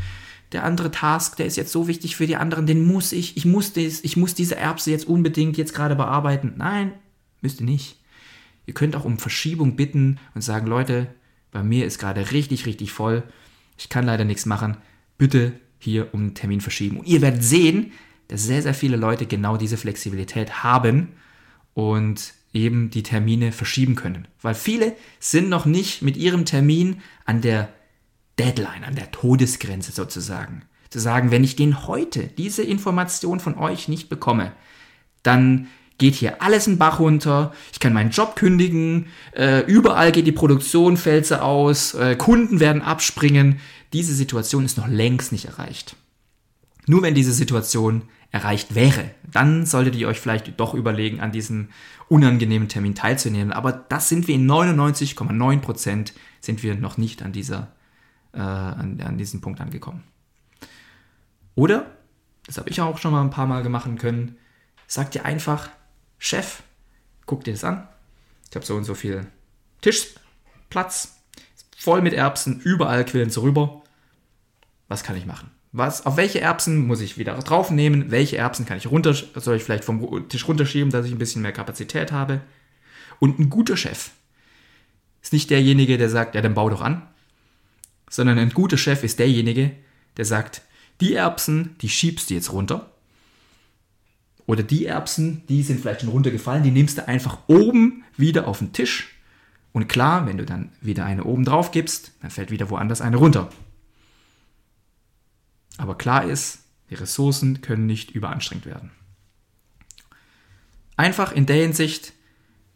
der 0.52 0.64
andere 0.64 0.90
Task, 0.90 1.36
der 1.36 1.44
ist 1.44 1.58
jetzt 1.58 1.72
so 1.72 1.88
wichtig 1.88 2.16
für 2.16 2.26
die 2.26 2.36
anderen, 2.36 2.64
den 2.64 2.86
muss 2.86 3.12
ich, 3.12 3.36
ich 3.36 3.44
muss 3.44 3.74
das, 3.74 4.00
ich 4.00 4.16
muss 4.16 4.32
diese 4.32 4.56
Erbse 4.56 4.90
jetzt 4.90 5.06
unbedingt 5.06 5.58
jetzt 5.58 5.74
gerade 5.74 5.94
bearbeiten. 5.94 6.54
Nein, 6.56 6.92
müsst 7.42 7.60
ihr 7.60 7.66
nicht. 7.66 7.98
Ihr 8.64 8.72
könnt 8.72 8.96
auch 8.96 9.04
um 9.04 9.18
Verschiebung 9.18 9.76
bitten 9.76 10.18
und 10.34 10.40
sagen, 10.40 10.66
Leute, 10.66 11.08
bei 11.50 11.62
mir 11.62 11.84
ist 11.84 11.98
gerade 11.98 12.30
richtig, 12.32 12.64
richtig 12.64 12.90
voll. 12.90 13.24
Ich 13.76 13.90
kann 13.90 14.06
leider 14.06 14.24
nichts 14.24 14.46
machen. 14.46 14.78
Bitte 15.18 15.52
hier 15.78 16.14
um 16.14 16.20
einen 16.20 16.34
Termin 16.34 16.62
verschieben. 16.62 17.00
Und 17.00 17.06
ihr 17.06 17.20
werdet 17.20 17.44
sehen, 17.44 17.92
dass 18.28 18.42
sehr, 18.42 18.62
sehr 18.62 18.72
viele 18.72 18.96
Leute 18.96 19.26
genau 19.26 19.58
diese 19.58 19.76
Flexibilität 19.76 20.62
haben 20.62 21.08
und 21.74 22.32
eben 22.52 22.90
die 22.90 23.02
Termine 23.02 23.52
verschieben 23.52 23.94
können. 23.94 24.26
Weil 24.40 24.54
viele 24.54 24.96
sind 25.20 25.48
noch 25.48 25.66
nicht 25.66 26.02
mit 26.02 26.16
ihrem 26.16 26.44
Termin 26.44 27.02
an 27.24 27.40
der 27.40 27.68
Deadline, 28.38 28.84
an 28.84 28.94
der 28.94 29.10
Todesgrenze 29.10 29.92
sozusagen. 29.92 30.62
Zu 30.90 31.00
sagen, 31.00 31.30
wenn 31.30 31.44
ich 31.44 31.56
den 31.56 31.86
heute, 31.86 32.28
diese 32.38 32.62
Information 32.62 33.40
von 33.40 33.58
euch 33.58 33.88
nicht 33.88 34.08
bekomme, 34.08 34.52
dann 35.22 35.68
geht 35.98 36.14
hier 36.14 36.40
alles 36.40 36.66
in 36.66 36.78
Bach 36.78 37.00
runter, 37.00 37.52
ich 37.72 37.80
kann 37.80 37.92
meinen 37.92 38.10
Job 38.10 38.36
kündigen, 38.36 39.06
äh, 39.32 39.60
überall 39.66 40.12
geht 40.12 40.26
die 40.26 40.32
Produktion, 40.32 40.96
sie 40.96 41.42
aus, 41.42 41.94
äh, 41.94 42.14
Kunden 42.16 42.60
werden 42.60 42.82
abspringen. 42.82 43.60
Diese 43.92 44.14
Situation 44.14 44.64
ist 44.64 44.78
noch 44.78 44.88
längst 44.88 45.32
nicht 45.32 45.46
erreicht. 45.46 45.96
Nur 46.86 47.02
wenn 47.02 47.14
diese 47.14 47.32
Situation 47.32 48.02
erreicht 48.30 48.74
wäre, 48.74 49.10
dann 49.30 49.64
solltet 49.64 49.96
ihr 49.96 50.08
euch 50.08 50.20
vielleicht 50.20 50.58
doch 50.60 50.74
überlegen, 50.74 51.20
an 51.20 51.32
diesem 51.32 51.68
unangenehmen 52.08 52.68
Termin 52.68 52.94
teilzunehmen. 52.94 53.52
Aber 53.52 53.72
das 53.72 54.08
sind 54.08 54.28
wir 54.28 54.34
in 54.34 54.50
99,9 54.50 55.60
Prozent 55.60 56.12
sind 56.40 56.62
wir 56.62 56.74
noch 56.74 56.98
nicht 56.98 57.22
an 57.22 57.32
dieser 57.32 57.68
äh, 58.32 58.40
an, 58.40 59.00
an 59.00 59.18
diesen 59.18 59.40
Punkt 59.40 59.60
angekommen. 59.60 60.04
Oder, 61.54 61.90
das 62.46 62.58
habe 62.58 62.70
ich 62.70 62.80
auch 62.80 62.98
schon 62.98 63.12
mal 63.12 63.22
ein 63.22 63.30
paar 63.30 63.46
Mal 63.46 63.66
machen 63.68 63.98
können, 63.98 64.36
sagt 64.86 65.14
dir 65.14 65.24
einfach, 65.24 65.70
Chef, 66.18 66.62
guck 67.26 67.44
dir 67.44 67.52
das 67.52 67.64
an. 67.64 67.88
Ich 68.48 68.56
habe 68.56 68.64
so 68.64 68.76
und 68.76 68.84
so 68.84 68.94
viel 68.94 69.26
Tischplatz, 69.80 71.16
voll 71.76 72.00
mit 72.00 72.14
Erbsen, 72.14 72.60
überall 72.60 73.04
quillen 73.04 73.30
sie 73.30 73.40
rüber. 73.40 73.82
Was 74.88 75.02
kann 75.02 75.16
ich 75.16 75.26
machen? 75.26 75.50
Was, 75.72 76.06
auf 76.06 76.16
welche 76.16 76.40
Erbsen 76.40 76.86
muss 76.86 77.00
ich 77.00 77.18
wieder 77.18 77.34
draufnehmen? 77.34 78.10
Welche 78.10 78.38
Erbsen 78.38 78.64
kann 78.64 78.78
ich 78.78 78.90
runter, 78.90 79.12
soll 79.12 79.56
ich 79.56 79.62
vielleicht 79.62 79.84
vom 79.84 80.28
Tisch 80.28 80.48
runterschieben, 80.48 80.90
dass 80.90 81.06
ich 81.06 81.12
ein 81.12 81.18
bisschen 81.18 81.42
mehr 81.42 81.52
Kapazität 81.52 82.10
habe? 82.10 82.40
Und 83.18 83.38
ein 83.38 83.50
guter 83.50 83.76
Chef 83.76 84.10
ist 85.22 85.32
nicht 85.32 85.50
derjenige, 85.50 85.98
der 85.98 86.08
sagt, 86.08 86.34
ja, 86.34 86.40
dann 86.40 86.54
bau 86.54 86.70
doch 86.70 86.80
an, 86.80 87.02
sondern 88.08 88.38
ein 88.38 88.50
guter 88.50 88.78
Chef 88.78 89.04
ist 89.04 89.18
derjenige, 89.18 89.72
der 90.16 90.24
sagt, 90.24 90.62
die 91.00 91.14
Erbsen, 91.14 91.76
die 91.80 91.88
schiebst 91.88 92.30
du 92.30 92.34
jetzt 92.34 92.52
runter. 92.52 92.90
Oder 94.46 94.62
die 94.62 94.86
Erbsen, 94.86 95.42
die 95.48 95.62
sind 95.62 95.80
vielleicht 95.80 96.00
schon 96.00 96.08
runtergefallen, 96.08 96.62
die 96.62 96.70
nimmst 96.70 96.96
du 96.96 97.06
einfach 97.06 97.38
oben 97.48 98.04
wieder 98.16 98.48
auf 98.48 98.60
den 98.60 98.72
Tisch. 98.72 99.14
Und 99.72 99.88
klar, 99.88 100.26
wenn 100.26 100.38
du 100.38 100.46
dann 100.46 100.72
wieder 100.80 101.04
eine 101.04 101.24
oben 101.24 101.44
drauf 101.44 101.70
gibst, 101.70 102.12
dann 102.22 102.30
fällt 102.30 102.50
wieder 102.50 102.70
woanders 102.70 103.02
eine 103.02 103.18
runter. 103.18 103.50
Aber 105.78 105.96
klar 105.96 106.24
ist, 106.24 106.58
die 106.90 106.94
Ressourcen 106.94 107.62
können 107.62 107.86
nicht 107.86 108.10
überanstrengt 108.10 108.66
werden. 108.66 108.90
einfach 110.96 111.32
in 111.32 111.46
der 111.46 111.56
Hinsicht 111.56 112.12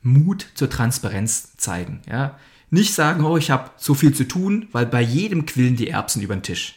Mut 0.01 0.47
zur 0.55 0.71
Transparenz 0.71 1.57
zeigen. 1.57 2.03
Ja? 2.09 2.39
Nicht 2.71 2.95
sagen, 2.95 3.25
oh, 3.25 3.37
ich 3.37 3.51
habe 3.51 3.71
so 3.77 3.95
viel 3.95 4.15
zu 4.15 4.27
tun, 4.27 4.69
weil 4.73 4.87
bei 4.87 5.01
jedem 5.01 5.45
quillen 5.45 5.77
die 5.77 5.89
Erbsen 5.89 6.23
über 6.23 6.37
den 6.37 6.43
Tisch. 6.43 6.77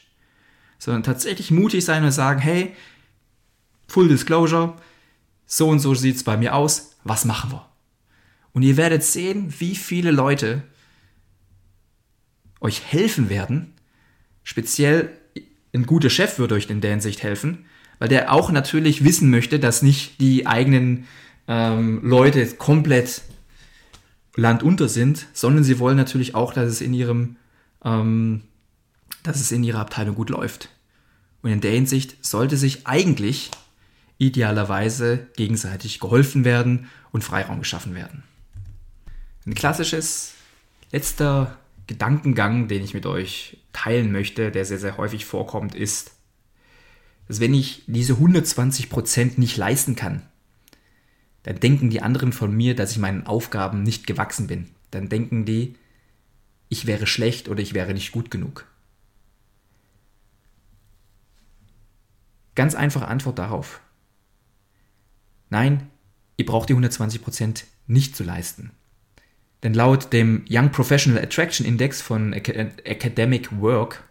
Sondern 0.79 1.03
tatsächlich 1.03 1.51
mutig 1.51 1.85
sein 1.85 2.03
und 2.03 2.11
sagen, 2.11 2.39
hey, 2.39 2.75
Full 3.87 4.07
Disclosure, 4.07 4.75
so 5.45 5.69
und 5.69 5.79
so 5.79 5.93
sieht 5.93 6.15
es 6.15 6.23
bei 6.23 6.35
mir 6.37 6.55
aus, 6.55 6.95
was 7.03 7.25
machen 7.25 7.51
wir? 7.51 7.69
Und 8.51 8.63
ihr 8.63 8.77
werdet 8.77 9.03
sehen, 9.03 9.53
wie 9.59 9.75
viele 9.75 10.11
Leute 10.11 10.63
euch 12.59 12.81
helfen 12.83 13.29
werden. 13.29 13.73
Speziell 14.43 15.15
ein 15.75 15.85
guter 15.85 16.09
Chef 16.09 16.39
würde 16.39 16.55
euch 16.55 16.69
in 16.69 16.81
der 16.81 16.91
Hinsicht 16.91 17.21
helfen, 17.21 17.65
weil 17.99 18.09
der 18.09 18.31
auch 18.31 18.51
natürlich 18.51 19.03
wissen 19.03 19.29
möchte, 19.29 19.59
dass 19.59 19.81
nicht 19.81 20.19
die 20.19 20.47
eigenen 20.47 21.07
ähm, 21.47 22.01
Leute 22.03 22.45
komplett 22.55 23.21
landunter 24.35 24.89
sind, 24.89 25.27
sondern 25.33 25.63
sie 25.63 25.79
wollen 25.79 25.97
natürlich 25.97 26.35
auch, 26.35 26.53
dass 26.53 26.69
es 26.69 26.81
in 26.81 26.93
ihrem, 26.93 27.37
ähm, 27.83 28.41
dass 29.23 29.39
es 29.39 29.51
in 29.51 29.63
ihrer 29.63 29.79
Abteilung 29.79 30.15
gut 30.15 30.29
läuft. 30.29 30.69
Und 31.41 31.51
in 31.51 31.61
der 31.61 31.71
Hinsicht 31.71 32.25
sollte 32.25 32.57
sich 32.57 32.87
eigentlich 32.87 33.51
idealerweise 34.17 35.27
gegenseitig 35.35 35.99
geholfen 35.99 36.45
werden 36.45 36.89
und 37.11 37.23
Freiraum 37.23 37.59
geschaffen 37.59 37.95
werden. 37.95 38.23
Ein 39.45 39.53
klassisches 39.53 40.33
letzter 40.91 41.57
Gedankengang, 41.87 42.67
den 42.67 42.83
ich 42.83 42.93
mit 42.93 43.05
euch 43.05 43.57
teilen 43.73 44.11
möchte, 44.11 44.51
der 44.51 44.65
sehr, 44.65 44.79
sehr 44.79 44.97
häufig 44.97 45.25
vorkommt, 45.25 45.75
ist, 45.75 46.11
dass 47.27 47.39
wenn 47.39 47.53
ich 47.53 47.83
diese 47.87 48.13
120% 48.13 49.39
nicht 49.39 49.57
leisten 49.57 49.95
kann, 49.95 50.23
dann 51.43 51.59
denken 51.59 51.89
die 51.89 52.01
anderen 52.01 52.33
von 52.33 52.55
mir, 52.55 52.75
dass 52.75 52.91
ich 52.91 52.97
meinen 52.97 53.27
Aufgaben 53.27 53.83
nicht 53.83 54.07
gewachsen 54.07 54.47
bin. 54.47 54.69
Dann 54.91 55.09
denken 55.09 55.45
die, 55.45 55.75
ich 56.69 56.87
wäre 56.87 57.05
schlecht 57.05 57.49
oder 57.49 57.61
ich 57.61 57.73
wäre 57.73 57.93
nicht 57.93 58.11
gut 58.11 58.31
genug. 58.31 58.65
Ganz 62.55 62.73
einfache 62.73 63.07
Antwort 63.07 63.37
darauf. 63.37 63.81
Nein, 65.49 65.89
ihr 66.37 66.45
braucht 66.45 66.69
die 66.69 66.75
120% 66.75 67.65
nicht 67.85 68.15
zu 68.15 68.23
leisten. 68.23 68.71
Denn 69.63 69.73
laut 69.73 70.13
dem 70.13 70.45
Young 70.49 70.71
Professional 70.71 71.23
Attraction 71.23 71.65
Index 71.65 72.01
von 72.01 72.33
Academic 72.33 73.59
Work 73.59 74.03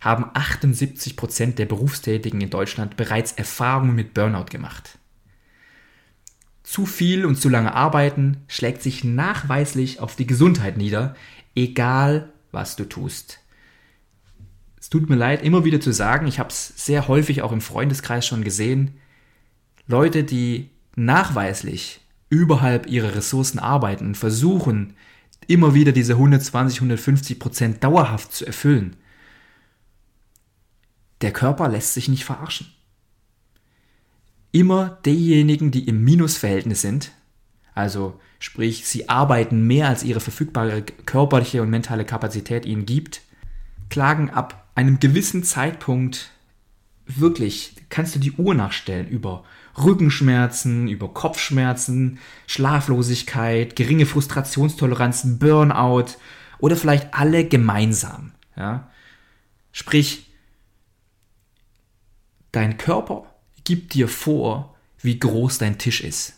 haben 0.00 0.24
78% 0.32 1.54
der 1.54 1.66
Berufstätigen 1.66 2.40
in 2.40 2.50
Deutschland 2.50 2.96
bereits 2.96 3.32
Erfahrungen 3.32 3.94
mit 3.94 4.14
Burnout 4.14 4.46
gemacht. 4.46 4.98
Zu 6.62 6.86
viel 6.86 7.26
und 7.26 7.36
zu 7.36 7.48
lange 7.48 7.74
arbeiten 7.74 8.38
schlägt 8.48 8.82
sich 8.82 9.04
nachweislich 9.04 10.00
auf 10.00 10.16
die 10.16 10.26
Gesundheit 10.26 10.76
nieder, 10.76 11.14
egal 11.54 12.32
was 12.52 12.76
du 12.76 12.84
tust. 12.84 13.40
Es 14.80 14.88
tut 14.88 15.10
mir 15.10 15.16
leid, 15.16 15.42
immer 15.42 15.64
wieder 15.64 15.80
zu 15.80 15.92
sagen, 15.92 16.26
ich 16.26 16.38
habe 16.38 16.48
es 16.48 16.68
sehr 16.76 17.06
häufig 17.08 17.42
auch 17.42 17.52
im 17.52 17.60
Freundeskreis 17.60 18.26
schon 18.26 18.44
gesehen, 18.44 18.94
Leute, 19.86 20.24
die 20.24 20.70
nachweislich 20.96 21.99
überhalb 22.30 22.86
ihrer 22.86 23.14
Ressourcen 23.14 23.58
arbeiten 23.58 24.06
und 24.06 24.16
versuchen, 24.16 24.94
immer 25.46 25.74
wieder 25.74 25.92
diese 25.92 26.14
120, 26.14 26.78
150 26.78 27.38
Prozent 27.38 27.84
dauerhaft 27.84 28.32
zu 28.32 28.46
erfüllen, 28.46 28.96
der 31.20 31.32
Körper 31.32 31.68
lässt 31.68 31.92
sich 31.92 32.08
nicht 32.08 32.24
verarschen. 32.24 32.68
Immer 34.52 34.98
diejenigen, 35.04 35.70
die 35.70 35.86
im 35.86 36.02
Minusverhältnis 36.02 36.80
sind, 36.80 37.12
also 37.74 38.18
sprich, 38.38 38.86
sie 38.86 39.08
arbeiten 39.08 39.66
mehr 39.66 39.88
als 39.88 40.02
ihre 40.02 40.20
verfügbare 40.20 40.82
körperliche 40.82 41.62
und 41.62 41.70
mentale 41.70 42.04
Kapazität 42.04 42.64
ihnen 42.64 42.86
gibt, 42.86 43.22
klagen 43.90 44.30
ab 44.30 44.68
einem 44.74 44.98
gewissen 44.98 45.44
Zeitpunkt 45.44 46.30
wirklich, 47.06 47.74
kannst 47.90 48.14
du 48.14 48.18
die 48.18 48.32
Uhr 48.32 48.54
nachstellen 48.54 49.08
über 49.08 49.44
Rückenschmerzen, 49.78 50.88
über 50.88 51.08
Kopfschmerzen, 51.08 52.18
Schlaflosigkeit, 52.46 53.76
geringe 53.76 54.06
Frustrationstoleranzen, 54.06 55.38
Burnout 55.38 56.16
oder 56.58 56.76
vielleicht 56.76 57.14
alle 57.14 57.46
gemeinsam. 57.46 58.32
Ja? 58.56 58.90
Sprich, 59.72 60.30
dein 62.52 62.76
Körper 62.76 63.26
gib 63.64 63.90
dir 63.90 64.08
vor, 64.08 64.74
wie 64.98 65.18
groß 65.18 65.58
dein 65.58 65.78
Tisch 65.78 66.00
ist. 66.00 66.34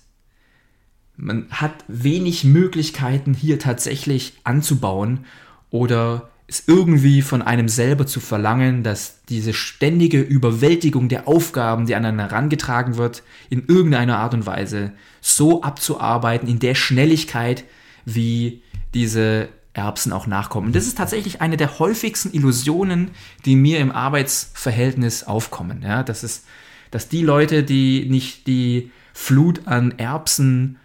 Man 1.17 1.49
hat 1.51 1.85
wenig 1.89 2.45
Möglichkeiten 2.45 3.35
hier 3.35 3.59
tatsächlich 3.59 4.35
anzubauen 4.45 5.27
oder 5.71 6.32
es 6.53 6.65
irgendwie 6.67 7.23
von 7.23 7.43
einem 7.43 7.69
selber 7.69 8.07
zu 8.07 8.21
verlangen, 8.21 8.83
dass 8.83 9.21
diese 9.29 9.53
ständige 9.53 10.21
Überwältigung 10.21 11.09
der 11.09 11.29
Aufgaben, 11.29 11.87
die 11.87 11.95
an 11.95 12.05
einen 12.05 12.19
herangetragen 12.19 12.97
wird, 12.97 13.23
in 13.51 13.67
irgendeiner 13.67 14.19
Art 14.19 14.35
und 14.35 14.47
Weise 14.47 14.93
so 15.21 15.63
abzuarbeiten, 15.63 16.49
in 16.49 16.59
der 16.59 16.75
Schnelligkeit, 16.75 17.65
wie 18.05 18.63
diese 18.95 19.49
Erbsen 19.73 20.13
auch 20.13 20.27
nachkommen. 20.27 20.69
Und 20.69 20.77
das 20.77 20.87
ist 20.87 20.99
tatsächlich 20.99 21.41
eine 21.41 21.57
der 21.57 21.79
häufigsten 21.79 22.33
Illusionen, 22.33 23.13
die 23.45 23.57
mir 23.57 23.79
im 23.79 23.91
Arbeitsverhältnis 23.91 25.25
aufkommen. 25.25 25.83
Ja, 25.83 26.03
das 26.03 26.25
ist 26.25 26.45
dass 26.93 27.09
die 27.09 27.23
Leute, 27.23 27.65
die 27.65 28.07
nicht 28.09 28.47
die 28.47 28.93
Flut 29.13 29.67
an 29.67 29.99
Erbsen 29.99 30.77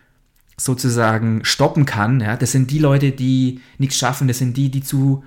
sozusagen 0.56 1.46
stoppen 1.46 1.86
kann, 1.86 2.20
ja, 2.20 2.36
das 2.36 2.52
sind 2.52 2.72
die 2.72 2.80
Leute, 2.80 3.12
die 3.12 3.62
nichts 3.78 3.98
schaffen, 3.98 4.28
das 4.28 4.40
sind 4.40 4.58
die, 4.58 4.72
die 4.72 4.82
zu 4.82 5.24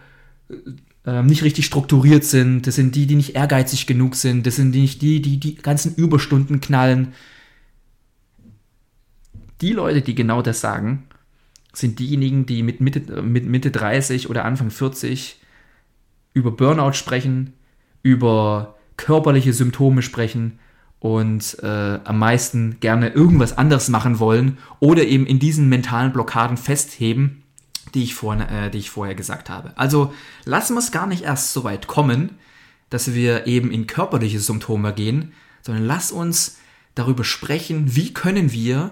äh, 1.07 1.22
nicht 1.22 1.42
richtig 1.42 1.66
strukturiert 1.66 2.24
sind, 2.24 2.66
das 2.66 2.74
sind 2.74 2.94
die, 2.94 3.07
die 3.07 3.16
nicht 3.16 3.34
ehrgeizig 3.34 3.86
genug 3.86 4.14
sind, 4.14 4.46
das 4.46 4.57
sind 4.57 4.70
nicht 4.70 5.03
die, 5.03 5.22
die 5.22 5.38
die 5.38 5.55
ganzen 5.55 5.94
Überstunden 5.94 6.61
knallen. 6.61 7.14
Die 9.61 9.72
Leute, 9.72 10.03
die 10.03 10.14
genau 10.14 10.42
das 10.42 10.61
sagen, 10.61 11.05
sind 11.72 11.98
diejenigen, 11.98 12.46
die 12.46 12.62
mit 12.62 12.80
Mitte, 12.80 13.22
mit 13.22 13.46
Mitte 13.46 13.70
30 13.70 14.28
oder 14.28 14.44
Anfang 14.44 14.70
40 14.70 15.40
über 16.32 16.51
Burnout 16.51 16.92
sprechen, 16.92 17.55
über 18.03 18.76
körperliche 18.96 19.53
Symptome 19.53 20.03
sprechen 20.03 20.59
und 20.98 21.57
äh, 21.62 21.98
am 22.05 22.18
meisten 22.18 22.78
gerne 22.80 23.09
irgendwas 23.09 23.57
anderes 23.57 23.88
machen 23.88 24.18
wollen 24.18 24.59
oder 24.78 25.05
eben 25.05 25.26
in 25.26 25.38
diesen 25.38 25.68
mentalen 25.68 26.12
Blockaden 26.12 26.57
festheben, 26.57 27.42
die 27.95 28.05
ich, 28.05 28.14
vor, 28.14 28.39
äh, 28.39 28.70
die 28.70 28.78
ich 28.78 28.91
vorher 28.91 29.14
gesagt 29.14 29.51
habe. 29.51 29.72
Also 29.76 30.12
lassen 30.45 30.74
wir 30.74 30.81
es 30.81 30.93
gar 30.93 31.07
nicht 31.07 31.22
erst 31.22 31.53
so 31.53 31.64
weit 31.64 31.87
kommen, 31.87 32.39
dass 32.91 33.14
wir 33.14 33.47
eben 33.47 33.70
in 33.70 33.87
körperliche 33.87 34.41
Symptome 34.41 34.93
gehen, 34.93 35.33
sondern 35.62 35.85
lass 35.85 36.12
uns 36.12 36.59
darüber 36.95 37.24
sprechen, 37.24 37.95
wie 37.95 38.12
können 38.12 38.53
wir 38.53 38.91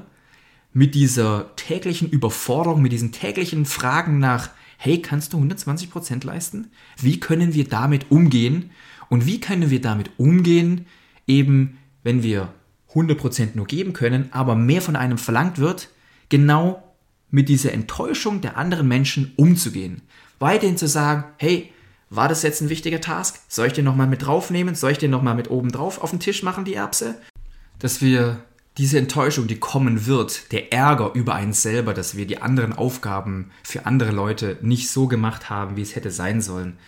mit 0.73 0.95
dieser 0.95 1.55
täglichen 1.57 2.09
Überforderung, 2.09 2.83
mit 2.83 2.93
diesen 2.93 3.13
täglichen 3.13 3.65
Fragen 3.65 4.19
nach, 4.19 4.51
hey, 4.77 5.03
kannst 5.03 5.33
du 5.33 5.39
120% 5.39 6.25
leisten? 6.25 6.71
Wie 6.97 7.19
können 7.19 7.55
wir 7.55 7.69
damit 7.69 8.11
umgehen? 8.11 8.71
Und 9.09 9.27
wie 9.27 9.41
können 9.41 9.71
wir 9.71 9.81
damit 9.81 10.11
umgehen, 10.19 10.87
eben 11.27 11.79
wenn 12.03 12.23
wir 12.23 12.53
100% 12.95 13.51
nur 13.55 13.67
geben 13.67 13.93
können, 13.93 14.29
aber 14.33 14.55
mehr 14.55 14.83
von 14.83 14.97
einem 14.97 15.19
verlangt 15.19 15.59
wird, 15.59 15.89
genau 16.29 16.88
mit 17.31 17.49
dieser 17.49 17.73
Enttäuschung 17.73 18.41
der 18.41 18.57
anderen 18.57 18.89
Menschen 18.89 19.33
umzugehen. 19.37 20.03
Weiterhin 20.39 20.77
zu 20.77 20.89
sagen, 20.89 21.25
hey, 21.37 21.73
war 22.11 22.29
das 22.29 22.43
jetzt 22.43 22.63
ein 22.63 22.71
wichtiger 22.71 23.01
Task? 23.01 23.41
Soll 23.49 23.67
ich 23.67 23.73
den 23.75 23.85
nochmal 23.85 24.07
mit 24.07 24.25
draufnehmen? 24.25 24.75
Soll 24.75 24.93
ich 24.93 24.99
den 24.99 25.11
nochmal 25.11 25.35
mit 25.35 25.51
oben 25.51 25.71
drauf 25.71 26.01
auf 26.01 26.11
den 26.11 26.21
Tisch 26.21 26.43
machen, 26.43 26.65
die 26.65 26.75
Erbse? 26.75 27.17
Dass 27.79 28.01
wir 28.01 28.43
diese 28.79 28.99
Enttäuschung, 28.99 29.49
die 29.49 29.59
kommen 29.59 30.07
wird, 30.07 30.53
der 30.53 30.73
Ärger 30.73 31.13
über 31.15 31.39
uns 31.39 31.63
selber, 31.63 31.95
dass 31.95 32.17
wir 32.17 32.27
die 32.27 32.41
anderen 32.41 32.73
Aufgaben 32.73 33.51
für 33.65 33.87
andere 33.87 34.13
Leute 34.13 34.57
nicht 34.63 34.89
so 34.89 35.09
gemacht 35.09 35.51
haben, 35.51 35.77
wie 35.77 35.83
es 35.83 35.97
hätte 35.97 36.13
sein 36.13 36.41
sollen, 36.41 36.79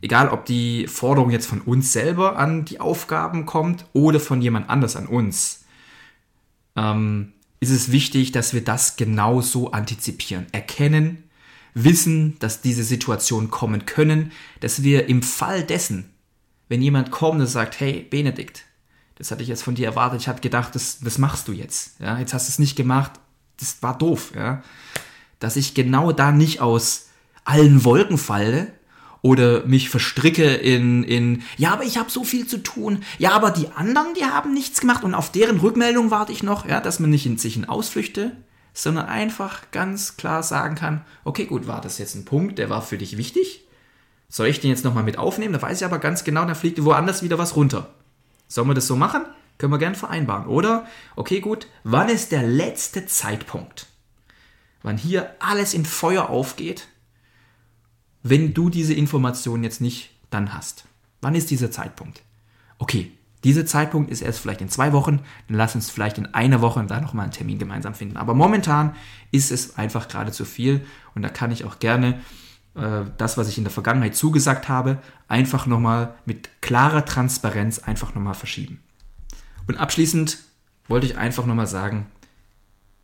egal 0.00 0.28
ob 0.28 0.46
die 0.46 0.86
Forderung 0.86 1.30
jetzt 1.30 1.46
von 1.46 1.60
uns 1.60 1.92
selber 1.92 2.38
an 2.38 2.64
die 2.64 2.80
Aufgaben 2.80 3.44
kommt 3.44 3.86
oder 3.92 4.20
von 4.20 4.40
jemand 4.40 4.70
anders 4.70 4.94
an 4.94 5.06
uns, 5.06 5.64
ähm, 6.76 7.32
ist 7.62 7.70
es 7.70 7.92
wichtig, 7.92 8.32
dass 8.32 8.54
wir 8.54 8.64
das 8.64 8.96
genau 8.96 9.40
so 9.40 9.70
antizipieren, 9.70 10.46
erkennen, 10.50 11.22
wissen, 11.74 12.36
dass 12.40 12.60
diese 12.60 12.82
Situationen 12.82 13.50
kommen 13.50 13.86
können, 13.86 14.32
dass 14.58 14.82
wir 14.82 15.08
im 15.08 15.22
Fall 15.22 15.62
dessen, 15.62 16.10
wenn 16.68 16.82
jemand 16.82 17.12
kommt 17.12 17.40
und 17.40 17.46
sagt, 17.46 17.78
hey 17.78 18.04
Benedikt, 18.10 18.64
das 19.14 19.30
hatte 19.30 19.44
ich 19.44 19.48
jetzt 19.48 19.62
von 19.62 19.76
dir 19.76 19.86
erwartet, 19.86 20.22
ich 20.22 20.26
hatte 20.26 20.40
gedacht, 20.40 20.74
das, 20.74 20.98
das 20.98 21.18
machst 21.18 21.46
du 21.46 21.52
jetzt, 21.52 22.00
ja, 22.00 22.18
jetzt 22.18 22.34
hast 22.34 22.48
du 22.48 22.50
es 22.50 22.58
nicht 22.58 22.74
gemacht, 22.74 23.12
das 23.60 23.80
war 23.80 23.96
doof, 23.96 24.32
ja, 24.34 24.64
dass 25.38 25.54
ich 25.54 25.72
genau 25.72 26.10
da 26.10 26.32
nicht 26.32 26.60
aus 26.60 27.10
allen 27.44 27.84
Wolken 27.84 28.18
falle 28.18 28.72
oder 29.22 29.64
mich 29.66 29.88
verstricke 29.88 30.54
in, 30.54 31.04
in 31.04 31.42
ja, 31.56 31.72
aber 31.72 31.84
ich 31.84 31.96
habe 31.96 32.10
so 32.10 32.24
viel 32.24 32.46
zu 32.46 32.58
tun. 32.62 33.04
Ja, 33.18 33.30
aber 33.30 33.52
die 33.52 33.70
anderen, 33.70 34.14
die 34.14 34.24
haben 34.24 34.52
nichts 34.52 34.80
gemacht 34.80 35.04
und 35.04 35.14
auf 35.14 35.30
deren 35.30 35.60
Rückmeldung 35.60 36.10
warte 36.10 36.32
ich 36.32 36.42
noch, 36.42 36.68
ja, 36.68 36.80
dass 36.80 36.98
man 36.98 37.10
nicht 37.10 37.24
in 37.24 37.38
sich 37.38 37.56
in 37.56 37.64
Ausflüchte, 37.64 38.36
sondern 38.74 39.06
einfach 39.06 39.70
ganz 39.70 40.16
klar 40.16 40.42
sagen 40.42 40.74
kann, 40.74 41.04
okay, 41.24 41.46
gut, 41.46 41.68
war 41.68 41.80
das 41.80 41.98
jetzt 41.98 42.16
ein 42.16 42.24
Punkt, 42.24 42.58
der 42.58 42.68
war 42.68 42.82
für 42.82 42.98
dich 42.98 43.16
wichtig? 43.16 43.64
Soll 44.28 44.48
ich 44.48 44.60
den 44.60 44.70
jetzt 44.70 44.84
nochmal 44.84 45.04
mit 45.04 45.18
aufnehmen? 45.18 45.52
Da 45.52 45.62
weiß 45.62 45.80
ich 45.80 45.84
aber 45.84 45.98
ganz 45.98 46.24
genau, 46.24 46.44
da 46.44 46.54
fliegt 46.54 46.82
woanders 46.84 47.22
wieder 47.22 47.38
was 47.38 47.54
runter. 47.54 47.90
Sollen 48.48 48.68
wir 48.68 48.74
das 48.74 48.86
so 48.86 48.96
machen? 48.96 49.22
Können 49.58 49.72
wir 49.72 49.78
gern 49.78 49.94
vereinbaren. 49.94 50.46
Oder, 50.46 50.86
okay, 51.14 51.40
gut, 51.40 51.68
wann 51.84 52.08
ist 52.08 52.32
der 52.32 52.42
letzte 52.42 53.06
Zeitpunkt, 53.06 53.86
wann 54.82 54.96
hier 54.96 55.36
alles 55.38 55.74
in 55.74 55.84
Feuer 55.84 56.30
aufgeht, 56.30 56.88
wenn 58.22 58.54
du 58.54 58.70
diese 58.70 58.94
Information 58.94 59.62
jetzt 59.64 59.80
nicht 59.80 60.10
dann 60.30 60.54
hast? 60.54 60.84
Wann 61.20 61.34
ist 61.34 61.50
dieser 61.50 61.70
Zeitpunkt? 61.70 62.22
Okay, 62.78 63.12
dieser 63.44 63.66
Zeitpunkt 63.66 64.10
ist 64.10 64.22
erst 64.22 64.38
vielleicht 64.40 64.60
in 64.60 64.68
zwei 64.68 64.92
Wochen, 64.92 65.20
dann 65.48 65.56
lass 65.56 65.74
uns 65.74 65.90
vielleicht 65.90 66.18
in 66.18 66.32
einer 66.32 66.60
Woche 66.60 66.84
da 66.84 67.00
nochmal 67.00 67.24
einen 67.24 67.32
Termin 67.32 67.58
gemeinsam 67.58 67.94
finden. 67.94 68.16
Aber 68.16 68.34
momentan 68.34 68.94
ist 69.32 69.50
es 69.50 69.76
einfach 69.76 70.08
gerade 70.08 70.32
zu 70.32 70.44
viel 70.44 70.84
und 71.14 71.22
da 71.22 71.28
kann 71.28 71.50
ich 71.50 71.64
auch 71.64 71.80
gerne 71.80 72.20
äh, 72.74 73.02
das, 73.18 73.36
was 73.36 73.48
ich 73.48 73.58
in 73.58 73.64
der 73.64 73.72
Vergangenheit 73.72 74.14
zugesagt 74.14 74.68
habe, 74.68 74.98
einfach 75.26 75.66
nochmal 75.66 76.14
mit 76.24 76.50
klarer 76.60 77.04
Transparenz 77.04 77.80
einfach 77.80 78.14
nochmal 78.14 78.34
verschieben. 78.34 78.80
Und 79.66 79.76
abschließend 79.76 80.38
wollte 80.88 81.06
ich 81.06 81.16
einfach 81.16 81.46
nochmal 81.46 81.66
sagen, 81.66 82.06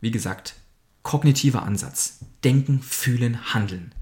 wie 0.01 0.11
gesagt, 0.11 0.55
kognitiver 1.03 1.63
Ansatz. 1.63 2.19
Denken, 2.43 2.81
fühlen, 2.81 3.53
handeln. 3.53 3.93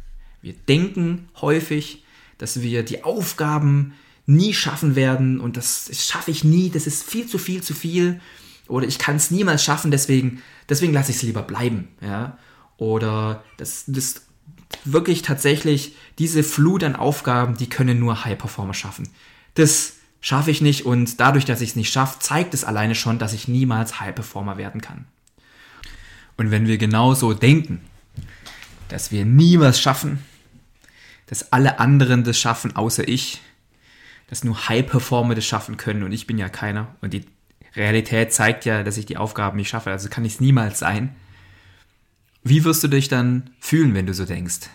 Wir 0.41 0.53
denken 0.53 1.29
häufig, 1.41 2.03
dass 2.37 2.61
wir 2.61 2.83
die 2.83 3.03
Aufgaben 3.03 3.93
nie 4.25 4.53
schaffen 4.53 4.95
werden 4.95 5.39
und 5.39 5.57
das 5.57 5.89
schaffe 5.93 6.31
ich 6.31 6.43
nie, 6.43 6.69
das 6.69 6.85
ist 6.85 7.03
viel 7.03 7.27
zu 7.27 7.37
viel 7.37 7.63
zu 7.63 7.73
viel 7.73 8.19
oder 8.67 8.85
ich 8.85 8.99
kann 8.99 9.15
es 9.15 9.31
niemals 9.31 9.63
schaffen, 9.63 9.91
deswegen, 9.91 10.41
deswegen 10.69 10.93
lasse 10.93 11.11
ich 11.11 11.17
es 11.17 11.23
lieber 11.23 11.41
bleiben. 11.41 11.87
Ja? 12.01 12.37
Oder 12.77 13.43
das, 13.55 13.85
das 13.87 14.21
wirklich 14.83 15.21
tatsächlich 15.21 15.95
diese 16.19 16.43
Flut 16.43 16.83
an 16.83 16.95
Aufgaben, 16.95 17.55
die 17.55 17.69
können 17.69 17.99
nur 17.99 18.25
High 18.25 18.37
Performer 18.37 18.73
schaffen. 18.73 19.07
Das 19.53 19.93
schaffe 20.19 20.51
ich 20.51 20.61
nicht 20.61 20.85
und 20.85 21.19
dadurch, 21.19 21.45
dass 21.45 21.61
ich 21.61 21.69
es 21.69 21.75
nicht 21.75 21.91
schaffe, 21.91 22.19
zeigt 22.19 22.53
es 22.53 22.63
alleine 22.63 22.95
schon, 22.95 23.19
dass 23.19 23.33
ich 23.33 23.47
niemals 23.47 23.99
High 23.99 24.13
Performer 24.13 24.57
werden 24.57 24.81
kann. 24.81 25.05
Und 26.35 26.51
wenn 26.51 26.67
wir 26.67 26.77
genauso 26.77 27.33
denken, 27.33 27.81
dass 28.89 29.11
wir 29.11 29.25
niemals 29.25 29.79
schaffen, 29.79 30.23
dass 31.27 31.51
alle 31.51 31.79
anderen 31.79 32.23
das 32.23 32.39
schaffen, 32.39 32.75
außer 32.75 33.07
ich, 33.07 33.41
dass 34.29 34.43
nur 34.43 34.69
High 34.69 34.85
Performer 34.85 35.35
das 35.35 35.45
schaffen 35.45 35.77
können 35.77 36.03
und 36.03 36.11
ich 36.11 36.27
bin 36.27 36.37
ja 36.37 36.49
keiner 36.49 36.95
und 37.01 37.13
die 37.13 37.25
Realität 37.75 38.33
zeigt 38.33 38.65
ja, 38.65 38.83
dass 38.83 38.97
ich 38.97 39.05
die 39.05 39.17
Aufgaben 39.17 39.57
nicht 39.57 39.69
schaffe, 39.69 39.91
also 39.91 40.09
kann 40.09 40.25
ich 40.25 40.33
es 40.33 40.39
niemals 40.39 40.79
sein. 40.79 41.15
Wie 42.43 42.63
wirst 42.63 42.83
du 42.83 42.87
dich 42.87 43.07
dann 43.07 43.49
fühlen, 43.59 43.93
wenn 43.93 44.05
du 44.05 44.13
so 44.13 44.25
denkst? 44.25 44.69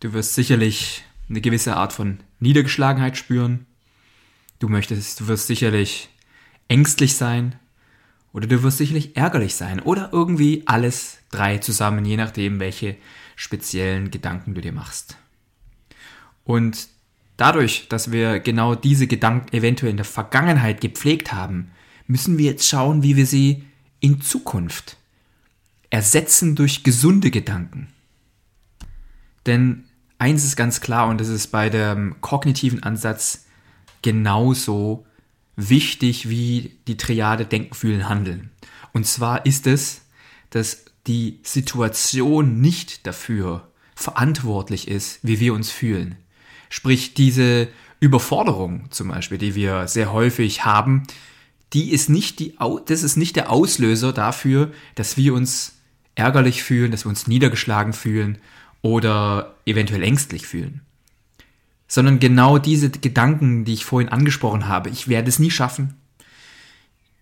Du 0.00 0.12
wirst 0.12 0.34
sicherlich 0.34 1.04
eine 1.28 1.40
gewisse 1.40 1.76
Art 1.76 1.92
von 1.92 2.18
Niedergeschlagenheit 2.40 3.16
spüren. 3.16 3.66
Du 4.58 4.68
möchtest, 4.68 5.20
du 5.20 5.28
wirst 5.28 5.46
sicherlich 5.46 6.10
ängstlich 6.68 7.16
sein. 7.16 7.54
Oder 8.32 8.46
du 8.46 8.62
wirst 8.62 8.78
sicherlich 8.78 9.16
ärgerlich 9.16 9.54
sein. 9.54 9.80
Oder 9.80 10.10
irgendwie 10.12 10.62
alles 10.66 11.18
drei 11.30 11.58
zusammen, 11.58 12.04
je 12.04 12.16
nachdem, 12.16 12.60
welche 12.60 12.96
speziellen 13.36 14.10
Gedanken 14.10 14.54
du 14.54 14.60
dir 14.60 14.72
machst. 14.72 15.16
Und 16.44 16.88
dadurch, 17.36 17.88
dass 17.88 18.10
wir 18.10 18.40
genau 18.40 18.74
diese 18.74 19.06
Gedanken 19.06 19.54
eventuell 19.54 19.90
in 19.90 19.96
der 19.96 20.04
Vergangenheit 20.04 20.80
gepflegt 20.80 21.32
haben, 21.32 21.70
müssen 22.06 22.38
wir 22.38 22.46
jetzt 22.46 22.68
schauen, 22.68 23.02
wie 23.02 23.16
wir 23.16 23.26
sie 23.26 23.64
in 24.00 24.20
Zukunft 24.20 24.96
ersetzen 25.90 26.56
durch 26.56 26.84
gesunde 26.84 27.30
Gedanken. 27.30 27.88
Denn 29.46 29.84
eins 30.18 30.44
ist 30.44 30.56
ganz 30.56 30.80
klar 30.80 31.08
und 31.08 31.20
das 31.20 31.28
ist 31.28 31.48
bei 31.48 31.68
dem 31.68 32.16
kognitiven 32.20 32.82
Ansatz 32.82 33.46
genauso 34.00 35.06
wichtig 35.56 36.28
wie 36.28 36.78
die 36.86 36.96
Triade 36.96 37.44
Denken, 37.44 37.74
Fühlen, 37.74 38.08
Handeln. 38.08 38.50
Und 38.92 39.06
zwar 39.06 39.46
ist 39.46 39.66
es, 39.66 40.02
dass 40.50 40.84
die 41.06 41.40
Situation 41.42 42.60
nicht 42.60 43.06
dafür 43.06 43.68
verantwortlich 43.94 44.88
ist, 44.88 45.20
wie 45.22 45.40
wir 45.40 45.54
uns 45.54 45.70
fühlen. 45.70 46.16
Sprich, 46.68 47.14
diese 47.14 47.68
Überforderung 48.00 48.90
zum 48.90 49.08
Beispiel, 49.08 49.38
die 49.38 49.54
wir 49.54 49.88
sehr 49.88 50.12
häufig 50.12 50.64
haben, 50.64 51.04
die 51.72 51.90
ist 51.90 52.08
nicht 52.08 52.38
die, 52.38 52.56
das 52.86 53.02
ist 53.02 53.16
nicht 53.16 53.36
der 53.36 53.50
Auslöser 53.50 54.12
dafür, 54.12 54.72
dass 54.94 55.16
wir 55.16 55.34
uns 55.34 55.78
ärgerlich 56.14 56.62
fühlen, 56.62 56.90
dass 56.90 57.04
wir 57.04 57.10
uns 57.10 57.26
niedergeschlagen 57.26 57.92
fühlen 57.92 58.38
oder 58.82 59.54
eventuell 59.64 60.02
ängstlich 60.02 60.46
fühlen. 60.46 60.82
Sondern 61.92 62.20
genau 62.20 62.56
diese 62.56 62.88
Gedanken, 62.88 63.66
die 63.66 63.74
ich 63.74 63.84
vorhin 63.84 64.08
angesprochen 64.08 64.66
habe, 64.66 64.88
ich 64.88 65.08
werde 65.08 65.28
es 65.28 65.38
nie 65.38 65.50
schaffen. 65.50 65.92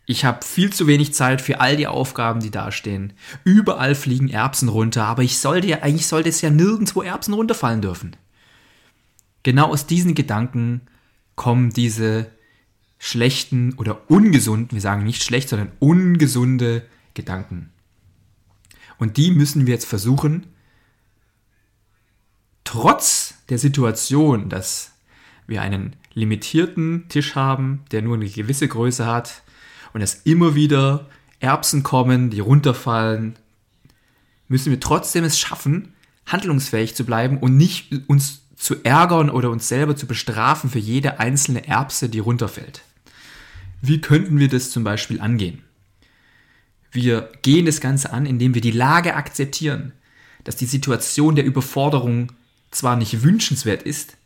Ich 0.07 0.25
habe 0.25 0.47
viel 0.47 0.73
zu 0.73 0.87
wenig 0.87 1.13
Zeit 1.13 1.41
für 1.41 1.59
all 1.59 1.77
die 1.77 1.89
Aufgaben, 1.89 2.39
die 2.39 2.53
dastehen. 2.53 3.13
Überall 3.43 3.97
fliegen 3.97 4.29
Erbsen 4.29 4.69
runter, 4.69 5.07
aber 5.07 5.25
ich 5.25 5.41
sollte 5.41 5.67
ja, 5.67 5.81
eigentlich 5.81 6.07
sollte 6.07 6.29
es 6.29 6.41
ja 6.41 6.51
nirgendwo 6.51 7.03
Erbsen 7.03 7.35
runterfallen 7.35 7.83
dürfen. 7.83 8.15
Genau 9.43 9.73
aus 9.73 9.87
diesen 9.87 10.15
Gedanken 10.15 10.83
kommen 11.35 11.71
diese 11.71 12.31
schlechten 13.01 13.75
oder 13.75 14.09
ungesunden, 14.09 14.71
wir 14.71 14.81
sagen 14.81 15.03
nicht 15.03 15.25
schlecht, 15.25 15.49
sondern 15.49 15.73
ungesunde 15.81 16.87
Gedanken. 17.15 17.71
Und 18.99 19.17
die 19.17 19.33
müssen 19.33 19.67
wir 19.67 19.75
jetzt 19.75 19.87
versuchen, 19.87 20.47
trotz 22.63 23.30
der 23.51 23.59
Situation, 23.59 24.49
dass 24.49 24.93
wir 25.47 25.63
einen 25.63 25.97
limitierten 26.15 27.07
Tisch 27.09 27.35
haben, 27.35 27.85
der 27.93 28.03
nur 28.03 28.17
eine 28.17 28.29
gewisse 28.29 28.69
Größe 28.69 29.07
hat 29.07 29.43
und 29.93 30.01
dass 30.01 30.23
immer 30.25 30.55
wieder 30.55 31.07
Erbsen 31.41 31.83
kommen, 31.83 32.31
die 32.31 32.41
runterfallen, 32.41 33.37
müssen 34.49 34.71
wir 34.71 34.81
trotzdem 34.81 35.25
es 35.25 35.39
schaffen, 35.39 35.95
handlungsfähig 36.27 36.95
zu 36.95 37.05
bleiben 37.05 37.39
und 37.39 37.57
nicht 37.57 38.09
uns 38.09 38.43
zu 38.57 38.77
ärgern 38.85 39.31
oder 39.31 39.51
uns 39.51 39.69
selber 39.69 39.97
zu 39.97 40.07
bestrafen 40.07 40.71
für 40.71 40.79
jede 40.79 41.19
einzelne 41.19 41.67
Erbse, 41.67 42.09
die 42.09 42.19
runterfällt. 42.19 42.83
Wie 43.81 44.01
könnten 44.01 44.39
wir 44.39 44.49
das 44.49 44.71
zum 44.71 44.85
Beispiel 44.85 45.21
angehen? 45.21 45.63
Wir 46.93 47.31
gehen 47.43 47.67
das 47.67 47.81
Ganze 47.81 48.13
an, 48.13 48.27
indem 48.27 48.55
wir 48.55 48.61
die 48.61 48.71
Lage 48.71 49.15
akzeptieren, 49.15 49.93
dass 50.45 50.57
die 50.57 50.67
Situation 50.67 51.37
der 51.37 51.45
Überforderung 51.45 52.33
zwar 52.71 52.97
nicht 52.97 53.23
wünschenswert 53.23 53.83
ist, 53.83 54.17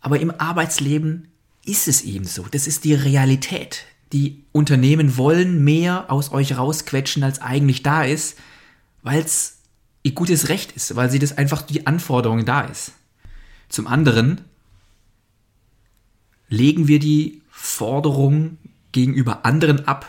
aber 0.00 0.20
im 0.20 0.30
Arbeitsleben 0.30 1.28
ist 1.64 1.88
es 1.88 2.02
eben 2.02 2.24
so. 2.24 2.46
Das 2.50 2.66
ist 2.66 2.84
die 2.84 2.94
Realität. 2.94 3.84
Die 4.12 4.42
Unternehmen 4.52 5.16
wollen 5.16 5.62
mehr 5.62 6.10
aus 6.10 6.32
euch 6.32 6.56
rausquetschen, 6.56 7.22
als 7.22 7.40
eigentlich 7.40 7.82
da 7.82 8.02
ist, 8.02 8.36
weil 9.02 9.20
es 9.20 9.58
ihr 10.02 10.12
gutes 10.12 10.48
Recht 10.48 10.72
ist, 10.72 10.96
weil 10.96 11.10
sie 11.10 11.18
das 11.18 11.36
einfach 11.36 11.62
die 11.62 11.86
Anforderungen 11.86 12.44
da 12.44 12.62
ist. 12.62 12.92
Zum 13.68 13.86
anderen 13.86 14.40
legen 16.48 16.88
wir 16.88 16.98
die 16.98 17.42
Forderung 17.50 18.58
gegenüber 18.92 19.44
anderen 19.44 19.86
ab, 19.86 20.06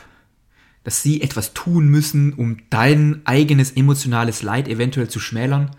dass 0.84 1.04
sie 1.04 1.22
etwas 1.22 1.54
tun 1.54 1.88
müssen, 1.88 2.34
um 2.34 2.58
dein 2.70 3.22
eigenes 3.26 3.72
emotionales 3.72 4.42
Leid 4.42 4.68
eventuell 4.68 5.10
zu 5.10 5.20
schmälern, 5.20 5.76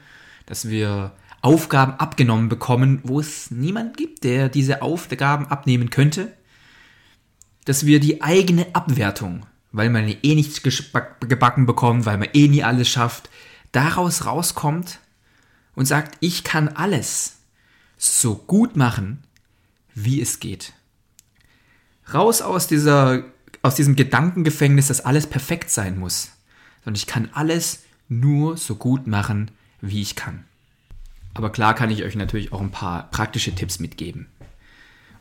dass 0.46 0.68
wir 0.68 1.12
Aufgaben 1.42 1.94
abgenommen 1.94 2.48
bekommen, 2.48 3.00
wo 3.02 3.20
es 3.20 3.50
niemand 3.50 3.96
gibt, 3.96 4.24
der 4.24 4.48
diese 4.48 4.80
Aufgaben 4.80 5.46
abnehmen 5.46 5.90
könnte, 5.90 6.32
dass 7.64 7.84
wir 7.84 8.00
die 8.00 8.22
eigene 8.22 8.74
Abwertung, 8.74 9.46
weil 9.72 9.90
man 9.90 10.08
eh 10.08 10.34
nichts 10.34 10.62
gebacken 10.62 11.66
bekommt, 11.66 12.06
weil 12.06 12.18
man 12.18 12.28
eh 12.32 12.48
nie 12.48 12.62
alles 12.62 12.88
schafft, 12.88 13.28
daraus 13.72 14.24
rauskommt 14.24 15.00
und 15.74 15.86
sagt, 15.86 16.16
ich 16.20 16.44
kann 16.44 16.68
alles 16.68 17.38
so 17.98 18.36
gut 18.36 18.76
machen, 18.76 19.24
wie 19.94 20.20
es 20.20 20.40
geht. 20.40 20.72
Raus 22.12 22.40
aus 22.40 22.66
dieser 22.66 23.24
aus 23.62 23.76
diesem 23.76 23.94
Gedankengefängnis, 23.94 24.88
dass 24.88 25.00
alles 25.00 25.26
perfekt 25.26 25.70
sein 25.70 25.98
muss, 25.98 26.32
sondern 26.84 26.96
ich 26.96 27.06
kann 27.06 27.30
alles 27.32 27.84
nur 28.08 28.56
so 28.56 28.74
gut 28.74 29.06
machen, 29.06 29.52
wie 29.80 30.02
ich 30.02 30.16
kann. 30.16 30.44
Aber 31.34 31.50
klar 31.50 31.74
kann 31.74 31.90
ich 31.90 32.02
euch 32.02 32.16
natürlich 32.16 32.52
auch 32.52 32.60
ein 32.60 32.70
paar 32.70 33.10
praktische 33.10 33.54
Tipps 33.54 33.78
mitgeben. 33.78 34.28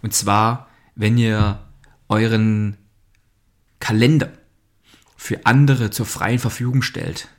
Und 0.01 0.13
zwar, 0.13 0.69
wenn 0.95 1.17
ihr 1.17 1.59
euren 2.09 2.77
Kalender 3.79 4.31
für 5.15 5.45
andere 5.45 5.89
zur 5.89 6.05
freien 6.05 6.39
Verfügung 6.39 6.81
stellt, 6.81 7.29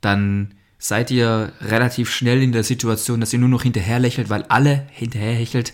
dann 0.00 0.54
seid 0.78 1.10
ihr 1.10 1.52
relativ 1.60 2.10
schnell 2.10 2.42
in 2.42 2.52
der 2.52 2.64
Situation, 2.64 3.20
dass 3.20 3.32
ihr 3.32 3.38
nur 3.38 3.48
noch 3.48 3.62
hinterher 3.62 3.98
lächelt, 3.98 4.30
weil 4.30 4.44
alle 4.44 4.86
hinterher 4.90 5.34
hechelt, 5.34 5.72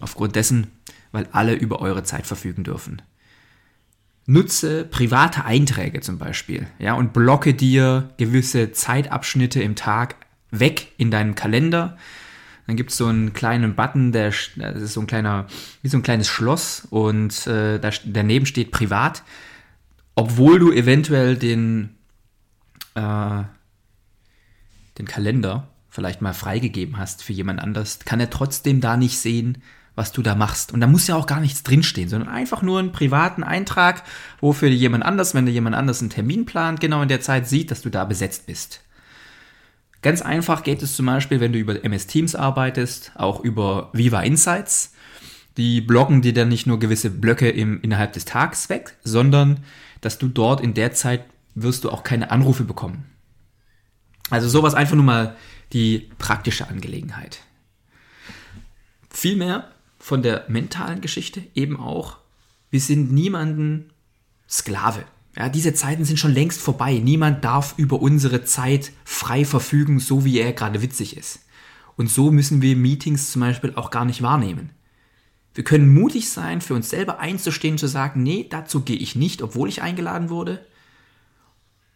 aufgrund 0.00 0.36
dessen, 0.36 0.68
weil 1.12 1.28
alle 1.32 1.54
über 1.54 1.80
eure 1.80 2.02
Zeit 2.02 2.26
verfügen 2.26 2.64
dürfen. 2.64 3.02
Nutze 4.26 4.84
private 4.84 5.44
Einträge 5.44 6.00
zum 6.00 6.18
Beispiel, 6.18 6.66
ja, 6.78 6.94
und 6.94 7.12
blocke 7.12 7.54
dir 7.54 8.10
gewisse 8.16 8.72
Zeitabschnitte 8.72 9.62
im 9.62 9.76
Tag 9.76 10.16
weg 10.50 10.92
in 10.96 11.10
deinem 11.10 11.34
Kalender. 11.34 11.96
Dann 12.66 12.76
gibt 12.76 12.90
es 12.90 12.96
so 12.96 13.06
einen 13.06 13.32
kleinen 13.32 13.74
Button, 13.76 14.12
der 14.12 14.32
das 14.56 14.82
ist 14.82 14.92
so 14.94 15.00
ein 15.00 15.06
kleiner, 15.06 15.46
wie 15.82 15.88
so 15.88 15.96
ein 15.96 16.02
kleines 16.02 16.28
Schloss 16.28 16.86
und 16.90 17.46
äh, 17.46 17.78
da, 17.78 17.90
daneben 18.04 18.46
steht 18.46 18.72
privat, 18.72 19.22
obwohl 20.16 20.58
du 20.58 20.72
eventuell 20.72 21.36
den 21.36 21.96
äh, 22.94 23.42
den 24.98 25.06
Kalender 25.06 25.68
vielleicht 25.88 26.22
mal 26.22 26.34
freigegeben 26.34 26.98
hast 26.98 27.22
für 27.22 27.32
jemand 27.32 27.60
anders, 27.60 28.00
kann 28.00 28.20
er 28.20 28.30
trotzdem 28.30 28.80
da 28.80 28.96
nicht 28.96 29.18
sehen, 29.18 29.62
was 29.94 30.12
du 30.12 30.22
da 30.22 30.34
machst. 30.34 30.72
Und 30.72 30.80
da 30.80 30.86
muss 30.86 31.06
ja 31.06 31.16
auch 31.16 31.26
gar 31.26 31.40
nichts 31.40 31.62
drinstehen, 31.62 32.08
sondern 32.08 32.28
einfach 32.28 32.62
nur 32.62 32.78
einen 32.78 32.92
privaten 32.92 33.42
Eintrag, 33.42 34.02
wo 34.40 34.52
für 34.52 34.68
jemand 34.68 35.04
anders, 35.04 35.34
wenn 35.34 35.46
du 35.46 35.52
jemand 35.52 35.74
anders 35.74 36.00
einen 36.00 36.10
Termin 36.10 36.44
plant, 36.44 36.80
genau 36.80 37.02
in 37.02 37.08
der 37.08 37.22
Zeit 37.22 37.48
sieht, 37.48 37.70
dass 37.70 37.80
du 37.80 37.88
da 37.88 38.04
besetzt 38.04 38.46
bist. 38.46 38.82
Ganz 40.02 40.22
einfach 40.22 40.62
geht 40.62 40.82
es 40.82 40.94
zum 40.94 41.06
Beispiel, 41.06 41.40
wenn 41.40 41.52
du 41.52 41.58
über 41.58 41.84
MS 41.84 42.06
Teams 42.06 42.34
arbeitest, 42.34 43.12
auch 43.16 43.40
über 43.40 43.90
Viva 43.92 44.20
Insights. 44.22 44.92
Die 45.56 45.80
blocken 45.80 46.22
dir 46.22 46.34
dann 46.34 46.48
nicht 46.48 46.66
nur 46.66 46.78
gewisse 46.78 47.10
Blöcke 47.10 47.48
im, 47.48 47.80
innerhalb 47.80 48.12
des 48.12 48.26
Tages 48.26 48.68
weg, 48.68 48.96
sondern 49.02 49.64
dass 50.00 50.18
du 50.18 50.28
dort 50.28 50.60
in 50.60 50.74
der 50.74 50.92
Zeit 50.92 51.24
wirst 51.54 51.84
du 51.84 51.90
auch 51.90 52.02
keine 52.02 52.30
Anrufe 52.30 52.64
bekommen. 52.64 53.06
Also 54.28 54.48
sowas 54.48 54.74
einfach 54.74 54.96
nur 54.96 55.04
mal 55.04 55.36
die 55.72 56.10
praktische 56.18 56.68
Angelegenheit. 56.68 57.40
Vielmehr 59.10 59.70
von 59.98 60.22
der 60.22 60.44
mentalen 60.48 61.00
Geschichte 61.00 61.42
eben 61.54 61.80
auch, 61.80 62.18
wir 62.70 62.80
sind 62.80 63.12
niemanden 63.12 63.90
Sklave. 64.48 65.04
Ja, 65.36 65.50
diese 65.50 65.74
Zeiten 65.74 66.04
sind 66.04 66.18
schon 66.18 66.32
längst 66.32 66.60
vorbei. 66.60 66.98
Niemand 66.98 67.44
darf 67.44 67.74
über 67.76 68.00
unsere 68.00 68.44
Zeit 68.44 68.92
frei 69.04 69.44
verfügen, 69.44 70.00
so 70.00 70.24
wie 70.24 70.38
er 70.38 70.52
gerade 70.52 70.80
witzig 70.80 71.16
ist. 71.16 71.40
Und 71.96 72.10
so 72.10 72.30
müssen 72.30 72.62
wir 72.62 72.76
Meetings 72.76 73.32
zum 73.32 73.40
Beispiel 73.40 73.74
auch 73.74 73.90
gar 73.90 74.04
nicht 74.04 74.22
wahrnehmen. 74.22 74.70
Wir 75.54 75.64
können 75.64 75.92
mutig 75.92 76.30
sein, 76.30 76.60
für 76.60 76.74
uns 76.74 76.90
selber 76.90 77.18
einzustehen, 77.18 77.78
zu 77.78 77.86
sagen, 77.86 78.22
nee, 78.22 78.46
dazu 78.48 78.82
gehe 78.82 78.96
ich 78.96 79.14
nicht, 79.14 79.42
obwohl 79.42 79.68
ich 79.68 79.82
eingeladen 79.82 80.28
wurde. 80.30 80.64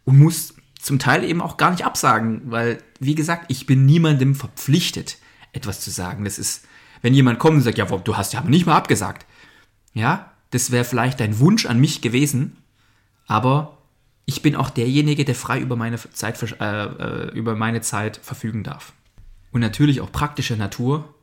Und 0.03 0.17
muss 0.17 0.55
zum 0.79 0.97
Teil 0.97 1.23
eben 1.23 1.41
auch 1.41 1.57
gar 1.57 1.71
nicht 1.71 1.85
absagen, 1.85 2.41
weil, 2.45 2.81
wie 2.99 3.15
gesagt, 3.15 3.45
ich 3.49 3.67
bin 3.67 3.85
niemandem 3.85 4.33
verpflichtet, 4.33 5.17
etwas 5.53 5.79
zu 5.79 5.91
sagen. 5.91 6.25
Das 6.25 6.39
ist, 6.39 6.65
wenn 7.03 7.13
jemand 7.13 7.37
kommt 7.37 7.57
und 7.57 7.61
sagt, 7.61 7.77
ja, 7.77 7.85
du 7.85 8.17
hast 8.17 8.33
ja 8.33 8.39
aber 8.39 8.49
nicht 8.49 8.65
mal 8.65 8.75
abgesagt. 8.75 9.27
Ja, 9.93 10.31
das 10.49 10.71
wäre 10.71 10.83
vielleicht 10.83 11.19
dein 11.19 11.37
Wunsch 11.39 11.67
an 11.67 11.79
mich 11.79 12.01
gewesen, 12.01 12.57
aber 13.31 13.77
ich 14.25 14.41
bin 14.41 14.57
auch 14.57 14.69
derjenige, 14.69 15.23
der 15.23 15.35
frei 15.35 15.61
über 15.61 15.77
meine 15.77 15.97
Zeit, 15.97 16.43
äh, 16.59 16.83
äh, 16.83 17.31
über 17.31 17.55
meine 17.55 17.79
Zeit 17.79 18.17
verfügen 18.17 18.61
darf. 18.65 18.91
Und 19.53 19.61
natürlich 19.61 20.01
auch 20.01 20.11
praktischer 20.11 20.57
Natur. 20.57 21.13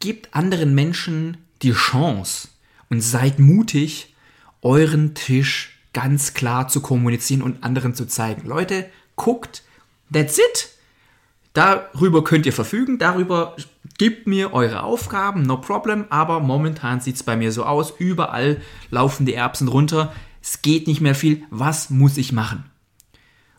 Gebt 0.00 0.34
anderen 0.34 0.74
Menschen 0.74 1.36
die 1.60 1.72
Chance 1.72 2.48
und 2.88 3.02
seid 3.02 3.38
mutig, 3.38 4.14
euren 4.62 5.14
Tisch 5.14 5.78
ganz 5.92 6.32
klar 6.32 6.68
zu 6.68 6.80
kommunizieren 6.80 7.42
und 7.42 7.62
anderen 7.62 7.94
zu 7.94 8.06
zeigen. 8.06 8.48
Leute, 8.48 8.86
guckt, 9.14 9.64
that's 10.10 10.38
it. 10.38 10.70
Darüber 11.52 12.24
könnt 12.24 12.46
ihr 12.46 12.54
verfügen, 12.54 12.98
darüber 12.98 13.54
gebt 13.98 14.26
mir 14.26 14.54
eure 14.54 14.82
Aufgaben, 14.82 15.42
no 15.42 15.58
problem, 15.58 16.06
aber 16.08 16.40
momentan 16.40 17.00
sieht 17.00 17.16
es 17.16 17.22
bei 17.22 17.36
mir 17.36 17.52
so 17.52 17.64
aus, 17.64 17.92
überall 17.98 18.62
laufen 18.90 19.26
die 19.26 19.34
Erbsen 19.34 19.68
runter, 19.68 20.10
es 20.44 20.60
geht 20.60 20.86
nicht 20.86 21.00
mehr 21.00 21.14
viel, 21.14 21.42
was 21.48 21.88
muss 21.88 22.18
ich 22.18 22.30
machen? 22.30 22.64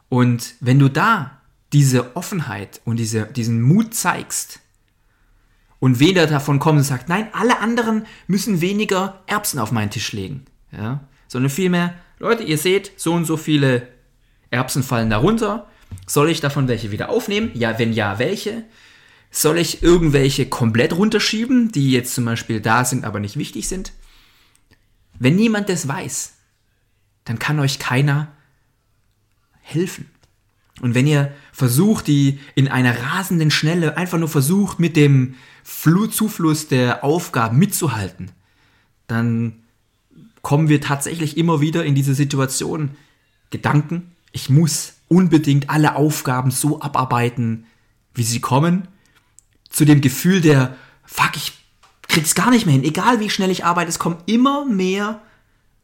Und 0.08 0.54
wenn 0.60 0.78
du 0.78 0.88
da 0.88 1.42
diese 1.74 2.16
Offenheit 2.16 2.80
und 2.86 2.98
diese, 2.98 3.26
diesen 3.26 3.60
Mut 3.60 3.96
zeigst 3.96 4.60
und 5.80 6.00
weder 6.00 6.28
davon 6.28 6.60
kommt 6.60 6.78
und 6.78 6.84
sagt, 6.84 7.10
nein, 7.10 7.28
alle 7.34 7.60
anderen 7.60 8.06
müssen 8.28 8.62
weniger 8.62 9.24
Erbsen 9.26 9.58
auf 9.58 9.72
meinen 9.72 9.90
Tisch 9.90 10.14
legen, 10.14 10.46
ja, 10.72 11.04
sondern 11.28 11.50
vielmehr, 11.50 11.96
Leute, 12.20 12.44
ihr 12.44 12.60
seht, 12.60 12.92
so 12.98 13.14
und 13.14 13.26
so 13.26 13.36
viele 13.36 13.88
Erbsen 14.52 14.84
fallen 14.84 15.10
darunter. 15.10 15.68
Soll 16.06 16.30
ich 16.30 16.40
davon 16.40 16.68
welche 16.68 16.92
wieder 16.92 17.10
aufnehmen? 17.10 17.50
Ja, 17.56 17.80
wenn 17.80 17.94
ja, 17.94 18.20
welche? 18.20 18.64
Soll 19.32 19.58
ich 19.58 19.82
irgendwelche 19.82 20.46
komplett 20.46 20.96
runterschieben, 20.96 21.72
die 21.72 21.92
jetzt 21.92 22.14
zum 22.14 22.26
Beispiel 22.26 22.62
da 22.62 22.86
sind, 22.86 23.06
aber 23.06 23.20
nicht 23.20 23.38
wichtig 23.38 23.68
sind? 23.68 23.92
Wenn 25.18 25.36
niemand 25.36 25.68
das 25.68 25.88
weiß, 25.88 26.35
dann 27.26 27.40
kann 27.40 27.60
euch 27.60 27.80
keiner 27.80 28.32
helfen. 29.62 30.10
Und 30.82 30.94
wenn 30.94 31.08
ihr 31.08 31.32
versucht, 31.52 32.08
die 32.08 32.40
in 32.54 32.68
einer 32.68 32.98
rasenden 32.98 33.52
Schnelle 33.52 33.98
einfach 33.98 34.18
nur 34.18 34.28
versucht, 34.28 34.80
mit 34.80 34.96
dem 34.96 35.36
Zufluss 35.64 36.68
der 36.68 37.04
Aufgaben 37.04 37.58
mitzuhalten, 37.58 38.32
dann 39.08 39.64
kommen 40.42 40.70
wir 40.70 40.82
tatsächlich 40.82 41.38
immer 41.38 41.62
wieder 41.62 41.86
in 41.86 41.96
diese 41.96 42.14
Situation, 42.14 42.92
Gedanken, 43.50 44.12
ich 44.32 44.50
muss 44.50 44.94
unbedingt 45.08 45.70
alle 45.70 45.96
Aufgaben 45.96 46.52
so 46.52 46.82
abarbeiten, 46.82 47.66
wie 48.14 48.24
sie 48.24 48.42
kommen, 48.42 48.88
zu 49.70 49.86
dem 49.86 50.02
Gefühl 50.02 50.42
der, 50.42 50.76
fuck, 51.04 51.36
ich 51.36 51.54
krieg's 52.08 52.36
gar 52.36 52.50
nicht 52.50 52.66
mehr 52.66 52.74
hin, 52.74 52.84
egal 52.84 53.20
wie 53.20 53.30
schnell 53.30 53.50
ich 53.50 53.66
arbeite, 53.66 53.90
es 53.90 54.00
kommen 54.00 54.18
immer 54.26 54.66
mehr, 54.66 55.22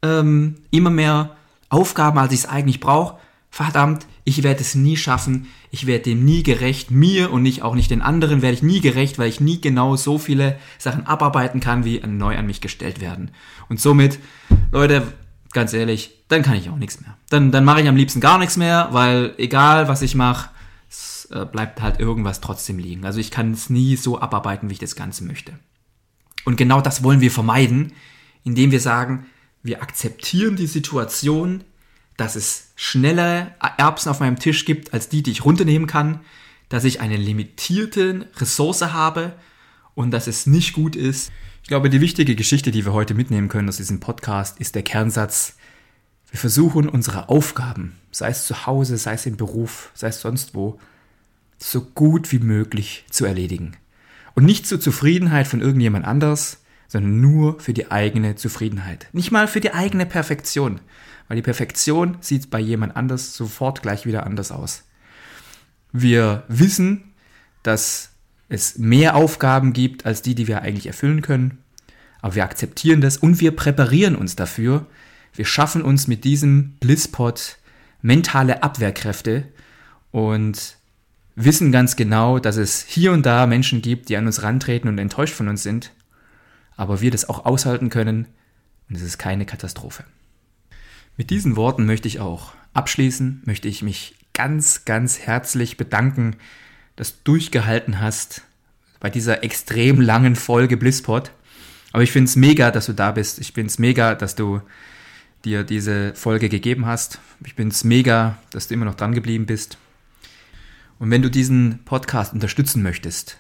ähm, 0.02 0.56
immer 0.72 0.90
mehr 0.90 1.36
Aufgaben, 1.70 2.18
als 2.18 2.34
ich 2.34 2.42
es 2.42 2.46
eigentlich 2.46 2.80
brauche. 2.80 3.18
Verdammt, 3.50 4.08
ich 4.24 4.44
werde 4.44 4.62
es 4.62 4.76
nie 4.76 4.96
schaffen, 4.96 5.48
ich 5.72 5.86
werde 5.86 6.06
dem 6.06 6.24
nie 6.24 6.44
gerecht, 6.44 6.90
mir 6.90 7.32
und 7.32 7.44
nicht 7.44 7.64
auch 7.64 7.76
nicht 7.76 7.92
den 7.92 8.02
anderen 8.02 8.42
werde 8.42 8.54
ich 8.54 8.64
nie 8.64 8.80
gerecht, 8.80 9.20
weil 9.20 9.28
ich 9.28 9.42
nie 9.42 9.60
genau 9.60 9.96
so 9.96 10.18
viele 10.18 10.58
Sachen 10.78 11.06
abarbeiten 11.06 11.60
kann, 11.60 11.84
wie 11.84 12.00
neu 12.00 12.38
an 12.38 12.46
mich 12.46 12.62
gestellt 12.62 13.02
werden. 13.02 13.32
Und 13.68 13.82
somit, 13.82 14.20
Leute, 14.72 15.14
ganz 15.52 15.74
ehrlich, 15.74 16.12
dann 16.28 16.44
kann 16.44 16.56
ich 16.56 16.70
auch 16.70 16.78
nichts 16.78 17.02
mehr. 17.02 17.18
Dann, 17.30 17.52
dann 17.52 17.66
mache 17.66 17.82
ich 17.82 17.90
am 17.90 17.96
liebsten 17.96 18.22
gar 18.22 18.38
nichts 18.38 18.58
mehr, 18.58 18.90
weil 18.92 19.34
egal 19.38 19.88
was 19.88 20.02
ich 20.02 20.16
mache, 20.16 20.50
es 20.90 21.28
äh, 21.32 21.46
bleibt 21.46 21.82
halt 21.82 22.00
irgendwas 22.00 22.42
trotzdem 22.42 22.80
liegen. 22.80 23.06
Also 23.06 23.20
ich 23.20 23.32
kann 23.32 23.52
es 23.52 23.70
nie 23.70 23.96
so 23.96 24.20
abarbeiten, 24.20 24.70
wie 24.70 24.74
ich 24.74 24.80
das 24.80 24.96
Ganze 24.96 25.26
möchte. 25.26 25.54
Und 26.46 26.58
genau 26.58 26.82
das 26.82 27.04
wollen 27.04 27.22
wir 27.22 27.32
vermeiden, 27.32 27.94
indem 28.44 28.72
wir 28.72 28.80
sagen, 28.80 29.26
wir 29.64 29.82
akzeptieren 29.82 30.56
die 30.56 30.68
Situation, 30.68 31.64
dass 32.18 32.36
es 32.36 32.72
schnelle 32.76 33.54
Erbsen 33.78 34.10
auf 34.10 34.20
meinem 34.20 34.40
Tisch 34.40 34.66
gibt, 34.66 34.94
als 34.94 35.10
die, 35.10 35.24
die 35.24 35.32
ich 35.32 35.46
runternehmen 35.46 35.88
kann, 35.88 36.22
dass 36.70 36.84
ich 36.84 37.02
eine 37.02 37.18
limitierte 37.18 38.28
Ressource 38.38 38.82
habe 38.82 39.34
und 39.96 40.12
dass 40.12 40.28
es 40.28 40.46
nicht 40.46 40.74
gut 40.74 40.96
ist. 40.96 41.32
Ich 41.64 41.68
glaube, 41.68 41.90
die 41.90 42.02
wichtige 42.02 42.36
Geschichte, 42.36 42.72
die 42.72 42.86
wir 42.86 42.94
heute 42.94 43.14
mitnehmen 43.14 43.50
können 43.50 43.70
aus 43.70 43.78
diesem 43.78 44.00
Podcast, 44.00 44.60
ist 44.60 44.76
der 44.76 44.84
Kernsatz, 44.84 45.56
wir 46.30 46.40
versuchen 46.40 46.88
unsere 46.88 47.30
Aufgaben, 47.30 47.98
sei 48.10 48.30
es 48.30 48.48
zu 48.48 48.66
Hause, 48.66 48.98
sei 48.98 49.14
es 49.14 49.26
im 49.26 49.36
Beruf, 49.36 49.92
sei 49.94 50.08
es 50.08 50.22
sonst 50.22 50.56
wo, 50.56 50.80
so 51.58 51.82
gut 51.82 52.32
wie 52.32 52.40
möglich 52.40 53.06
zu 53.10 53.26
erledigen. 53.26 53.76
Und 54.34 54.46
nicht 54.46 54.66
zur 54.66 54.80
Zufriedenheit 54.80 55.48
von 55.48 55.60
irgendjemand 55.60 56.06
anders, 56.06 56.61
sondern 56.92 57.22
nur 57.22 57.58
für 57.62 57.74
die 57.74 57.90
eigene 57.90 58.36
Zufriedenheit. 58.36 59.08
Nicht 59.14 59.32
mal 59.32 59.48
für 59.48 59.62
die 59.62 59.74
eigene 59.74 60.06
Perfektion, 60.06 60.82
weil 61.30 61.38
die 61.38 61.42
Perfektion 61.42 62.18
sieht 62.20 62.50
bei 62.50 62.60
jemand 62.60 62.98
anders 62.98 63.34
sofort 63.34 63.82
gleich 63.82 64.06
wieder 64.06 64.26
anders 64.26 64.52
aus. 64.52 64.84
Wir 65.94 66.44
wissen, 66.50 67.14
dass 67.64 68.10
es 68.50 68.78
mehr 68.78 69.16
Aufgaben 69.16 69.72
gibt 69.72 70.06
als 70.06 70.22
die, 70.22 70.36
die 70.36 70.50
wir 70.50 70.64
eigentlich 70.64 70.86
erfüllen 70.86 71.22
können, 71.22 71.60
aber 72.22 72.36
wir 72.36 72.44
akzeptieren 72.44 73.00
das 73.00 73.16
und 73.16 73.40
wir 73.40 73.56
präparieren 73.56 74.18
uns 74.18 74.36
dafür. 74.36 74.86
Wir 75.34 75.46
schaffen 75.46 75.84
uns 75.84 76.08
mit 76.08 76.26
diesem 76.26 76.74
Blisspot 76.82 77.56
mentale 78.02 78.64
Abwehrkräfte 78.64 79.46
und 80.12 80.76
wissen 81.38 81.72
ganz 81.72 81.96
genau, 81.96 82.38
dass 82.38 82.58
es 82.58 82.84
hier 82.86 83.14
und 83.14 83.26
da 83.26 83.48
Menschen 83.48 83.82
gibt, 83.82 84.10
die 84.10 84.18
an 84.18 84.26
uns 84.26 84.44
rantreten 84.44 84.90
und 84.90 84.98
enttäuscht 84.98 85.34
von 85.34 85.48
uns 85.48 85.64
sind, 85.64 85.94
aber 86.82 87.00
wir 87.00 87.12
das 87.12 87.30
auch 87.30 87.46
aushalten 87.46 87.92
können 87.92 88.26
und 88.90 88.96
es 88.96 89.04
ist 89.04 89.20
keine 89.20 89.46
Katastrophe. 89.46 90.04
Mit 91.16 91.30
diesen 91.30 91.56
Worten 91.56 91.86
möchte 91.86 92.08
ich 92.08 92.20
auch 92.20 92.54
abschließen, 92.74 93.44
möchte 93.46 93.68
ich 93.68 93.84
mich 93.84 94.16
ganz, 94.34 94.84
ganz 94.84 95.20
herzlich 95.20 95.78
bedanken, 95.78 96.38
dass 96.96 97.18
du 97.18 97.34
durchgehalten 97.34 98.00
hast 98.00 98.42
bei 99.00 99.12
dieser 99.12 99.44
extrem 99.44 100.02
langen 100.02 100.36
Folge 100.36 100.76
Blisspot. 100.76 101.30
Aber 101.92 102.02
ich 102.02 102.12
finde 102.12 102.30
es 102.30 102.36
mega, 102.36 102.72
dass 102.72 102.88
du 102.88 102.94
da 102.94 103.12
bist. 103.12 103.38
Ich 103.38 103.52
finde 103.52 103.70
es 103.70 103.78
mega, 103.78 104.16
dass 104.16 104.34
du 104.34 104.62
dir 105.46 105.64
diese 105.64 106.16
Folge 106.16 106.50
gegeben 106.50 106.88
hast. 106.88 107.20
Ich 107.46 107.54
finde 107.54 107.76
es 107.76 107.84
mega, 107.84 108.40
dass 108.50 108.70
du 108.70 108.74
immer 108.74 108.86
noch 108.86 108.96
dran 108.96 109.14
geblieben 109.14 109.46
bist. 109.46 109.78
Und 110.98 111.12
wenn 111.12 111.22
du 111.22 111.30
diesen 111.30 111.86
Podcast 111.86 112.34
unterstützen 112.34 112.82
möchtest, 112.82 113.38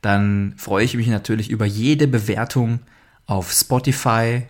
dann 0.00 0.54
freue 0.56 0.84
ich 0.84 0.94
mich 0.94 1.08
natürlich 1.08 1.50
über 1.50 1.66
jede 1.66 2.08
Bewertung 2.08 2.80
auf 3.26 3.52
Spotify 3.52 4.44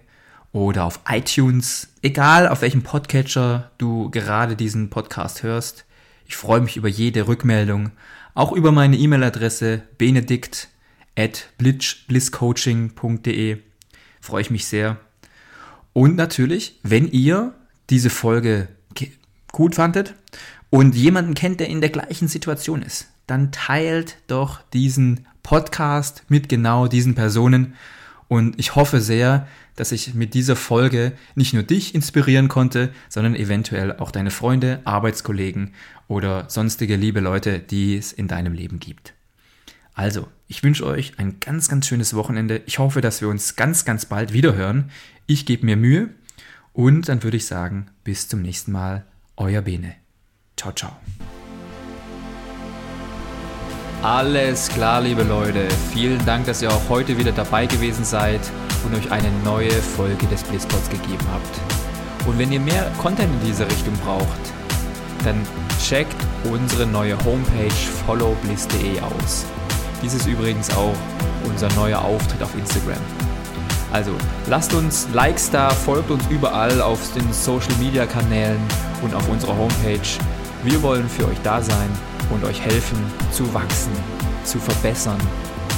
oder 0.53 0.85
auf 0.85 1.01
iTunes, 1.09 1.89
egal 2.03 2.49
auf 2.49 2.63
welchem 2.63 2.83
Podcatcher 2.83 3.71
du 3.79 4.11
gerade 4.11 4.57
diesen 4.57 4.91
Podcast 4.91 5.43
hörst. 5.43 5.85
Ich 6.27 6.37
freue 6.37 6.61
mich 6.61 6.77
über 6.77 6.89
jede 6.89 7.27
Rückmeldung, 7.27 7.93
auch 8.35 8.53
über 8.53 8.73
meine 8.73 8.97
E-Mail-Adresse 8.97 9.83
benedikt 9.99 10.69
at 11.17 11.49
blitzcoaching.de. 11.59 13.59
Freue 14.21 14.43
ich 14.43 14.51
mich 14.51 14.67
sehr. 14.67 14.99
Und 15.93 16.17
natürlich, 16.17 16.79
wenn 16.83 17.09
ihr 17.09 17.55
diese 17.91 18.11
Folge 18.11 18.69
gut 19.51 19.75
fandet 19.75 20.15
und 20.71 20.95
jemanden 20.95 21.35
kennt, 21.35 21.61
der 21.61 21.69
in 21.69 21.81
der 21.81 21.91
gleichen 21.91 22.29
Situation 22.29 22.83
ist, 22.83 23.09
dann 23.27 23.53
teilt 23.53 24.17
doch 24.29 24.61
diesen 24.73 25.27
Podcast 25.43 26.25
mit 26.29 26.49
genau 26.49 26.87
diesen 26.87 27.15
Personen. 27.15 27.75
Und 28.29 28.59
ich 28.59 28.77
hoffe 28.77 29.01
sehr, 29.01 29.47
dass 29.77 29.93
ich 29.93 30.15
mit 30.15 30.35
dieser 30.35 30.57
Folge 30.57 31.13
nicht 31.35 31.55
nur 31.55 31.63
dich 31.63 31.95
inspirieren 31.95 32.49
konnte, 32.49 32.93
sondern 33.09 33.35
eventuell 33.35 33.97
auch 33.97 34.11
deine 34.11 34.31
Freunde, 34.31 34.81
Arbeitskollegen 34.85 35.73
oder 36.07 36.49
sonstige 36.49 36.97
liebe 36.97 37.21
Leute, 37.21 37.59
die 37.59 37.97
es 37.97 38.13
in 38.13 38.29
deinem 38.29 38.53
Leben 38.53 38.79
gibt. 38.79 39.15
Also, 39.95 40.29
ich 40.49 40.63
wünsche 40.63 40.87
euch 40.87 41.19
ein 41.19 41.41
ganz, 41.41 41.69
ganz 41.69 41.87
schönes 41.87 42.15
Wochenende. 42.15 42.63
Ich 42.67 42.79
hoffe, 42.79 43.01
dass 43.01 43.21
wir 43.21 43.29
uns 43.29 43.57
ganz, 43.57 43.85
ganz 43.85 44.07
bald 44.07 44.33
wiederhören. 44.33 44.91
Ich 45.27 45.47
gebe 45.47 45.67
mir 45.67 45.77
Mühe 45.77 46.11
und 46.73 47.09
dann 47.09 47.23
würde 47.23 47.37
ich 47.37 47.47
sagen, 47.47 47.87
bis 48.05 48.29
zum 48.29 48.43
nächsten 48.43 48.73
Mal. 48.73 49.05
Euer 49.37 49.63
Bene. 49.63 49.95
Ciao, 50.57 50.73
ciao. 50.73 50.93
Alles 54.03 54.71
klar, 54.71 55.03
liebe 55.03 55.25
Leute. 55.25 55.69
Vielen 55.93 56.25
Dank, 56.25 56.47
dass 56.47 56.63
ihr 56.63 56.71
auch 56.71 56.89
heute 56.89 57.19
wieder 57.19 57.33
dabei 57.33 57.67
gewesen 57.67 58.03
seid 58.03 58.41
und 58.83 58.95
euch 58.95 59.13
eine 59.13 59.31
neue 59.45 59.71
Folge 59.71 60.27
des 60.29 60.43
Blitzpods 60.43 60.89
gegeben 60.89 61.27
habt. 61.31 62.27
Und 62.27 62.39
wenn 62.39 62.51
ihr 62.51 62.61
mehr 62.61 62.91
Content 62.97 63.29
in 63.31 63.47
diese 63.47 63.67
Richtung 63.67 63.93
braucht, 64.03 64.25
dann 65.23 65.37
checkt 65.79 66.17
unsere 66.51 66.87
neue 66.87 67.15
Homepage 67.27 67.71
followbliss.de 68.07 69.03
aus. 69.03 69.45
Dies 70.03 70.15
ist 70.15 70.27
übrigens 70.27 70.75
auch 70.75 70.97
unser 71.45 71.69
neuer 71.75 72.01
Auftritt 72.01 72.43
auf 72.43 72.55
Instagram. 72.57 73.03
Also 73.93 74.13
lasst 74.49 74.73
uns 74.73 75.09
Likes 75.13 75.51
da, 75.51 75.69
folgt 75.69 76.11
uns 76.11 76.25
überall 76.31 76.81
auf 76.81 77.01
den 77.13 77.31
Social 77.35 77.75
Media 77.79 78.07
Kanälen 78.07 78.63
und 79.03 79.15
auf 79.15 79.29
unserer 79.29 79.59
Homepage. 79.59 80.09
Wir 80.65 80.81
wollen 80.83 81.07
für 81.07 81.29
euch 81.29 81.39
da 81.43 81.61
sein 81.61 82.10
und 82.31 82.45
euch 82.45 82.61
helfen 82.61 82.99
zu 83.33 83.53
wachsen, 83.53 83.93
zu 84.45 84.59
verbessern 84.59 85.21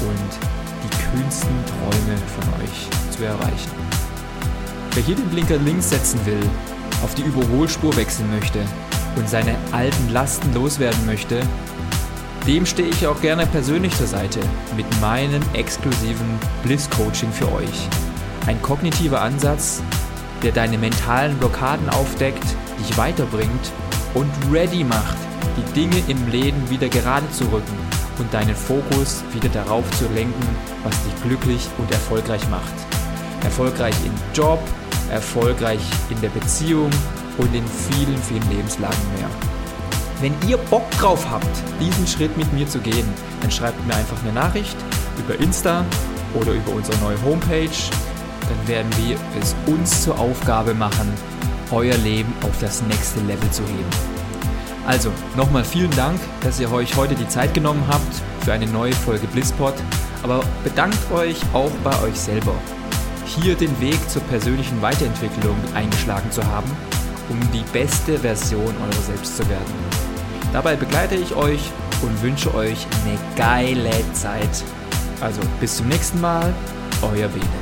und 0.00 0.38
die 0.82 1.16
kühnsten 1.16 1.54
Träume 1.66 2.18
von 2.36 2.62
euch 2.62 3.16
zu 3.16 3.24
erreichen. 3.24 3.70
Wer 4.94 5.02
hier 5.02 5.16
den 5.16 5.28
Blinker 5.28 5.56
links 5.56 5.90
setzen 5.90 6.20
will, 6.26 6.42
auf 7.02 7.14
die 7.14 7.22
Überholspur 7.22 7.96
wechseln 7.96 8.30
möchte 8.30 8.60
und 9.16 9.28
seine 9.28 9.56
alten 9.72 10.10
Lasten 10.10 10.52
loswerden 10.54 11.06
möchte, 11.06 11.40
dem 12.46 12.66
stehe 12.66 12.88
ich 12.88 13.06
auch 13.06 13.20
gerne 13.20 13.46
persönlich 13.46 13.96
zur 13.96 14.06
Seite 14.06 14.40
mit 14.76 14.86
meinem 15.00 15.42
exklusiven 15.52 16.26
Bliss 16.64 16.90
Coaching 16.90 17.30
für 17.30 17.50
euch. 17.52 17.88
Ein 18.46 18.60
kognitiver 18.62 19.20
Ansatz, 19.20 19.80
der 20.42 20.50
deine 20.50 20.76
mentalen 20.76 21.36
Blockaden 21.38 21.88
aufdeckt, 21.88 22.44
dich 22.80 22.98
weiterbringt 22.98 23.72
und 24.14 24.30
ready 24.50 24.84
macht, 24.84 25.16
die 25.56 25.72
Dinge 25.74 26.02
im 26.08 26.28
Leben 26.28 26.70
wieder 26.70 26.88
gerade 26.88 27.28
zu 27.30 27.44
rücken 27.44 27.78
und 28.18 28.32
deinen 28.32 28.54
Fokus 28.54 29.22
wieder 29.32 29.48
darauf 29.48 29.88
zu 29.92 30.06
lenken, 30.14 30.46
was 30.84 30.94
dich 31.04 31.22
glücklich 31.22 31.68
und 31.78 31.90
erfolgreich 31.90 32.48
macht. 32.50 32.72
Erfolgreich 33.44 33.94
im 34.04 34.12
Job, 34.34 34.60
erfolgreich 35.10 35.80
in 36.10 36.20
der 36.20 36.28
Beziehung 36.30 36.90
und 37.38 37.54
in 37.54 37.64
vielen, 37.66 38.18
vielen 38.18 38.48
Lebenslagen 38.50 39.02
mehr. 39.18 39.28
Wenn 40.20 40.34
ihr 40.48 40.56
Bock 40.56 40.88
drauf 40.92 41.26
habt, 41.30 41.50
diesen 41.80 42.06
Schritt 42.06 42.36
mit 42.36 42.52
mir 42.52 42.68
zu 42.68 42.78
gehen, 42.78 43.08
dann 43.40 43.50
schreibt 43.50 43.84
mir 43.86 43.94
einfach 43.94 44.22
eine 44.22 44.32
Nachricht 44.32 44.76
über 45.18 45.38
Insta 45.40 45.84
oder 46.34 46.52
über 46.52 46.72
unsere 46.72 46.96
neue 46.98 47.20
Homepage. 47.24 47.68
Dann 48.48 48.68
werden 48.68 48.90
wir 49.04 49.16
es 49.40 49.56
uns 49.66 50.02
zur 50.02 50.18
Aufgabe 50.18 50.74
machen, 50.74 51.12
euer 51.72 51.96
Leben 51.98 52.32
auf 52.42 52.58
das 52.60 52.82
nächste 52.82 53.20
Level 53.20 53.50
zu 53.50 53.62
heben. 53.62 54.22
Also, 54.86 55.10
nochmal 55.36 55.64
vielen 55.64 55.94
Dank, 55.96 56.18
dass 56.42 56.58
ihr 56.58 56.70
euch 56.72 56.96
heute 56.96 57.14
die 57.14 57.28
Zeit 57.28 57.54
genommen 57.54 57.84
habt 57.88 58.22
für 58.44 58.52
eine 58.52 58.66
neue 58.66 58.92
Folge 58.92 59.26
Blisspot. 59.28 59.74
Aber 60.22 60.44
bedankt 60.64 60.98
euch 61.12 61.36
auch 61.52 61.70
bei 61.84 62.00
euch 62.02 62.18
selber, 62.18 62.54
hier 63.26 63.54
den 63.54 63.80
Weg 63.80 63.98
zur 64.08 64.22
persönlichen 64.22 64.80
Weiterentwicklung 64.82 65.56
eingeschlagen 65.74 66.30
zu 66.30 66.44
haben, 66.44 66.70
um 67.28 67.38
die 67.52 67.64
beste 67.72 68.18
Version 68.18 68.74
eurer 68.80 69.02
selbst 69.06 69.36
zu 69.36 69.48
werden. 69.48 69.74
Dabei 70.52 70.76
begleite 70.76 71.14
ich 71.14 71.34
euch 71.34 71.70
und 72.02 72.22
wünsche 72.22 72.54
euch 72.54 72.86
eine 73.04 73.18
geile 73.36 73.90
Zeit. 74.12 74.64
Also 75.20 75.40
bis 75.60 75.76
zum 75.76 75.88
nächsten 75.88 76.20
Mal, 76.20 76.52
euer 77.02 77.28
Bene. 77.28 77.61